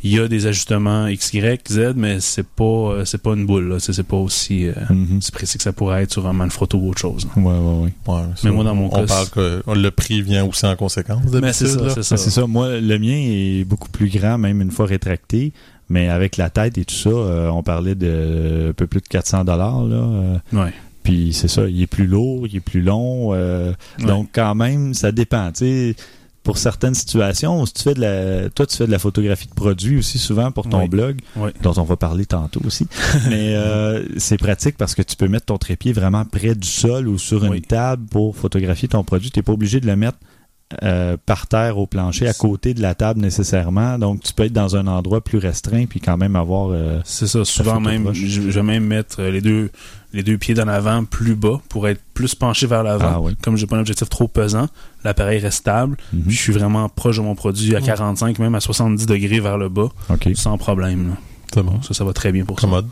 [0.03, 3.47] Il y a des ajustements X, Y, Z, mais c'est pas, euh, c'est pas une
[3.47, 3.69] boule.
[3.69, 3.79] là.
[3.79, 5.17] C'est c'est pas aussi, euh, Mhm.
[5.17, 7.25] aussi précis que ça pourrait être sur un man photo ou autre chose.
[7.35, 7.93] Ouais, ouais, ouais.
[8.13, 11.23] Ouais, Mais moi, dans mon on cas, parle que le prix vient aussi en conséquence.
[11.41, 12.17] Mais c'est ça, c'est ça.
[12.17, 12.45] C'est ça.
[12.45, 15.53] Moi, le mien est beaucoup plus grand, même une fois rétracté.
[15.89, 19.07] Mais avec la tête et tout ça, euh, on parlait de un peu plus de
[19.07, 19.83] 400 dollars.
[19.83, 20.73] Là, euh, Ouais.
[21.03, 23.33] puis c'est ça, il est plus lourd, il est plus long.
[23.33, 24.05] euh, Ouais.
[24.05, 25.51] Donc quand même, ça dépend.
[25.51, 25.95] Tu sais,
[26.41, 29.53] pour certaines situations, si tu fais de la, toi tu fais de la photographie de
[29.55, 30.87] produits aussi souvent pour ton Oui.
[30.87, 31.49] blog, Oui.
[31.63, 32.87] dont on va parler tantôt aussi.
[33.29, 37.07] Mais euh, c'est pratique parce que tu peux mettre ton trépied vraiment près du sol
[37.07, 39.31] ou sur une table pour photographier ton produit.
[39.31, 40.17] Tu n'es pas obligé de le mettre
[40.81, 43.99] euh, par terre au plancher à côté de la table nécessairement.
[43.99, 46.69] Donc tu peux être dans un endroit plus restreint puis quand même avoir.
[46.71, 47.45] euh, C'est ça.
[47.45, 48.17] Souvent même, proche.
[48.17, 49.69] je, vais même mettre euh, les deux,
[50.11, 53.11] les deux pieds d'en avant plus bas pour être plus penché vers l'avant.
[53.13, 53.35] Ah oui.
[53.43, 54.67] Comme j'ai pas un objectif trop pesant,
[55.03, 55.97] l'appareil reste stable.
[56.11, 56.23] mhm.
[56.23, 59.59] Puis je suis vraiment proche de mon produit à 45, même à 70 degrés vers
[59.59, 60.29] le bas, OK.
[60.33, 61.15] sans problème.
[61.53, 61.79] C'est bon.
[61.83, 62.65] Ça, ça va très bien pour ça.
[62.65, 62.87] Commode.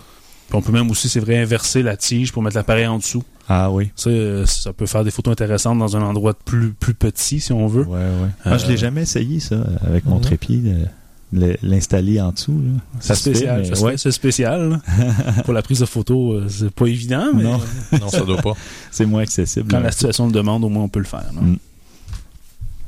[0.48, 3.24] Puis on peut même aussi, c'est vrai, inverser la tige pour mettre l'appareil en dessous.
[3.50, 3.92] Ah oui.
[3.96, 7.52] Ça, euh, ça peut faire des photos intéressantes dans un endroit plus, plus petit, si
[7.52, 7.84] on veut.
[7.86, 8.30] Ouais, ouais.
[8.46, 10.86] Moi, je l'ai Euh, jamais essayé, ça, avec mon trépied, de-
[11.34, 12.54] le- l'installer en dessous.
[12.64, 12.80] là.
[13.00, 13.64] C'est spécial.
[13.82, 14.80] ouais, c'est spécial.
[15.46, 17.60] pour la prise de photo, euh, c'est pas évident, mais Non.
[18.00, 18.54] Non, ça doit pas.
[18.92, 19.68] c'est moins accessible.
[19.70, 19.86] quand là.
[19.86, 21.26] la situation le demande, au moins on peut le faire.
[21.34, 21.56] Mm.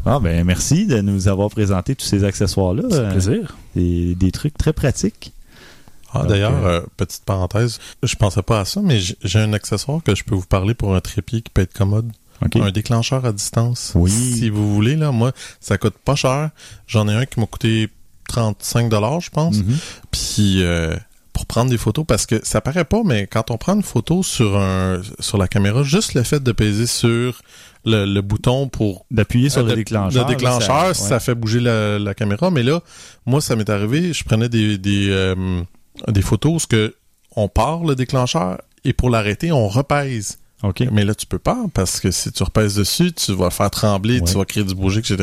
[0.06, 2.84] Ah, ben, merci de nous avoir présenté tous ces accessoires-là.
[2.92, 3.58] C'est un euh, plaisir.
[3.76, 5.34] des, des trucs très pratiques.
[6.24, 10.02] Ah, d'ailleurs, euh, euh, petite parenthèse, je pensais pas à ça, mais j'ai un accessoire
[10.04, 12.12] que je peux vous parler pour un trépied qui peut être commode.
[12.44, 12.58] OK.
[12.58, 13.94] Un déclencheur à distance.
[13.96, 14.12] Oui.
[14.12, 16.50] Si vous voulez, là, moi, ça coûte pas cher.
[16.88, 17.90] J'en ai un qui m'a coûté
[18.28, 18.92] 35
[19.22, 19.58] je pense.
[19.58, 19.78] Mhm.
[20.12, 20.96] Puis euh,
[21.34, 24.24] pour prendre des photos, parce que ça paraît pas, mais quand on prend une photo
[24.24, 27.42] sur un sur la caméra, juste le fait de peser sur
[27.86, 30.28] le, le bouton pour D'appuyer sur euh, le de- déclencheur.
[30.28, 32.50] Le déclencheur, là, ça, fait bouger la, la caméra.
[32.52, 32.82] Mais là,
[33.26, 35.62] moi, ça m'est arrivé, je prenais des, des, euh,
[36.08, 36.96] des photos ce que
[37.36, 40.38] on part le déclencheur et pour l'arrêter, on repèse.
[40.64, 40.84] OK.
[40.92, 44.20] Mais là, tu peux pas parce que si tu repèses dessus, tu vas faire trembler,
[44.20, 44.26] Ouais.
[44.28, 45.18] tu vas créer du bouger, etc.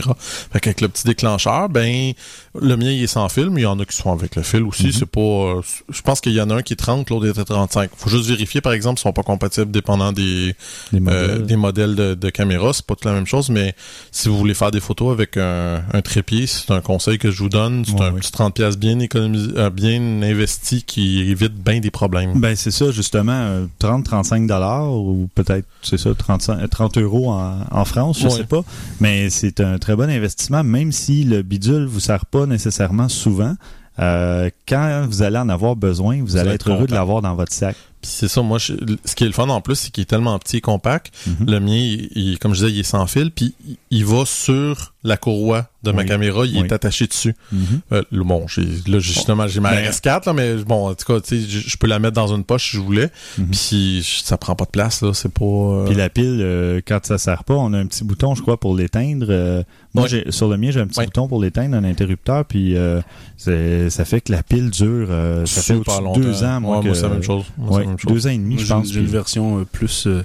[0.52, 2.12] Fait qu'avec le petit déclencheur, ben,
[2.60, 4.42] le mien, il est sans fil, mais il y en a qui sont avec le
[4.42, 4.86] fil aussi.
[4.88, 4.92] Mhm.
[4.92, 7.44] C'est pas, euh, je pense qu'il y en a un qui est 30, l'autre est
[7.44, 7.90] 35.
[7.96, 10.54] Faut juste vérifier, par exemple, s'ils sont pas compatibles dépendant des,
[10.94, 12.72] euh, des modèles de, de caméra.
[12.72, 13.74] C'est pas tout la même chose, mais
[14.12, 17.38] si vous voulez faire des photos avec un, un trépied, c'est un conseil que je
[17.42, 17.84] vous donne.
[17.86, 21.90] C'est Ouais, un petit 30 pièces bien économisé, euh, bien investi qui évite bien des
[21.90, 22.38] problèmes.
[22.38, 27.84] Ben, c'est ça, justement, 30-35 dollars ou peut-être, c'est ça, 35 30 euros en, en
[27.84, 28.30] France, je Ouais.
[28.30, 28.62] sais pas.
[29.00, 33.54] Mais c'est un très bon investissement, même si le bidule vous sert pas nécessairement souvent.
[33.98, 37.34] Euh, quand vous allez en avoir besoin, vous, Vous allez être heureux de l'avoir dans
[37.34, 37.76] votre sac.
[38.02, 38.74] Puis c'est ça, moi, je-
[39.04, 41.12] ce qui est le fun en plus, c'est qu'il est tellement petit et compact.
[41.26, 41.46] Mhm.
[41.50, 44.24] Le mien, il, il- comme je disais, il est sans fil, puis il, il va
[44.26, 46.08] sur la courroie de ma Oui.
[46.08, 46.66] caméra, il Oui.
[46.66, 47.34] est attaché dessus.
[47.50, 47.80] Mhm.
[47.92, 51.20] Euh, bon, j'ai, là, justement, j'ai ma Ben- RS4, là, mais bon, en tout cas,
[51.20, 53.10] tu sais, je peux la mettre dans une poche si je voulais.
[53.38, 53.46] Mhm.
[53.50, 55.44] Puis ça prend pas de place, là, c'est pas...
[55.44, 58.42] euh, Puis la pile, euh, quand ça sert pas, on a un petit bouton, je
[58.42, 59.26] crois, pour l'éteindre.
[59.28, 59.62] Euh,
[59.94, 63.00] moi, j'ai, sur le mien, j'ai un petit bouton pour l'éteindre, un interrupteur, puis euh,
[63.36, 65.08] ça fait que la pile dure.
[65.10, 67.44] euh, ça fait super deux ans, moi, Ouais, que- c'est la même chose.
[67.58, 68.12] Moi, même chose.
[68.12, 68.88] deux ans et demi, Moi, je j'ai, pense.
[68.92, 70.24] j'ai une puis- version euh, plus, euh,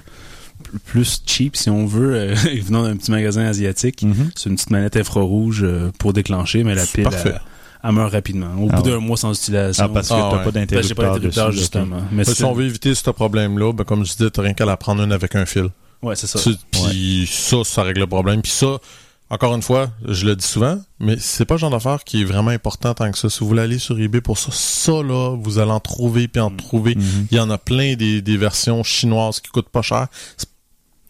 [0.64, 4.02] pl- plus cheap, si on veut, euh, venant d'un petit magasin asiatique.
[4.02, 4.30] Mhm.
[4.34, 7.30] C'est une petite manette infrarouge euh, pour déclencher, mais la pile, parfait.
[7.34, 7.40] elle,
[7.84, 8.48] elle meurt rapidement.
[8.58, 8.90] Au Ah bout ouais.
[8.92, 9.84] d'un mois sans utilisation.
[9.84, 10.44] Ah, parce que Ah, t'as ouais.
[10.44, 11.16] pas d'interrupteur
[11.48, 11.52] ok.
[11.52, 12.02] justement.
[12.12, 14.76] Mais Si on veut éviter ce problème-là, ben, comme je disais, t'as rien qu'à la
[14.76, 15.68] prendre une avec un fil.
[16.02, 16.38] Ouais, c'est ça.
[16.72, 18.40] Puis ça, ça règle le problème.
[18.42, 18.78] Puis ça,
[19.30, 22.24] encore une fois, je le dis souvent, mais c'est pas le genre d'affaire qui est
[22.24, 23.28] vraiment important tant que ça.
[23.28, 26.40] Si vous voulez aller sur eBay pour ça, ça là, vous allez en trouver puis
[26.40, 26.94] en trouver.
[26.94, 27.26] Mhm.
[27.30, 30.06] Il y en a plein des, des versions chinoises qui coûtent pas cher.
[30.36, 30.47] C'est-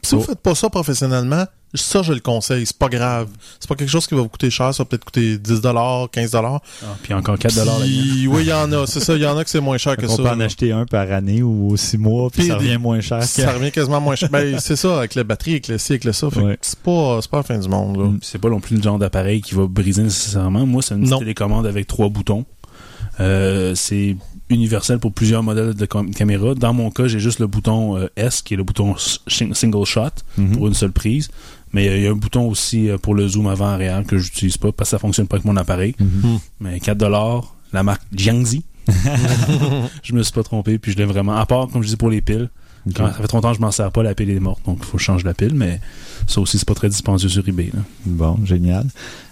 [0.09, 0.24] Si vous Oh.
[0.24, 1.44] faites pas ça professionnellement,
[1.74, 3.28] ça je le conseille, c'est pas grave.
[3.61, 5.61] C'est pas quelque chose qui va vous coûter cher, ça va peut-être coûter 10
[6.11, 6.61] 15 Ah,
[7.02, 9.26] puis encore 4 dollars la Puis, oui, il y en a, c'est ça, il y
[9.26, 10.22] en a que c'est moins cher que On ça.
[10.22, 10.46] peut en là.
[10.46, 13.22] acheter un par année ou six mois, puis Puis ça des- revient moins cher.
[13.22, 14.30] Ça revient quasiment moins cher.
[14.30, 16.30] Ben, c'est ça, avec la batterie, avec le ci, avec le ça.
[16.30, 16.59] Fait que Ouais.
[16.62, 18.11] c'est pas, c'est pas la fin du monde, là.
[18.22, 20.64] C'est pas non plus le genre d'appareil qui va briser nécessairement.
[20.64, 21.18] Moi, c'est une petite Non.
[21.18, 22.46] télécommande avec trois boutons.
[23.20, 24.16] Euh, c'est
[24.51, 26.55] universel pour plusieurs modèles de cam- caméra.
[26.55, 28.94] Dans mon cas, j'ai juste le bouton euh, S, qui est le bouton
[29.26, 30.53] single shot Mhm.
[30.57, 31.28] pour une seule prise.
[31.72, 34.16] Mais euh, il y a un bouton aussi euh, pour le zoom avant arrière que
[34.18, 35.94] j'utilise pas parce que ça fonctionne pas avec mon appareil.
[35.99, 36.38] Mhm.
[36.61, 38.64] Mais 4 dollars, la marque Jiangxi.
[40.03, 41.36] je me suis pas trompé, puis je l'ai vraiment.
[41.36, 42.49] À part, comme je dis, pour les piles.
[42.94, 44.78] Quand ça fait trop longtemps que je m'en sers pas, la pile est morte, donc
[44.80, 45.78] il faut que je change la pile, mais
[46.27, 47.70] ça aussi, c'est pas très dispendieux sur eBay.
[47.74, 47.81] là.
[48.06, 48.86] Bon, génial.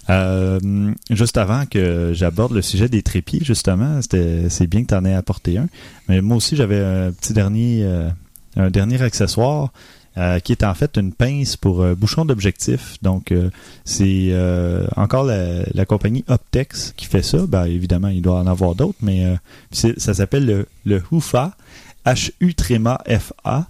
[0.09, 5.05] Euh, juste avant que j'aborde le sujet des trépieds, justement, c'est bien que tu en
[5.05, 5.67] aies apporté un.
[6.07, 8.09] Mais moi aussi, j'avais un petit dernier, euh,
[8.55, 9.71] un dernier accessoire
[10.17, 12.97] euh, qui est en fait une pince pour bouchon d'objectif.
[13.01, 13.33] Donc,
[13.85, 14.33] c'est
[14.95, 17.45] encore la, compagnie Optex qui fait ça.
[17.47, 19.25] Ben, évidemment, il doit en avoir d'autres, mais
[19.71, 21.55] ça s'appelle le, le HUFA,
[22.05, 23.67] H-U tréma F-A.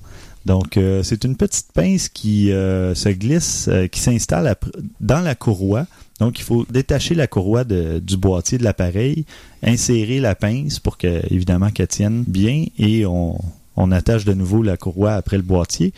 [0.47, 4.55] Donc, euh, c'est une petite pince qui euh, se glisse, euh, qui s'installe
[5.01, 5.87] dans la courroie.
[6.21, 9.25] Donc, il faut détacher la courroie du boîtier de l'appareil,
[9.61, 13.37] insérer la pince pour que, évidemment, qu'elle tienne bien et on,
[13.75, 15.93] on attache de nouveau la courroie après le boîtier.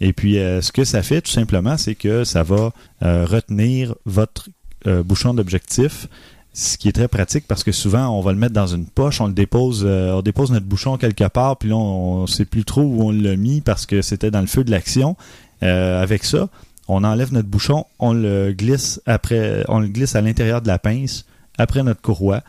[0.00, 4.50] Et puis, ce que ça fait, tout simplement, c'est que ça va retenir votre
[4.84, 6.08] bouchon d'objectif,
[6.54, 9.20] ce qui est très pratique parce que souvent, on va le mettre dans une poche,
[9.20, 12.44] on le dépose, euh, on dépose notre bouchon quelque part, puis là, on ne sait
[12.44, 15.16] plus trop où on l'a mis parce que c'était dans le feu de l'action.
[15.64, 16.48] Euh, avec ça,
[16.86, 20.78] on enlève notre bouchon, on le glisse après, on le glisse à l'intérieur de la
[20.78, 21.24] pince
[21.58, 22.42] après notre courroie.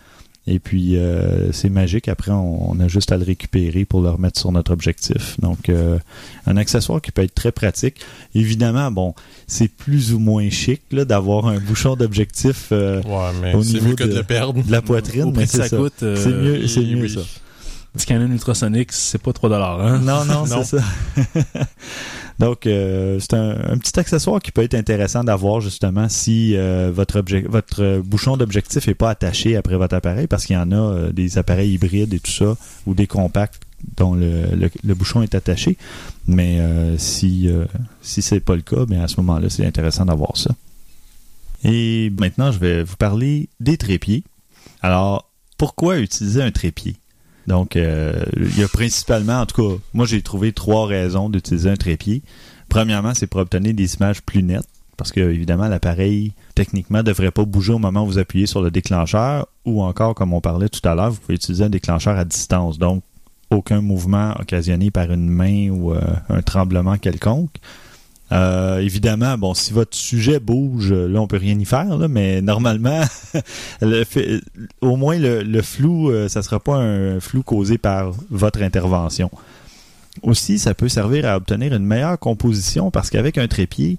[0.47, 2.07] Et puis euh, c'est magique.
[2.07, 5.39] Après, on, on a juste à le récupérer pour le remettre sur notre objectif.
[5.39, 5.97] Donc, euh,
[6.45, 7.95] un accessoire qui peut être très pratique.
[8.35, 9.15] Évidemment, bon,
[9.47, 13.73] c'est plus ou moins chic là, d'avoir un bouchon d'objectif euh, Ouais, mais Au c'est
[13.73, 14.63] niveau mieux que de, de- le perdre.
[14.63, 15.23] de la poitrine.
[15.23, 15.77] Au prix mais que ça c'est ça.
[15.77, 17.09] coûte, euh, c'est mieux, c'est mieux oui.
[17.09, 17.21] ça.
[17.93, 19.79] Petit Canon ultrasonique, c'est pas 3 dollars.
[19.81, 19.99] Hein?
[19.99, 20.63] Non, non, Non.
[20.63, 20.83] c'est ça.
[22.39, 27.21] Donc, euh, c'est un, petit accessoire qui peut être intéressant d'avoir justement si euh, votre,
[27.47, 31.11] votre bouchon d'objectif n'est pas attaché après votre appareil, parce qu'il y en a euh,
[31.11, 33.61] des appareils hybrides et tout ça, ou des compacts
[33.95, 34.47] dont le,
[34.83, 35.77] le- bouchon est attaché.
[36.27, 36.59] Mais
[36.97, 37.47] si,
[38.01, 40.55] si c'est pas le cas, bien à ce moment-là, c'est intéressant d'avoir ça.
[41.63, 44.23] Et maintenant, je vais vous parler des trépieds.
[44.81, 46.95] Alors, pourquoi utiliser un trépied?
[47.47, 51.69] Donc, euh, il y a principalement, en tout cas, moi j'ai trouvé trois raisons d'utiliser
[51.69, 52.21] un trépied.
[52.69, 54.67] Premièrement, c'est pour obtenir des images plus nettes,
[54.97, 58.71] parce que évidemment l'appareil techniquement devrait pas bouger au moment où vous appuyez sur le
[58.71, 62.25] déclencheur, ou encore, comme on parlait tout à l'heure, vous pouvez utiliser un déclencheur à
[62.25, 63.03] distance, donc
[63.51, 67.55] aucun mouvement occasionné par une main ou euh, un tremblement quelconque.
[68.31, 72.41] Euh, évidemment, bon, si votre sujet bouge, là, on peut rien y faire, là, mais
[72.41, 73.01] normalement,
[73.81, 74.41] le fait-
[74.81, 79.29] au moins le, le flou, euh, ça sera pas un flou causé par votre intervention.
[80.23, 83.97] Aussi, ça peut servir à obtenir une meilleure composition parce qu'avec un trépied,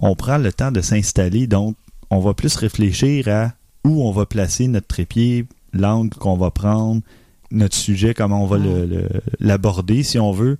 [0.00, 1.76] on prend le temps de s'installer, donc
[2.10, 3.52] on va plus réfléchir à
[3.84, 7.02] où on va placer notre trépied, l'angle qu'on va prendre,
[7.50, 9.08] notre sujet, comment on va le- le-
[9.40, 10.58] l'aborder si on veut.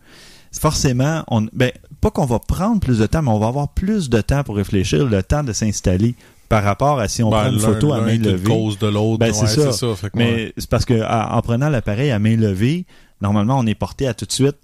[0.52, 4.08] Forcément, on, ben, pas qu'on va prendre plus de temps, mais on va avoir plus
[4.10, 6.14] de temps pour réfléchir, le temps de s'installer
[6.48, 8.48] par rapport à si on Ben, prend une photo à main levée.
[8.48, 9.18] cause de l'autre.
[9.18, 9.94] Ben, c'est ça.
[9.96, 10.24] Fait que, ouais.
[10.24, 12.86] Mais c'est parce que à- en prenant l'appareil à main levée,
[13.20, 14.56] normalement, on est porté à tout de suite.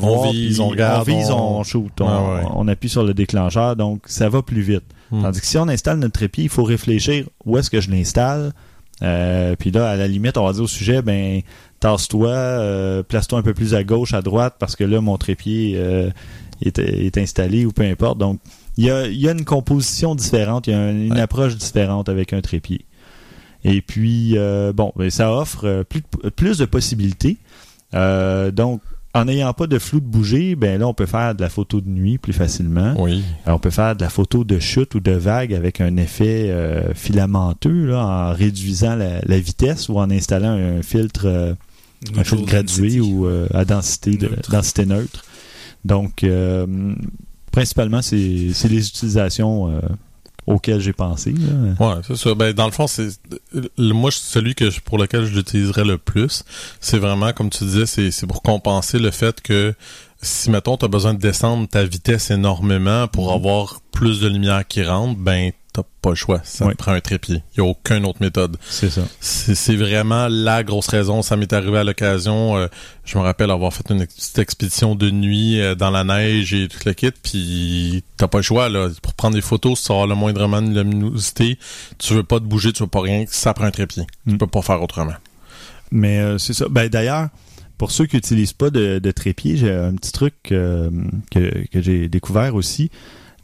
[0.00, 2.48] On voir, vise, on regarde, on vise, on- on shoot, on, Ouais, ouais.
[2.54, 4.84] on appuie sur le déclencheur, donc ça va plus vite.
[5.10, 5.22] Hmm.
[5.22, 8.52] Tandis que si on installe notre trépied, il faut réfléchir où est-ce que je l'installe.
[9.02, 11.40] Euh, puis là, à la limite, on va dire au sujet, ben
[11.80, 15.74] tasse-toi, euh, place-toi un peu plus à gauche, à droite, parce que là, mon trépied
[15.76, 16.10] euh,
[16.62, 18.18] est, est installé ou peu importe.
[18.18, 18.40] Donc,
[18.76, 21.20] il y a, il y a une composition différente, il y a un- une Ouais.
[21.20, 22.84] approche différente avec un trépied.
[23.64, 27.36] Et puis, euh, bon, ben, ça offre euh, plus, de- plus de possibilités.
[27.94, 28.80] Euh, donc,
[29.14, 31.80] en n'ayant pas de flou de bouger, ben là, on peut faire de la photo
[31.80, 32.94] de nuit plus facilement.
[32.98, 33.24] Oui.
[33.46, 36.50] Alors, on peut faire de la photo de chute ou de vague avec un effet
[36.50, 41.56] euh, filamenteux là, en réduisant la, la vitesse ou en installant un filtre,
[42.16, 44.50] un filtre gradué ou à densité, de- Neutre.
[44.52, 45.24] densité neutre.
[45.88, 46.66] Donc, euh,
[47.52, 49.80] principalement, c'est c'est les utilisations euh,
[50.46, 51.32] auquel j'ai pensé.
[51.32, 51.86] là.
[51.96, 52.34] Ouais, c'est ça.
[52.34, 53.08] Ben, dans le fond, c'est
[53.52, 56.44] le- moi je- celui que je- pour lequel je l'utiliserais le plus,
[56.80, 59.74] c'est vraiment comme tu disais, c'est c'est pour compenser le fait que
[60.22, 64.66] si mettons tu as besoin de descendre ta vitesse énormément pour avoir plus de lumière
[64.66, 65.52] qui rentre, ben
[65.82, 66.40] t'as pas le choix.
[66.44, 67.42] Ça te prend un trépied.
[67.54, 68.56] Il y a aucune autre méthode.
[68.68, 69.02] C'est ça.
[69.20, 71.22] C'est vraiment la grosse raison.
[71.22, 72.56] Ça m'est arrivé à l'occasion.
[72.56, 72.66] euh,
[73.04, 76.68] je me rappelle avoir fait une petite expédition de nuit euh, dans la neige et
[76.68, 77.10] tout le kit.
[77.22, 79.78] Puis t'as pas le choix là pour prendre des photos.
[79.78, 81.58] Si tu as le moindrement de luminosité,
[81.98, 83.24] tu veux pas te bouger, tu veux pas rien.
[83.28, 84.04] Ça prend un trépied.
[84.26, 84.38] Tu Mm.
[84.38, 85.14] peux pas faire autrement.
[85.92, 86.66] Mais euh, c'est ça.
[86.68, 87.28] Ben, D'ailleurs,
[87.78, 90.90] pour ceux qui n'utilisent pas de, de trépied, j'ai un petit truc que,
[91.30, 92.90] que j'ai découvert aussi.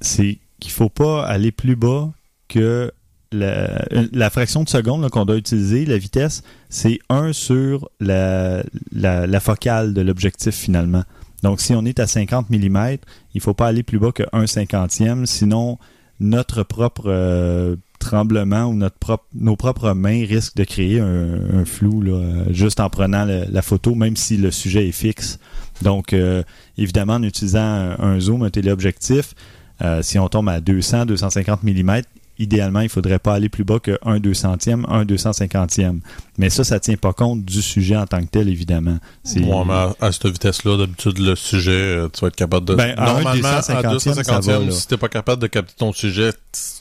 [0.01, 2.11] C'est qu'il faut pas aller plus bas
[2.49, 2.93] que
[3.33, 8.63] la, fraction de seconde qu'on doit utiliser, la vitesse, c'est 1 sur la,
[8.93, 11.03] la, focale de l'objectif finalement.
[11.43, 12.97] Donc, si on est à 50 mm,
[13.35, 15.79] il faut pas aller plus bas que 1 cinquantième, sinon
[16.21, 22.45] notre propre euh, tremblement ou notre nos propres mains risquent de créer un, flou là,
[22.51, 25.39] juste en prenant la photo, même si le sujet est fixe.
[25.83, 26.43] Donc, euh,
[26.79, 29.35] évidemment, en utilisant un, un zoom, un téléobjectif,
[29.83, 32.03] euh, si on tombe à 200, 250 mm,
[32.39, 36.01] idéalement, il faudrait pas aller plus bas que 1 200e, 1 250e.
[36.39, 38.99] Mais ça, ça tient pas compte du sujet en tant que tel, évidemment.
[39.23, 42.67] C'est- Ouais, mais à, à cette vitesse-là, d'habitude, le sujet, euh, tu vas être capable
[42.67, 42.75] de.
[42.75, 44.71] Ben, Normalement, à 250e, ça va, là.
[44.71, 46.31] si t'es pas capable de capter ton sujet,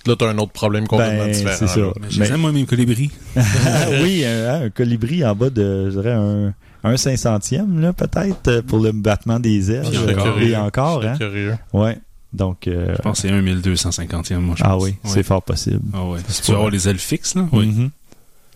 [0.08, 1.56] là, t'as un autre problème complètement Ben, différent.
[1.60, 1.82] c'est ça.
[2.02, 3.12] Mais je Mais- moi, mes colibris.
[4.02, 6.54] oui, un, un colibri en bas de, je dirais, un,
[6.84, 9.86] un cinq centième, là, peut-être, euh, pour le battement des ailes.
[10.10, 10.58] Et curieux.
[10.58, 11.18] encore, Je hein.
[11.18, 11.56] curieux.
[11.74, 11.98] Ouais.
[12.34, 14.84] Donc, euh, Je pense que c'est 1250e, moi, je ah pense.
[14.84, 14.96] oui, Ouais.
[15.06, 15.82] c'est fort possible.
[15.94, 16.20] Ah ouais.
[16.28, 17.48] Tu pas- avoir les ailes fixes, là?
[17.52, 17.68] Oui.
[17.68, 17.90] Mhm.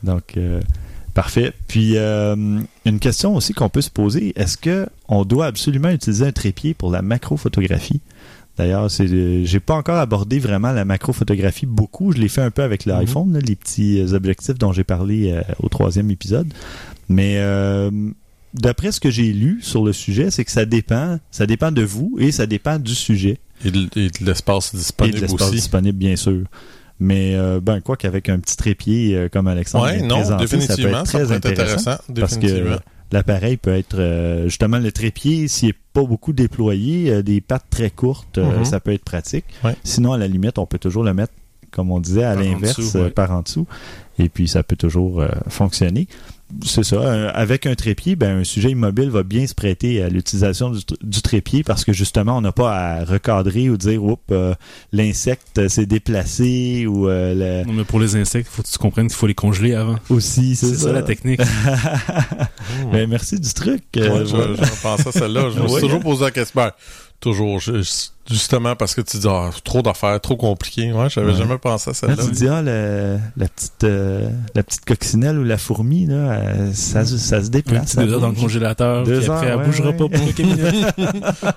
[0.04, 0.60] Donc, euh,
[1.14, 1.54] parfait.
[1.68, 6.26] Puis, euh, une question aussi qu'on peut se poser, est-ce que on doit absolument utiliser
[6.26, 8.02] un trépied pour la macrophotographie?
[8.58, 12.12] D'ailleurs, c'est, euh, j'ai pas encore abordé vraiment la macrophotographie beaucoup.
[12.12, 15.70] Je l'ai fait un peu avec l'iPhone, là, les petits objectifs dont j'ai parlé au
[15.70, 16.52] troisième épisode.
[17.10, 17.40] Mais
[18.56, 21.84] d'après ce que j'ai lu sur le sujet, c'est que ça dépend, ça dépend de
[21.84, 23.90] vous et ça dépend du sujet Et de,
[24.24, 26.44] l'espace et de disponible l'espace disponible, bien sûr.
[27.00, 30.52] Mais euh, ben quoi qu'avec un petit trépied euh, comme Alexandre Ouais, non, présenter, ça
[30.52, 32.04] peut définitivement, être ça très être intéressant, intéressant.
[32.20, 32.76] parce Définitivement.
[32.78, 32.82] que
[33.12, 37.92] l'appareil peut être euh, justement le trépied s'il est pas beaucoup déployé, des pattes très
[37.92, 38.66] courtes, Mhm.
[38.66, 39.46] ça peut être pratique.
[39.64, 39.76] Ouais.
[39.84, 41.34] Sinon à la limite, on peut toujours le mettre
[41.70, 43.10] comme on disait à l'inverse ouais.
[43.12, 43.68] par en dessous
[44.18, 46.08] et puis ça peut toujours fonctionner.
[46.66, 46.96] C'est ça.
[46.96, 50.80] euh, avec un trépied, ben, un sujet immobile va bien se prêter à l'utilisation du,
[50.80, 54.54] tr- du trépied parce que justement, on n'a pas à recadrer ou dire, oups, euh,
[54.94, 58.78] l'insecte s'est déplacé ou euh, le- Non, mais pour les insectes, il faut que tu
[58.78, 59.98] comprennes qu'il faut les congeler avant.
[60.10, 60.82] aussi, c'est C'est ça.
[60.84, 61.42] ça la technique.
[62.92, 63.84] Ben, merci du truc.
[63.98, 64.54] euh, je, voilà.
[64.56, 65.50] je pensais à celle-là.
[65.56, 66.62] Je me suis toujours posé la question.
[67.20, 67.60] Toujours.
[68.30, 70.92] justement parce que tu dis, ah, trop d'affaires, trop compliqué.
[70.94, 71.38] Ouais, j'avais Ouais.
[71.38, 72.16] jamais pensé à Là, celle-là.
[72.18, 76.14] tu te dis, ah, le- la, petite, euh, la petite coccinelle ou la fourmi, là,
[76.16, 77.94] euh, ça, se- ça se déplace.
[77.94, 79.98] ça heures dans le congélateur, Deux puis après, heures, elle ouais, bougera ouais.
[79.98, 80.86] pas pour quelques minutes.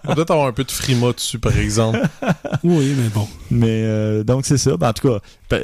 [0.05, 2.01] On va peut-être avoir un peu de frima dessus, par exemple.
[2.65, 3.29] oui, mais bon.
[3.51, 4.77] Mais euh, donc c'est ça.
[4.79, 5.19] Ben, en tout cas,
[5.49, 5.59] pa-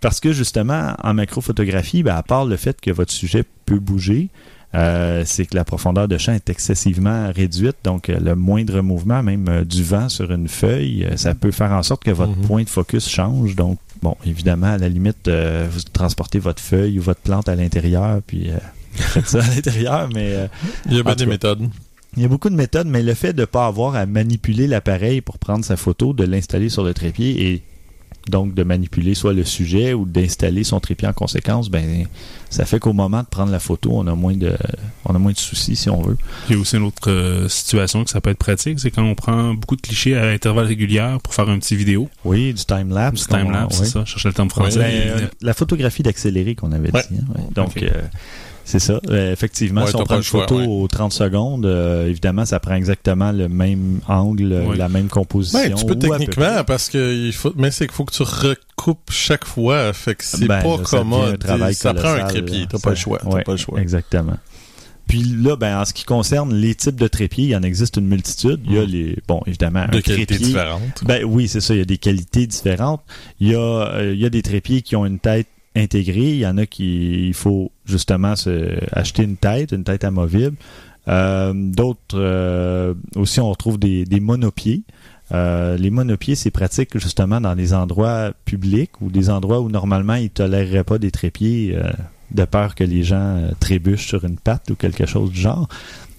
[0.00, 4.28] parce que justement, en macrophotographie, ben, à part le fait que votre sujet peut bouger,
[4.74, 7.76] euh, c'est que la profondeur de champ est excessivement réduite.
[7.84, 11.72] Donc, euh, le moindre mouvement, même euh, du vent sur une feuille, ça peut faire
[11.72, 12.46] en sorte que votre Mhm.
[12.46, 13.54] point de focus change.
[13.56, 17.54] Donc, bon, évidemment, à la limite, euh, vous transportez votre feuille ou votre plante à
[17.54, 18.56] l'intérieur, puis euh,
[18.94, 20.32] faites ça à l'intérieur, mais...
[20.32, 20.46] euh,
[20.86, 21.30] Il y a bien des cas.
[21.30, 21.68] méthodes.
[22.16, 24.66] il y a beaucoup de méthodes, mais le fait de ne pas avoir à manipuler
[24.66, 27.62] l'appareil pour prendre sa photo, de l'installer sur le trépied et
[28.28, 32.06] donc de manipuler soit le sujet ou d'installer son trépied en conséquence, ben
[32.50, 34.52] ça fait qu'au moment de prendre la photo, on a moins de
[35.04, 36.16] on a moins de soucis si on veut.
[36.48, 39.02] Il y a aussi une autre euh, situation que ça peut être pratique, c'est quand
[39.02, 42.08] on prend beaucoup de clichés à intervalles réguliers pour faire un petit vidéo.
[42.24, 43.22] Oui, du time lapse.
[43.22, 44.02] Du time-lapse, c'est ça.
[44.04, 45.30] Je cherchais le terme français.
[45.40, 47.02] la photographie d'accéléré qu'on avait Ouais.
[47.10, 47.16] dit.
[47.20, 47.44] hein, ouais.
[47.54, 47.88] Donc euh,
[48.64, 49.00] c'est ça.
[49.08, 50.66] Euh, effectivement, Ouais, si on prend une choix, photo ouais.
[50.66, 54.76] aux 30 secondes, euh, évidemment, ça prend exactement le même angle, Ouais.
[54.76, 55.58] la même composition.
[55.60, 59.10] Ben, tu peux techniquement, parce que il faut, mais c'est qu'il faut que tu recoupes
[59.10, 59.92] chaque fois.
[59.92, 61.44] Fait que c'est Ben, pas là, ça devient commode.
[61.48, 62.66] un ça prend un trépied.
[62.70, 63.18] T'as pas le choix.
[63.22, 63.80] T'as ouais, pas le choix.
[63.80, 64.36] Exactement.
[65.08, 67.96] Puis là, ben, en ce qui concerne les types de trépieds, il y en existe
[67.98, 68.60] une multitude.
[68.64, 68.86] Il y a Mhm.
[68.88, 71.02] les, bon, évidemment, De un qualité trépied- différente.
[71.04, 71.74] Ben oui, c'est ça.
[71.74, 73.02] Il y a des qualités différentes.
[73.40, 76.30] Il y a, euh, il y a des trépieds qui ont une tête intégrée.
[76.30, 80.56] Il y en a qui, il faut justement se, acheter une tête, une tête amovible.
[81.08, 84.82] Euh, D'autres euh, aussi, on retrouve des, des monopieds.
[85.32, 90.14] Euh, les monopieds, c'est pratique justement dans des endroits publics ou des endroits où normalement
[90.14, 91.90] ils toléreraient pas des trépieds euh,
[92.32, 95.68] de peur que les gens euh, trébuchent sur une patte ou quelque chose du genre.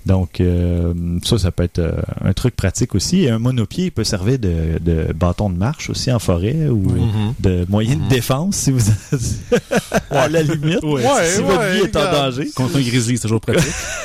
[0.05, 0.93] Donc, euh,
[1.23, 1.93] ça, ça peut être euh,
[2.23, 3.23] un truc pratique aussi.
[3.23, 7.33] Et un monopied peut servir de, de bâton de marche aussi en forêt ou Mhm.
[7.39, 8.81] de moyen de défense si vous
[10.09, 10.83] à la limite.
[10.83, 12.49] Ouais, si votre ouais, vie est en danger.
[12.55, 13.63] Contre un grizzly, c'est toujours pratique.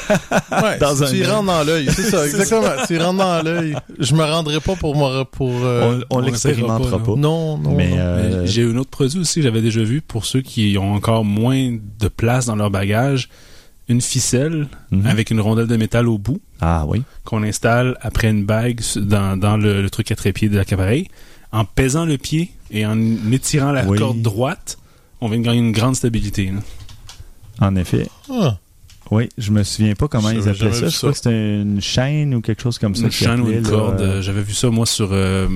[0.51, 1.27] Ouais, Dans un tu y œil.
[1.27, 2.63] rentres dans l'œil, c'est ça, exactement.
[2.87, 3.75] tu y rentres dans l'œil.
[3.99, 7.17] Je me rendrai pas pour me pour euh, On, on on l'expérimentera pas, pas.
[7.17, 7.75] non non.
[7.75, 10.77] Mais, euh, Mais J'ai un autre produit aussi, que j'avais déjà vu pour ceux qui
[10.79, 13.29] ont encore moins de place dans leur bagage,
[13.89, 15.07] une ficelle mhm.
[15.07, 17.03] avec une rondelle de métal au bout Ah oui.
[17.25, 21.09] qu'on installe après une bague dans, dans le, le truc à trépied de l'appareil.
[21.53, 22.99] En pesant le pied et en
[23.33, 23.99] étirant la Oui.
[23.99, 24.77] corde droite,
[25.21, 26.51] on vient de gagner une grande stabilité.
[26.53, 26.61] là.
[27.67, 28.07] En effet.
[28.31, 28.59] Ah,
[29.11, 30.89] Oui, je me souviens pas comment ils appelaient ça.
[30.91, 31.09] Je crois ça.
[31.11, 33.05] que c'était une chaîne ou quelque chose comme ça.
[33.07, 34.01] Une chaîne ou une corde.
[34.03, 35.49] euh, J'avais vu ça, moi, sur euh,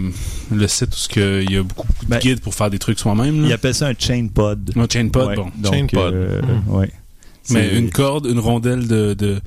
[0.50, 2.98] le site où il y a beaucoup, beaucoup de Ben, guides pour faire des trucs
[2.98, 3.44] soi-même.
[3.44, 4.72] Ils appellent ça un chain pod.
[4.74, 5.50] Un chain pod, Ouais, bon.
[5.58, 6.14] donc, Chain pod.
[6.14, 6.90] euh, ouais.
[7.50, 9.40] Mais une corde, une rondelle de, de,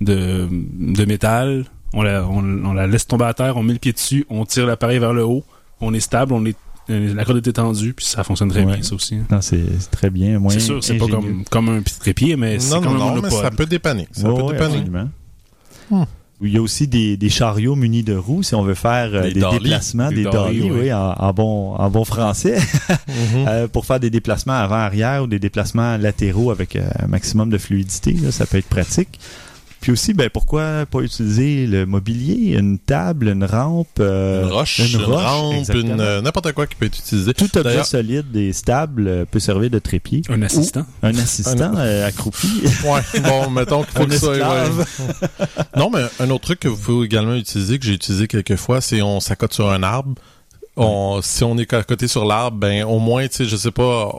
[0.00, 3.78] de, de métal, on la, on, on la laisse tomber à terre, on met le
[3.78, 5.44] pied dessus, on tire l'appareil vers le haut,
[5.80, 6.56] on est stable, on est,
[6.90, 8.74] euh, la corde est étendue, puis ça fonctionne très Ouais.
[8.74, 9.16] bien, ça aussi.
[9.16, 9.26] hein.
[9.30, 10.40] Non, c'est très bien.
[10.50, 13.14] C'est sûr, c'est pas comme, comme un petit trépied, mais c'est non comme non un
[13.16, 14.06] non, mais ça peut dépanner.
[14.12, 14.76] Ça Ouais, peut ouais, dépanner.
[14.76, 15.08] absolument.
[15.90, 16.04] Hmm.
[16.42, 19.30] Il y a aussi des, des chariots munis de roues si on veut faire euh,
[19.30, 20.78] Des déplacements, Des des, dollies, dollies, oui.
[20.84, 22.58] oui, en, en bon, en bon français,
[23.08, 23.46] Mhm.
[23.48, 27.58] euh, pour faire des déplacements avant-arrière ou des déplacements latéraux avec euh, un maximum de
[27.58, 28.12] fluidité.
[28.14, 29.20] là, ça peut être pratique.
[29.80, 34.78] Puis aussi, ben pourquoi pas utiliser le mobilier, une table, une rampe, euh, une roche,
[34.78, 37.32] une, rampe, une euh, n'importe quoi qui peut être utilisé.
[37.32, 40.20] Tout objet solide et stable euh, peut servir de trépied.
[40.28, 40.84] Un assistant.
[41.02, 42.48] Un assistant euh, accroupi.
[42.84, 44.30] Ouais, bon, mettons qu'il faut Un que ça.
[44.30, 44.84] ouais.
[45.76, 48.80] non, mais un autre truc que vous pouvez également utiliser, que j'ai utilisé quelques fois,
[48.80, 50.14] c'est on s'accote sur un arbre.
[50.76, 53.70] On, si on est à côté sur l'arbre, ben au moins, tu sais, je sais
[53.70, 54.12] pas,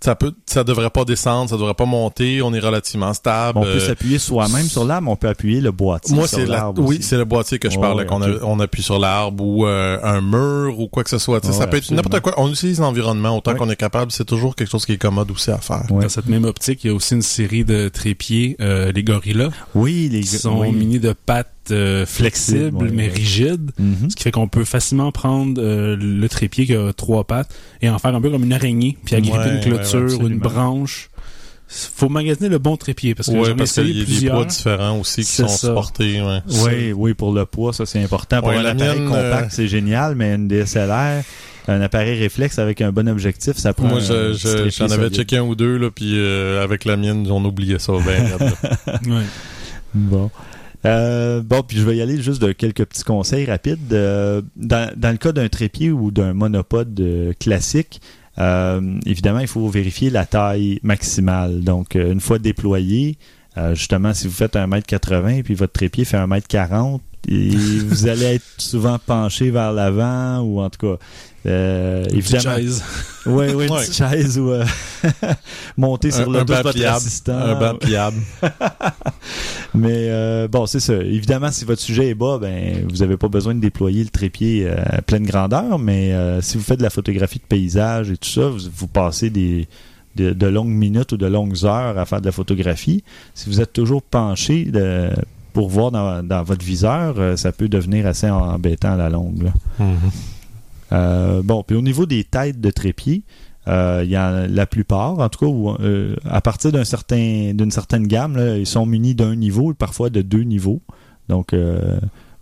[0.00, 2.40] ça peut, ça devrait pas descendre, ça devrait pas monter.
[2.42, 3.58] On est relativement stable.
[3.58, 6.46] On peut Euh, s'appuyer soi-même sur l'arbre, on peut appuyer le boîtier moi, sur c'est
[6.46, 8.28] la, l'arbre oui, c'est le boîtier que je Ouais, parlais, ouais, qu'on ok.
[8.42, 11.40] a- on appuie sur l'arbre ou euh, un mur ou quoi que ce soit.
[11.40, 12.34] Tu sais, Ouais, ça peut être n'importe quoi.
[12.36, 14.12] On utilise l'environnement autant qu'on est capable.
[14.12, 15.82] C'est toujours quelque chose qui est commode aussi à faire.
[15.90, 19.50] Dans cette même optique, il y a aussi une série de trépieds, euh, les gorillas,
[19.74, 20.72] Oui, les qui sont oui.
[20.72, 23.08] munis de pattes euh, ouais, mais ouais.
[23.14, 23.70] rigides.
[23.78, 24.10] Mhm.
[24.10, 27.88] Ce qui fait qu'on peut facilement prendre euh, le trépied qui a trois pattes et
[27.88, 30.38] en faire un peu comme une araignée, puis agripper Ouais, une clôture ouais, ou une
[30.38, 31.08] branche.
[31.72, 34.34] Faut magasiner le bon trépied parce que Ouais, parce qu'il y a des plusieurs.
[34.34, 35.68] poids différents aussi qui sont ça.
[35.68, 36.20] supportés.
[36.20, 36.40] Ouais.
[36.64, 38.40] Oui, oui, pour le poids, ça c'est important.
[38.40, 41.22] Pour Ouais, un appareil mienne, compact, euh, c'est génial, mais une DSLR,
[41.68, 43.86] un appareil réflexe avec un bon objectif, ça prend.
[43.86, 47.24] Moi, je- je- j'en avais checké un ou deux, là, puis euh, avec la mienne,
[47.30, 47.98] on oubliait ça là.
[49.06, 49.22] Ouais.
[49.94, 50.28] Bon.
[50.86, 53.92] Euh, bon, puis je vais y aller juste de quelques petits conseils rapides.
[53.92, 58.00] Euh, dans, le cas d'un trépied ou d'un monopode euh, classique,
[58.38, 61.62] euh, évidemment, il faut vérifier la taille maximale.
[61.62, 63.18] Donc, une fois déployé,
[63.74, 68.98] justement, si vous faites 1m80 puis votre trépied fait 1m40, et vous allez être souvent
[68.98, 70.98] penché vers l'avant ou en tout cas,
[71.46, 72.82] euh, Une petite évidemment, chaise.
[73.26, 74.64] oui, oui, une petite chaise ou euh,
[75.76, 77.36] monter sur un, le dos de votre assistant.
[77.38, 78.16] Un banc pliable.
[79.74, 80.94] Mais euh, bon, c'est ça.
[80.94, 84.66] Évidemment, si votre sujet est bas, ben vous n'avez pas besoin de déployer le trépied
[84.66, 85.78] euh, à pleine grandeur.
[85.78, 89.30] Mais si vous faites de la photographie de paysage et tout ça, vous, vous passez
[89.30, 89.68] des
[90.16, 93.04] de, de longues minutes ou de longues heures à faire de la photographie.
[93.34, 95.10] Si vous êtes toujours penché de-
[95.52, 99.42] pour voir dans, dans votre viseur, euh, ça peut devenir assez embêtant à la longue.
[99.44, 99.52] là.
[99.78, 99.96] Mhm.
[100.92, 103.22] Euh, bon, puis au niveau des têtes de trépied,
[103.68, 105.70] euh, il y a la plupart, en tout cas, où,
[106.28, 110.22] à partir d'un certain, d'une certaine gamme, là, ils sont munis d'un niveau, parfois de
[110.22, 110.80] deux niveaux.
[111.28, 111.54] Donc,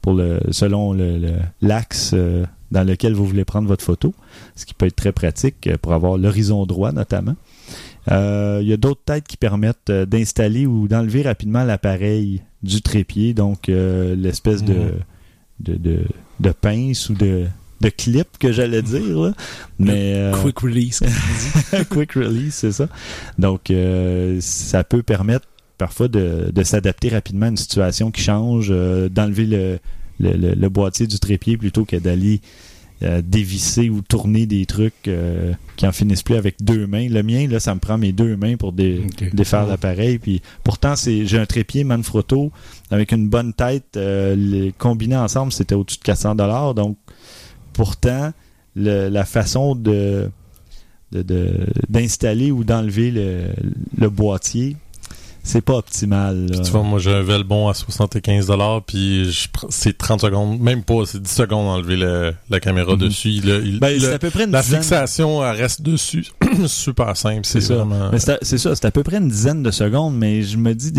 [0.01, 2.15] pour le, selon le- le- l'axe
[2.71, 4.15] dans lequel vous voulez prendre votre photo,
[4.57, 7.35] ce qui peut être très pratique pour avoir l'horizon droit notamment.
[8.11, 13.35] Euh, il y a d'autres têtes qui permettent d'installer ou d'enlever rapidement l'appareil du trépied,
[13.35, 14.91] donc euh, l'espèce de, Mhm.
[15.61, 15.99] de, de,
[16.41, 17.47] de pince ou de,
[17.81, 19.19] de clip que j'allais dire.
[19.21, 19.33] là.
[19.79, 21.01] Mais euh, Quick release.
[21.91, 22.89] quick release, c'est ça.
[23.39, 25.47] Donc, euh, ça peut permettre
[25.79, 29.79] parfois de, de s'adapter rapidement à une situation qui change, euh, d'enlever le,
[30.19, 32.41] le, le- le boîtier du trépied plutôt que d'aller
[33.03, 37.09] euh, dévisser ou tourner des trucs euh, qui en finissent plus avec deux mains.
[37.09, 40.19] Le mien, là, ça me prend mes deux mains pour dé- défaire l'appareil.
[40.19, 42.51] Puis pourtant, c'est j'ai un trépied Manfrotto
[42.91, 43.97] avec une bonne tête.
[43.97, 46.75] euh, les combinés ensemble, c'était au-dessus de 400 dollars.
[46.75, 46.97] Donc,
[47.73, 48.33] pourtant,
[48.75, 50.31] le- la façon de
[51.11, 53.45] de- de- d'installer ou d'enlever le,
[53.97, 54.77] le boîtier,
[55.49, 56.51] c'est pas optimal.
[56.65, 61.05] Tu vois, moi, j'ai un Velbon à 75$, puis je c'est 30 secondes, même pas,
[61.07, 63.31] c'est 10 secondes d'enlever le- la caméra dessus.
[63.31, 66.27] Il- il- Ben, le- c'est à peu près une la dizaine- fixation, elle reste dessus.
[66.67, 67.41] Super simple.
[67.45, 67.75] C'est C'est ça.
[67.77, 68.11] vraiment...
[68.13, 70.57] Mais c'est à- c'est ça, c'est à peu près une dizaine de secondes, mais je
[70.57, 70.93] me dis,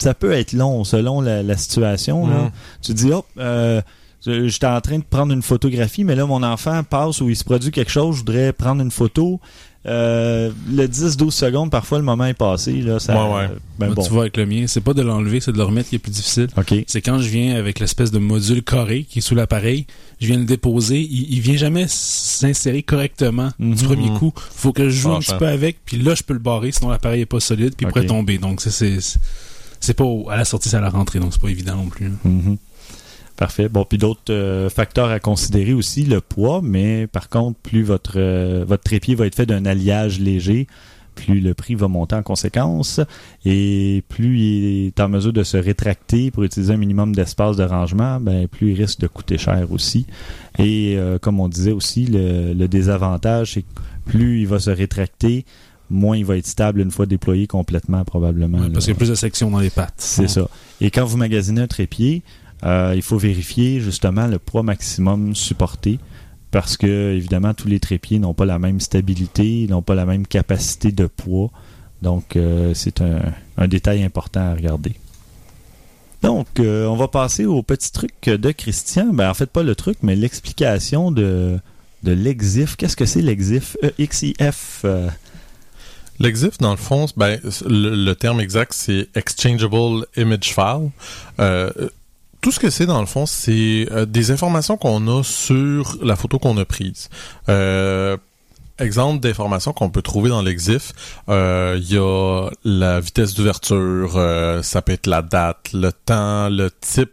[0.00, 2.26] ça peut être long selon la, la situation.
[2.26, 2.42] Là.
[2.44, 2.50] Mhm.
[2.82, 3.80] Tu dis, hop, euh,
[4.24, 7.44] j'étais en train de prendre une photographie, mais là, mon enfant passe ou il se
[7.44, 9.40] produit quelque chose, je voudrais prendre une photo.
[9.86, 12.72] Euh, le 10-12 secondes, parfois, le moment est passé.
[12.72, 13.48] Là, ça, Ouais, ouais.
[13.78, 14.02] ben Moi, bon.
[14.02, 16.00] Tu vois, avec le mien, c'est pas de l'enlever, c'est de le remettre qui est
[16.00, 16.48] plus difficile.
[16.56, 16.74] OK.
[16.88, 19.86] C'est quand je viens avec l'espèce de module carré qui est sous l'appareil,
[20.20, 23.74] je viens le déposer, il, il vient jamais s'insérer correctement Mhm.
[23.74, 24.32] du premier coup.
[24.36, 26.90] Faut que je joue un petit peu avec, puis là je peux le barrer, sinon
[26.90, 28.38] l'appareil est pas solide, puis il pourrait tomber.
[28.38, 28.98] Donc c'est
[29.78, 32.06] c'est pas à la sortie, c'est à la rentrée, donc c'est pas évident non plus.
[32.06, 32.14] là.
[32.24, 32.56] Mhm.
[33.36, 33.68] Parfait.
[33.68, 38.14] Bon, puis d'autres euh, facteurs à considérer aussi, le poids, mais par contre, plus votre,
[38.16, 40.66] euh, votre trépied va être fait d'un alliage léger,
[41.14, 43.00] plus le prix va monter en conséquence
[43.44, 47.64] et plus il est en mesure de se rétracter pour utiliser un minimum d'espace de
[47.64, 50.06] rangement, ben, plus il risque de coûter cher aussi.
[50.58, 53.68] Et euh, comme on disait aussi, le, le désavantage, c'est que
[54.04, 55.44] plus il va se rétracter,
[55.90, 58.58] moins il va être stable une fois déployé complètement probablement.
[58.58, 59.94] Ouais, parce qu'il y a plus de sections dans les pattes.
[59.96, 60.48] C'est ça.
[60.80, 62.22] Et quand vous magasinez un trépied,
[62.64, 65.98] euh, il faut vérifier justement le poids maximum supporté
[66.50, 70.26] parce que évidemment tous les trépieds n'ont pas la même stabilité, n'ont pas la même
[70.26, 71.50] capacité de poids.
[72.02, 74.92] Donc euh, c'est un, détail important à regarder.
[76.22, 79.12] Donc euh, on va passer au petit truc de Christian.
[79.12, 81.58] Ben en fait pas le truc, mais l'explication de
[82.04, 82.76] de l'exif.
[82.76, 83.76] Qu'est-ce que c'est l'exif?
[83.82, 84.84] E E-X-I-F.
[86.18, 90.90] L'EXIF, dans le fond, ben, le, terme exact, c'est Exchangeable Image File.
[92.40, 96.16] Tout ce que c'est, dans le fond, c'est euh, des informations qu'on a sur la
[96.16, 97.08] photo qu'on a prise.
[97.48, 98.16] Euh,
[98.78, 100.92] exemple d'informations qu'on peut trouver dans l'EXIF,
[101.28, 106.48] euh, il y a la vitesse d'ouverture, euh, ça peut être la date, le temps,
[106.50, 107.10] le type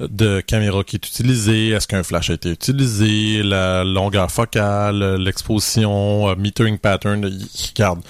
[0.00, 6.34] de caméra qui est utilisée, est-ce qu'un flash a été utilisé, la longueur focale, l'exposition,
[6.36, 8.00] metering pattern, regarde.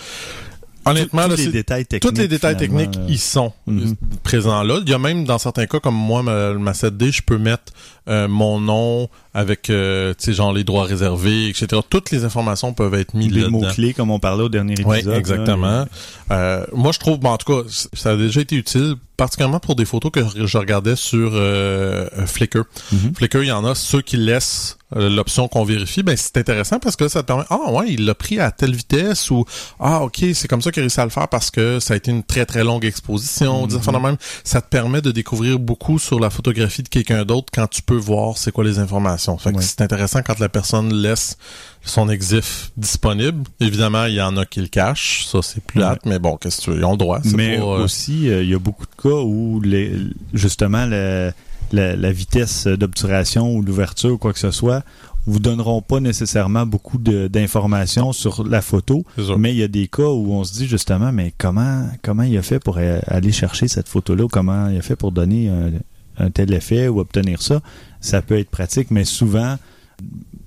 [0.85, 2.15] Honnêtement, tous là, les détails techniques.
[2.15, 3.95] tous les détails techniques, ils sont Mhm.
[4.23, 4.81] présents là.
[4.83, 7.73] Il y a même dans certains cas, comme moi, ma, ma 7D, je peux mettre
[8.09, 11.81] euh, mon nom avec, euh, genre les droits réservés, etc.
[11.89, 14.91] Toutes les informations peuvent être mises les mots-clés, comme on parlait au dernier épisode.
[14.91, 15.87] Oui, là, exactement.
[16.31, 19.75] Euh, moi, je trouve, bon, en tout cas, ça a déjà été utile, particulièrement pour
[19.75, 22.65] des photos que je regardais sur euh, Flickr.
[22.93, 23.15] Mhm.
[23.17, 26.03] Flickr, il y en a ceux qui laissent l'option qu'on vérifie.
[26.03, 28.75] Ben, c'est intéressant parce que ça te permet, ah ouais, il l'a pris à telle
[28.75, 29.47] vitesse ou,
[29.81, 31.97] ah ok, c'est comme ça qu'il a réussi à le faire parce que ça a
[31.97, 33.67] été une très très longue exposition.
[33.67, 34.17] de même.
[34.45, 37.92] Ça te permet de découvrir beaucoup sur la photographie de quelqu'un d'autre quand tu peux
[37.97, 39.37] voir c'est quoi les informations.
[39.39, 39.63] Fait que Ouais.
[39.63, 41.37] c'est intéressant quand la personne laisse
[41.85, 43.43] son exif disponible.
[43.61, 45.27] Évidemment, il y en a qui le cachent.
[45.27, 45.87] Ça, c'est plus Ouais.
[45.87, 47.21] hâte, mais bon, qu'est-ce que tu veux, ils ont le droit.
[47.35, 49.93] Mais pas, euh, aussi, euh, il y a beaucoup de cas où les,
[50.35, 51.33] justement la,
[51.73, 54.83] la vitesse d'obturation ou l'ouverture ou quoi que ce soit
[55.25, 59.05] vous donneront pas nécessairement beaucoup d'informations sur la photo,
[59.39, 62.37] mais il y a des cas où on se dit justement, mais comment comment il
[62.37, 65.71] a fait pour aller chercher cette photo-là, ou comment il a fait pour donner un,
[66.19, 67.61] un tel effet ou obtenir ça,
[68.01, 69.57] ça peut être pratique, mais souvent,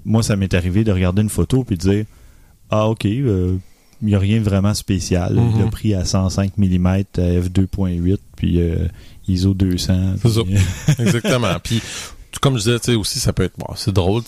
[0.06, 2.06] moi, ça m'est arrivé de regarder une photo puis de dire,
[2.70, 3.58] ah ok, euh,
[4.02, 5.34] il n'y a rien vraiment spécial.
[5.56, 5.70] Il a Mhm.
[5.72, 6.86] pris à 105 mm
[7.18, 8.88] à f2.8 puis euh,
[9.28, 10.16] ISO 200.
[10.22, 10.42] C'est ça.
[10.44, 10.56] puis-
[11.00, 11.56] Exactement.
[11.64, 11.82] Puis
[12.42, 14.22] comme je disais, tu sais, aussi, ça peut être bon, c'est drôle.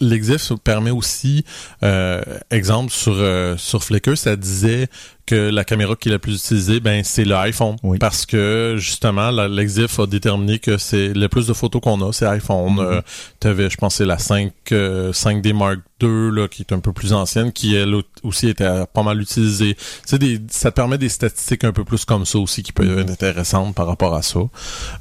[0.00, 1.44] L'exif permet aussi,
[1.82, 4.88] euh, exemple sur euh, sur Flickr, ça disait
[5.28, 7.98] que la caméra qui est la plus utilisée, ben c'est l'iPhone, Oui.
[7.98, 12.26] parce que justement, l'exif a déterminé que c'est le plus de photos qu'on a, c'est
[12.26, 12.72] iPhone.
[12.74, 12.78] Mhm.
[12.80, 13.00] Euh,
[13.40, 16.92] T'avais, je pense, c'est la 5 euh, 5D Mark II là, qui est un peu
[16.92, 19.76] plus ancienne, qui elle au- aussi était pas mal utilisée.
[20.08, 22.98] Tu des, ça te permet des statistiques un peu plus comme ça aussi qui peuvent
[23.00, 24.38] être intéressantes par rapport à ça.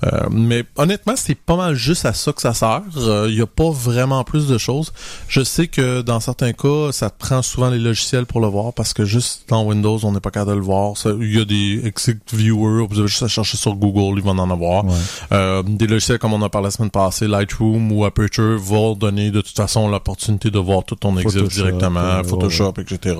[0.03, 2.81] Euh, mais honnêtement, c'est pas mal juste à ça que ça sert.
[2.95, 4.91] Il y a pas vraiment plus de choses.
[5.27, 8.73] Je sais que dans certains cas, ça te prend souvent les logiciels pour le voir
[8.73, 10.93] parce que juste dans Windows, on n'est pas capable de le voir.
[11.19, 14.37] Il y a des Exit Viewer, vous avez juste à chercher sur Google, ils vont
[14.37, 14.85] en avoir.
[14.85, 14.91] Ouais.
[15.31, 19.31] Euh, des logiciels comme on a parlé la semaine passée, Lightroom ou Aperture vont donner
[19.31, 23.15] de toute façon l'opportunité de voir tout ton Photoshop, directement, Photoshop, etc.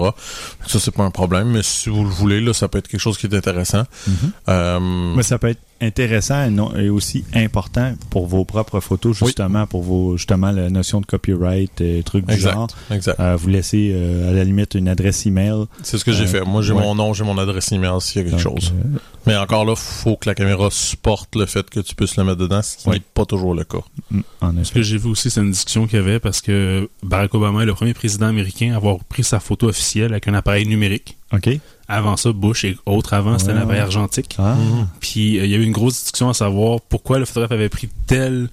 [0.67, 2.99] Ça, c'est pas un problème, mais si vous le voulez, là, ça peut être quelque
[2.99, 3.83] chose qui est intéressant.
[4.07, 4.15] Mhm.
[4.49, 4.79] Euh,
[5.15, 9.27] Mais ça peut être intéressant et, non- et aussi important pour vos propres photos, Oui.
[9.27, 12.67] justement, pour vos justement la notion de copyright et trucs du exact, genre.
[12.91, 13.19] exact.
[13.19, 15.65] Euh, vous laissez euh, à la limite une adresse email.
[15.83, 16.41] C'est ce que j'ai euh, fait.
[16.41, 16.81] Moi, j'ai ouais.
[16.81, 18.73] mon nom, j'ai mon adresse email s'il y a quelque Donc, chose.
[18.75, 22.23] euh, Mais encore là, faut que la caméra supporte le fait que tu puisses le
[22.23, 22.95] mettre dedans, ce qui Oui.
[22.97, 23.79] n'est pas toujours le cas.
[24.11, 24.21] mm,
[24.63, 27.63] Ce que j'ai vu aussi, c'est une discussion qu'il y avait parce que Barack Obama
[27.63, 31.17] est le premier président américain à avoir pris sa photo officielle avec un appareil numérique.
[31.33, 31.49] OK.
[31.89, 33.83] Avant ça, Bush et autres avant, c'était Ouais, appareil ouais.
[33.85, 34.35] argentique.
[34.39, 34.55] Ah.
[34.99, 37.69] Puis euh, il y a eu une grosse discussion à savoir pourquoi le photographe avait
[37.69, 38.49] pris telle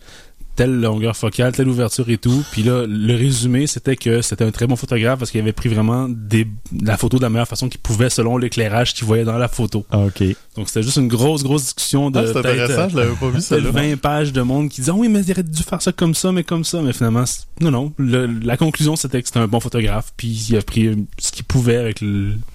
[0.56, 2.44] telle longueur focale, telle ouverture et tout.
[2.52, 5.68] Puis là, le résumé, c'était que c'était un très bon photographe parce qu'il avait pris
[5.68, 6.46] vraiment des,
[6.82, 9.84] la photo de la meilleure façon qu'il pouvait selon l'éclairage qu'il voyait dans la photo.
[9.90, 10.22] Ah, OK.
[10.56, 13.32] Donc c'était juste une grosse, grosse discussion de Ah, c'est intéressant, je l'avais pas vu
[13.32, 13.70] peut-être celle-là.
[13.70, 16.14] 20 pages de monde qui disaient Ah oui, mais il aurait dû faire ça comme
[16.14, 16.80] ça, mais comme ça.
[16.82, 17.24] Mais finalement,
[17.60, 17.92] non, non.
[17.98, 20.12] Le- la conclusion, c'était que c'était un bon photographe.
[20.16, 22.00] Puis il a pris euh, ce qu'il pouvait avec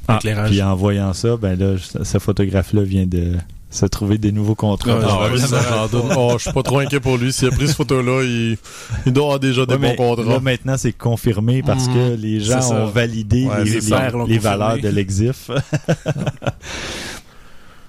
[0.08, 0.50] Ah, l'éclairage.
[0.52, 3.34] puis en voyant ça, ben là, ce ce photographe-là vient de
[3.72, 4.98] se trouver des nouveaux contrats.
[4.98, 6.12] Ouais, Ah, oui, j'en doute.
[6.18, 7.32] Oh, je suis pas trop inquiet pour lui.
[7.32, 8.58] S'il a pris cette photo-là, il,
[9.06, 10.34] il doit avoir déjà des Ouais, bons contrats.
[10.34, 11.94] Là, maintenant, c'est confirmé parce Mhm.
[11.94, 14.10] que les gens ont validé Ouais, les, ça.
[14.40, 15.52] Valeurs de l'exif.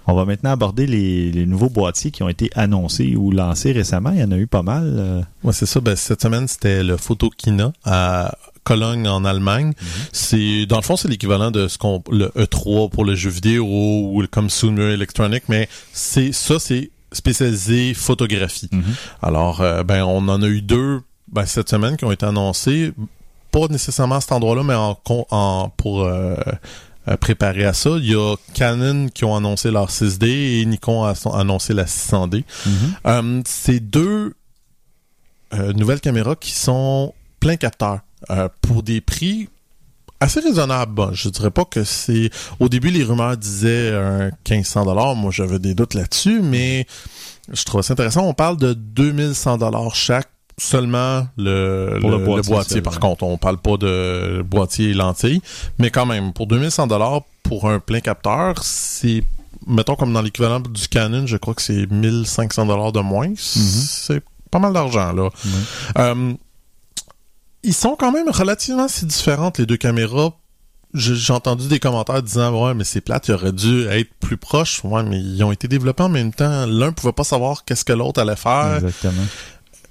[0.07, 4.11] On va maintenant aborder les, les nouveaux boîtiers qui ont été annoncés ou lancés récemment.
[4.11, 4.83] Il y en a eu pas mal.
[4.99, 5.81] euh, Ouais, c'est ça.
[5.81, 8.35] Ben, cette semaine, c'était le Photokina à
[8.71, 9.69] Cologne en Allemagne.
[9.69, 9.89] Mhm.
[10.13, 13.65] C'est dans le fond, c'est l'équivalent de ce qu'on le E3 pour le jeu vidéo
[13.67, 18.69] ou le- comme Sumer Electronic, mais c'est ça, c'est spécialisé photographie.
[18.71, 18.83] Mhm.
[19.23, 21.01] Alors, euh, ben, on en a eu deux
[21.33, 22.93] ben, cette semaine qui ont été annoncés.
[23.51, 26.37] Pas nécessairement à cet endroit-là, mais en, pour euh,
[27.09, 27.91] euh, préparer à ça.
[27.97, 32.45] Il y a Canon qui ont annoncé leur 6D et Nikon a annoncé la 600D.
[33.07, 34.35] Euh, c'est deux
[35.55, 37.99] euh, nouvelles caméras qui sont plein capteur
[38.31, 39.49] euh, pour des prix
[40.21, 40.93] assez raisonnables.
[40.93, 45.17] Bon, je dirais pas que c'est au début les rumeurs disaient un 1500 dollars.
[45.17, 46.87] Moi, j'avais des doutes là-dessus, mais
[47.53, 48.27] je trouve ça intéressant.
[48.27, 50.29] On parle de 2100 dollars chaque
[50.59, 55.41] seulement le, le, boîtier par contre on parle pas de boîtier et lentilles
[55.79, 59.25] mais quand même pour 2100 dollars pour un plein capteur c'est
[59.67, 64.23] mettons comme dans l'équivalent du Canon je crois que c'est 1500 dollars de moins c'est
[64.51, 65.31] pas mal d'argent là
[65.99, 66.35] euh,
[67.63, 70.33] ils sont quand même relativement si différentes les deux caméras.
[70.93, 74.83] J'ai entendu des commentaires disant ouais mais c'est plate, il aurait dû être plus proche.
[74.85, 76.67] Ouais mais ils ont été développés en même temps.
[76.67, 78.77] L'un pouvait pas savoir qu'est-ce que l'autre allait faire.
[78.83, 79.23] Exactement.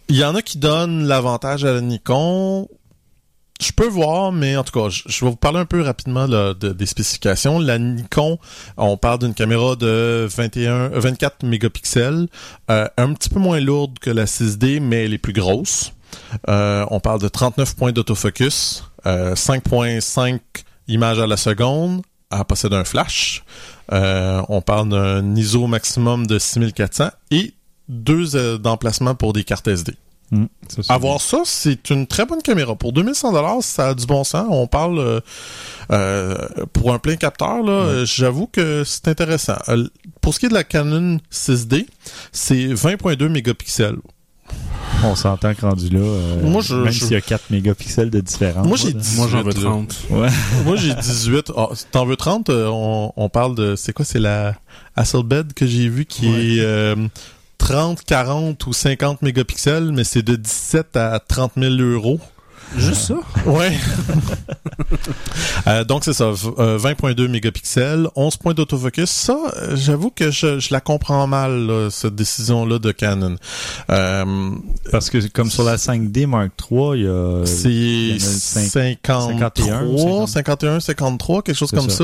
[0.10, 2.68] Il y en a qui donnent l'avantage à la Nikon.
[3.62, 6.26] Je peux voir, mais en tout cas, je, je vais vous parler un peu rapidement
[6.28, 7.60] là, de- des spécifications.
[7.60, 8.40] La Nikon,
[8.78, 12.28] on parle d'une caméra de 21, euh, 24 mégapixels,
[12.72, 15.92] euh, un petit peu moins lourde que la 6D, mais elle est plus grosse.
[16.50, 20.40] Euh, on parle de 39 points d'autofocus, euh, 5.5
[20.88, 23.44] images à la seconde, elle possède un flash.
[23.92, 27.54] Euh, on parle d'un ISO maximum de 6400 et
[27.88, 29.96] deux euh, d'emplacement pour des cartes SD.
[30.32, 32.76] Mm, ça, c'est Avoir ça, c'est une très bonne caméra.
[32.76, 34.46] Pour 2100 dollars, ça a du bon sens.
[34.50, 35.20] On parle euh,
[35.92, 36.36] euh,
[36.72, 39.58] pour un plein capteur là, euh, j'avoue que c'est intéressant.
[39.70, 39.88] Euh,
[40.22, 41.88] pour ce qui est de la Canon 6D,
[42.32, 43.98] c'est 20.2 mégapixels.
[45.04, 48.10] On s'entend que rendu là, euh, Moi, je- même je- s'il y a 4 mégapixels
[48.10, 48.68] de différence.
[48.68, 49.00] Moi, j'ai là.
[49.00, 49.62] 18, Moi, j'en veux là.
[49.62, 49.96] 30.
[50.10, 50.28] Ouais.
[50.66, 51.52] Moi, j'ai 18.
[51.56, 53.76] Ah, si t'en veux 30, euh, on, on parle de...
[53.76, 54.04] C'est quoi?
[54.04, 54.56] C'est la
[54.96, 56.46] Hasselblad que j'ai vu qui Ouais.
[56.58, 56.96] est euh,
[57.58, 62.20] 30, 40 ou 50 mégapixels, mais c'est de 17 à 30 000 euros.
[62.78, 63.16] Juste ça?
[63.46, 63.78] Ouais.
[65.68, 69.10] Euh, donc c'est ça, v- euh, 20.2 mégapixels, 11 points d'autofocus.
[69.10, 69.38] Ça,
[69.74, 73.36] j'avoue que je, je la comprends mal, là, cette décision-là de Canon.
[73.92, 74.52] Euh,
[74.92, 77.46] Parce que comme sur la 5D Mark III, il y a...
[77.46, 81.98] c'est y en a cinq- 53, 51, 51, 53, quelque chose comme ça.
[81.98, 82.04] ça.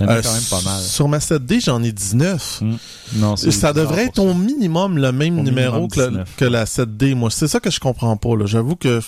[0.00, 0.82] il y en a Euh, quand même pas mal.
[0.82, 2.62] Sur ma 7D, j'en ai 19.
[3.14, 6.44] Non, c'est Ça devrait être au minimum le même Au numéro que, la- 19, que
[6.44, 7.14] la 7D.
[7.14, 8.36] Moi, c'est ça que je comprends pas.
[8.36, 8.46] là.
[8.46, 9.00] J'avoue que.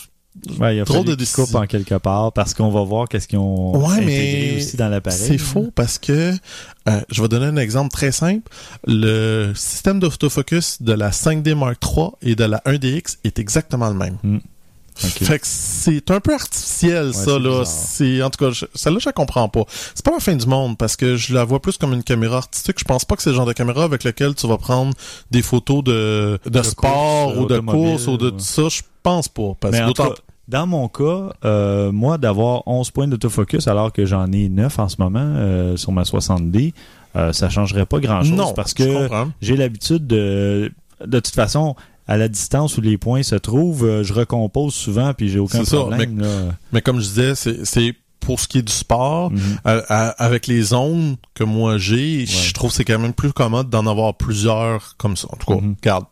[0.60, 3.26] Ouais, il y a Trop de coupent en quelque part parce qu'on va voir qu'est-ce
[3.26, 5.18] qu'ils ont Ouais, intégré mais aussi dans l'appareil.
[5.18, 6.32] C'est faux parce que
[6.88, 8.48] euh, je vais donner un exemple très simple.
[8.86, 13.94] Le système d'autofocus de la 5D Mark III et de la 1DX est exactement le
[13.94, 14.18] même.
[15.05, 15.10] Ok.
[15.24, 17.64] Fait que c'est un peu artificiel ça là.
[17.64, 19.62] C'est en tout cas je- celle-là je la comprends pas.
[19.94, 22.38] C'est pas la fin du monde parce que je la vois plus comme une caméra
[22.38, 22.76] artistique.
[22.78, 24.92] Je pense pas que c'est le genre de caméra avec lequel tu vas prendre
[25.30, 28.68] des photos de de, De sport course, ou de automobile, course ou de tout ça.
[28.68, 29.93] Je pense pas parce Mais en
[30.48, 34.89] dans mon cas, euh, moi, d'avoir 11 points d'autofocus alors que j'en ai 9 en
[34.89, 36.72] ce moment euh, sur ma 60D,
[37.16, 39.09] euh, ça changerait pas grand-chose parce que
[39.43, 40.72] j'ai l'habitude de...
[41.05, 41.76] De toute façon,
[42.06, 45.64] à la distance où les points se trouvent, euh, je recompose souvent puis j'ai aucun
[45.66, 46.20] ça, problème.
[46.20, 46.26] là.
[46.72, 49.40] Mais comme je disais, c'est pour ce qui est du sport, Mhm.
[49.64, 53.32] à- à- avec les zones que moi j'ai, je trouve que c'est quand même plus
[53.32, 55.28] commode d'en avoir plusieurs comme ça.
[55.30, 56.05] En tout cas, regarde.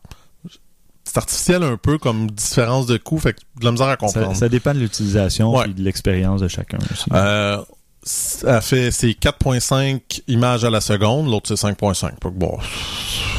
[1.07, 4.35] C'est artificiel un peu comme différence de coût, fait que de la misère à comprendre.
[4.35, 5.65] ça dépend de l'utilisation Ouais.
[5.69, 7.05] et de l'expérience de chacun aussi.
[7.13, 7.57] Euh,
[8.03, 12.09] ça fait c'est 4.5 images à la seconde, l'autre c'est 5.5.
[12.09, 12.57] Fait que bon,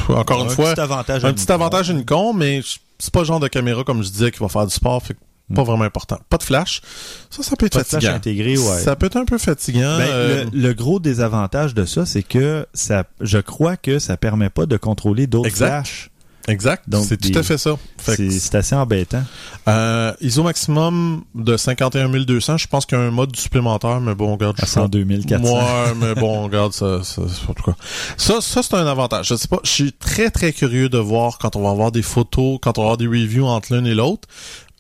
[0.08, 2.62] encore une un fois, petit avantage, un petit avantage une con, mais
[2.98, 5.14] c'est pas le genre de caméra comme je disais qui va faire du sport, fait
[5.14, 5.18] que
[5.54, 6.18] pas vraiment important.
[6.28, 6.82] Pas de flash,
[7.30, 8.16] ça ça peut être Pas de flash fatigant.
[8.16, 8.78] intégré, ouais.
[8.80, 9.96] Ça peut être un peu fatigant.
[9.96, 14.18] Ben, euh, le, le gros désavantage de ça, c'est que ça, je crois que ça
[14.18, 16.10] permet pas de contrôler d'autres flashs.
[16.48, 16.84] Exact.
[16.88, 17.76] Donc, c'est tout à fait ça.
[17.98, 19.22] C'est c'est assez embêtant.
[19.68, 22.56] Euh, ISO maximum de 51 200.
[22.56, 24.56] Je pense qu'il y a un mode supplémentaire, mais bon, regarde.
[24.58, 25.54] À je suis pas- 102 400.
[25.54, 27.76] Ouais, mais bon, regarde, ça, ça, en tout cas.
[28.16, 29.28] Ça, ça c'est un avantage.
[29.28, 32.02] Je sais pas, je suis très, très curieux de voir quand on va avoir des
[32.02, 34.26] photos, quand on va avoir des reviews entre l'une et l'autre.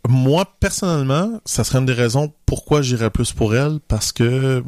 [0.06, 4.62] Moi, personnellement, ça serait une des raisons pourquoi j'irais plus pour elle, parce que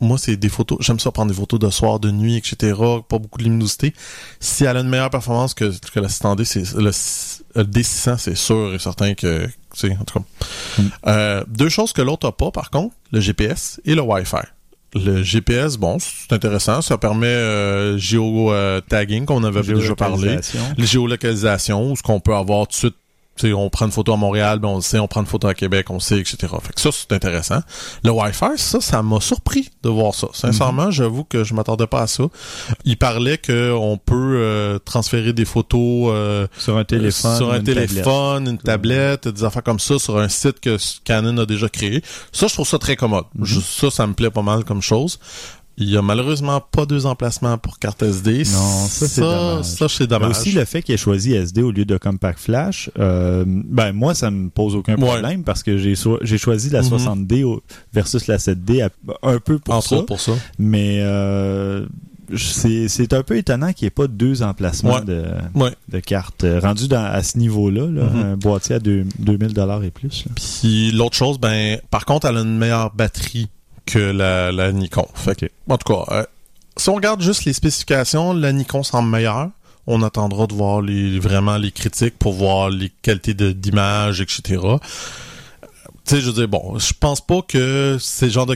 [0.00, 2.74] moi, c'est des photos, j'aime ça prendre des photos de soir, de nuit, etc.,
[3.08, 3.94] pas beaucoup de luminosité.
[4.40, 6.90] Si elle a une meilleure performance que, que l'assistant D, c'est, le,
[7.56, 10.24] le D600, c'est sûr et certain que, tu sais, en tout cas.
[10.78, 10.82] Mm.
[11.06, 14.36] Euh, deux choses que l'autre a pas, par contre, le GPS et le Wi-Fi.
[14.94, 16.80] Le GPS, bon, c'est intéressant.
[16.80, 20.38] Ça permet euh, géo-tagging, qu'on avait déjà parlé.
[20.38, 20.60] Géolocalisation.
[20.78, 22.96] Géolocalisations, où ce qu'on peut avoir tout de suite,
[23.42, 25.54] on prend une photo à Montréal, ben on le sait, on prend une photo à
[25.54, 26.36] Québec, on le sait, etc.
[26.62, 27.60] Fait que ça, c'est intéressant.
[28.04, 30.28] Le Wi-Fi, ça, ça m'a surpris de voir ça.
[30.32, 32.24] Sincèrement, j'avoue que je m'attendais pas à ça.
[32.84, 37.36] Il parlait qu'on peut euh, transférer des photos euh, Sur un téléphone.
[37.36, 37.88] sur un une tablette.
[37.88, 42.02] téléphone, une tablette, des affaires comme ça, sur un site que Canon a déjà créé.
[42.32, 43.24] Ça, je trouve ça très commode.
[43.34, 43.44] Mhm.
[43.46, 45.18] Je- ça, ça me plaît pas mal comme chose.
[45.76, 48.38] Il y a malheureusement pas deux emplacements pour carte SD.
[48.52, 49.64] Non, ça, c'est dommage.
[49.64, 50.30] Ça, c'est dommage.
[50.30, 54.14] Aussi le fait qu'il ait choisi SD au lieu de Compact Flash, euh, ben moi
[54.14, 55.04] ça me pose aucun Ouais.
[55.08, 56.88] problème parce que j'ai so- j'ai choisi la Mhm.
[56.90, 57.60] 60D au-
[57.92, 58.90] versus la 7D à-
[59.24, 60.32] un peu pour Entre ça, pour ça.
[60.60, 61.86] mais euh,
[62.36, 65.04] c'est un peu étonnant qu'il n'y ait pas deux emplacements Ouais.
[65.04, 65.24] de,
[65.54, 65.72] Ouais.
[65.90, 68.22] de cartes rendu dans, à ce niveau-là, là, Mhm.
[68.22, 70.24] un boîtier à deux- 2000 dollars et plus.
[70.26, 70.32] là.
[70.36, 73.48] Puis l'autre chose, ben, par contre, elle a une meilleure batterie
[73.86, 75.06] que la, Nikon.
[75.68, 76.24] En tout cas, euh,
[76.76, 79.50] si on regarde juste les spécifications, la Nikon semble meilleure.
[79.86, 80.80] On attendra de voir
[81.20, 84.60] vraiment les critiques pour voir les qualités d'image, etc.
[86.06, 88.52] Tu sais, je veux dire, bon, je pense pas que c'est le genre de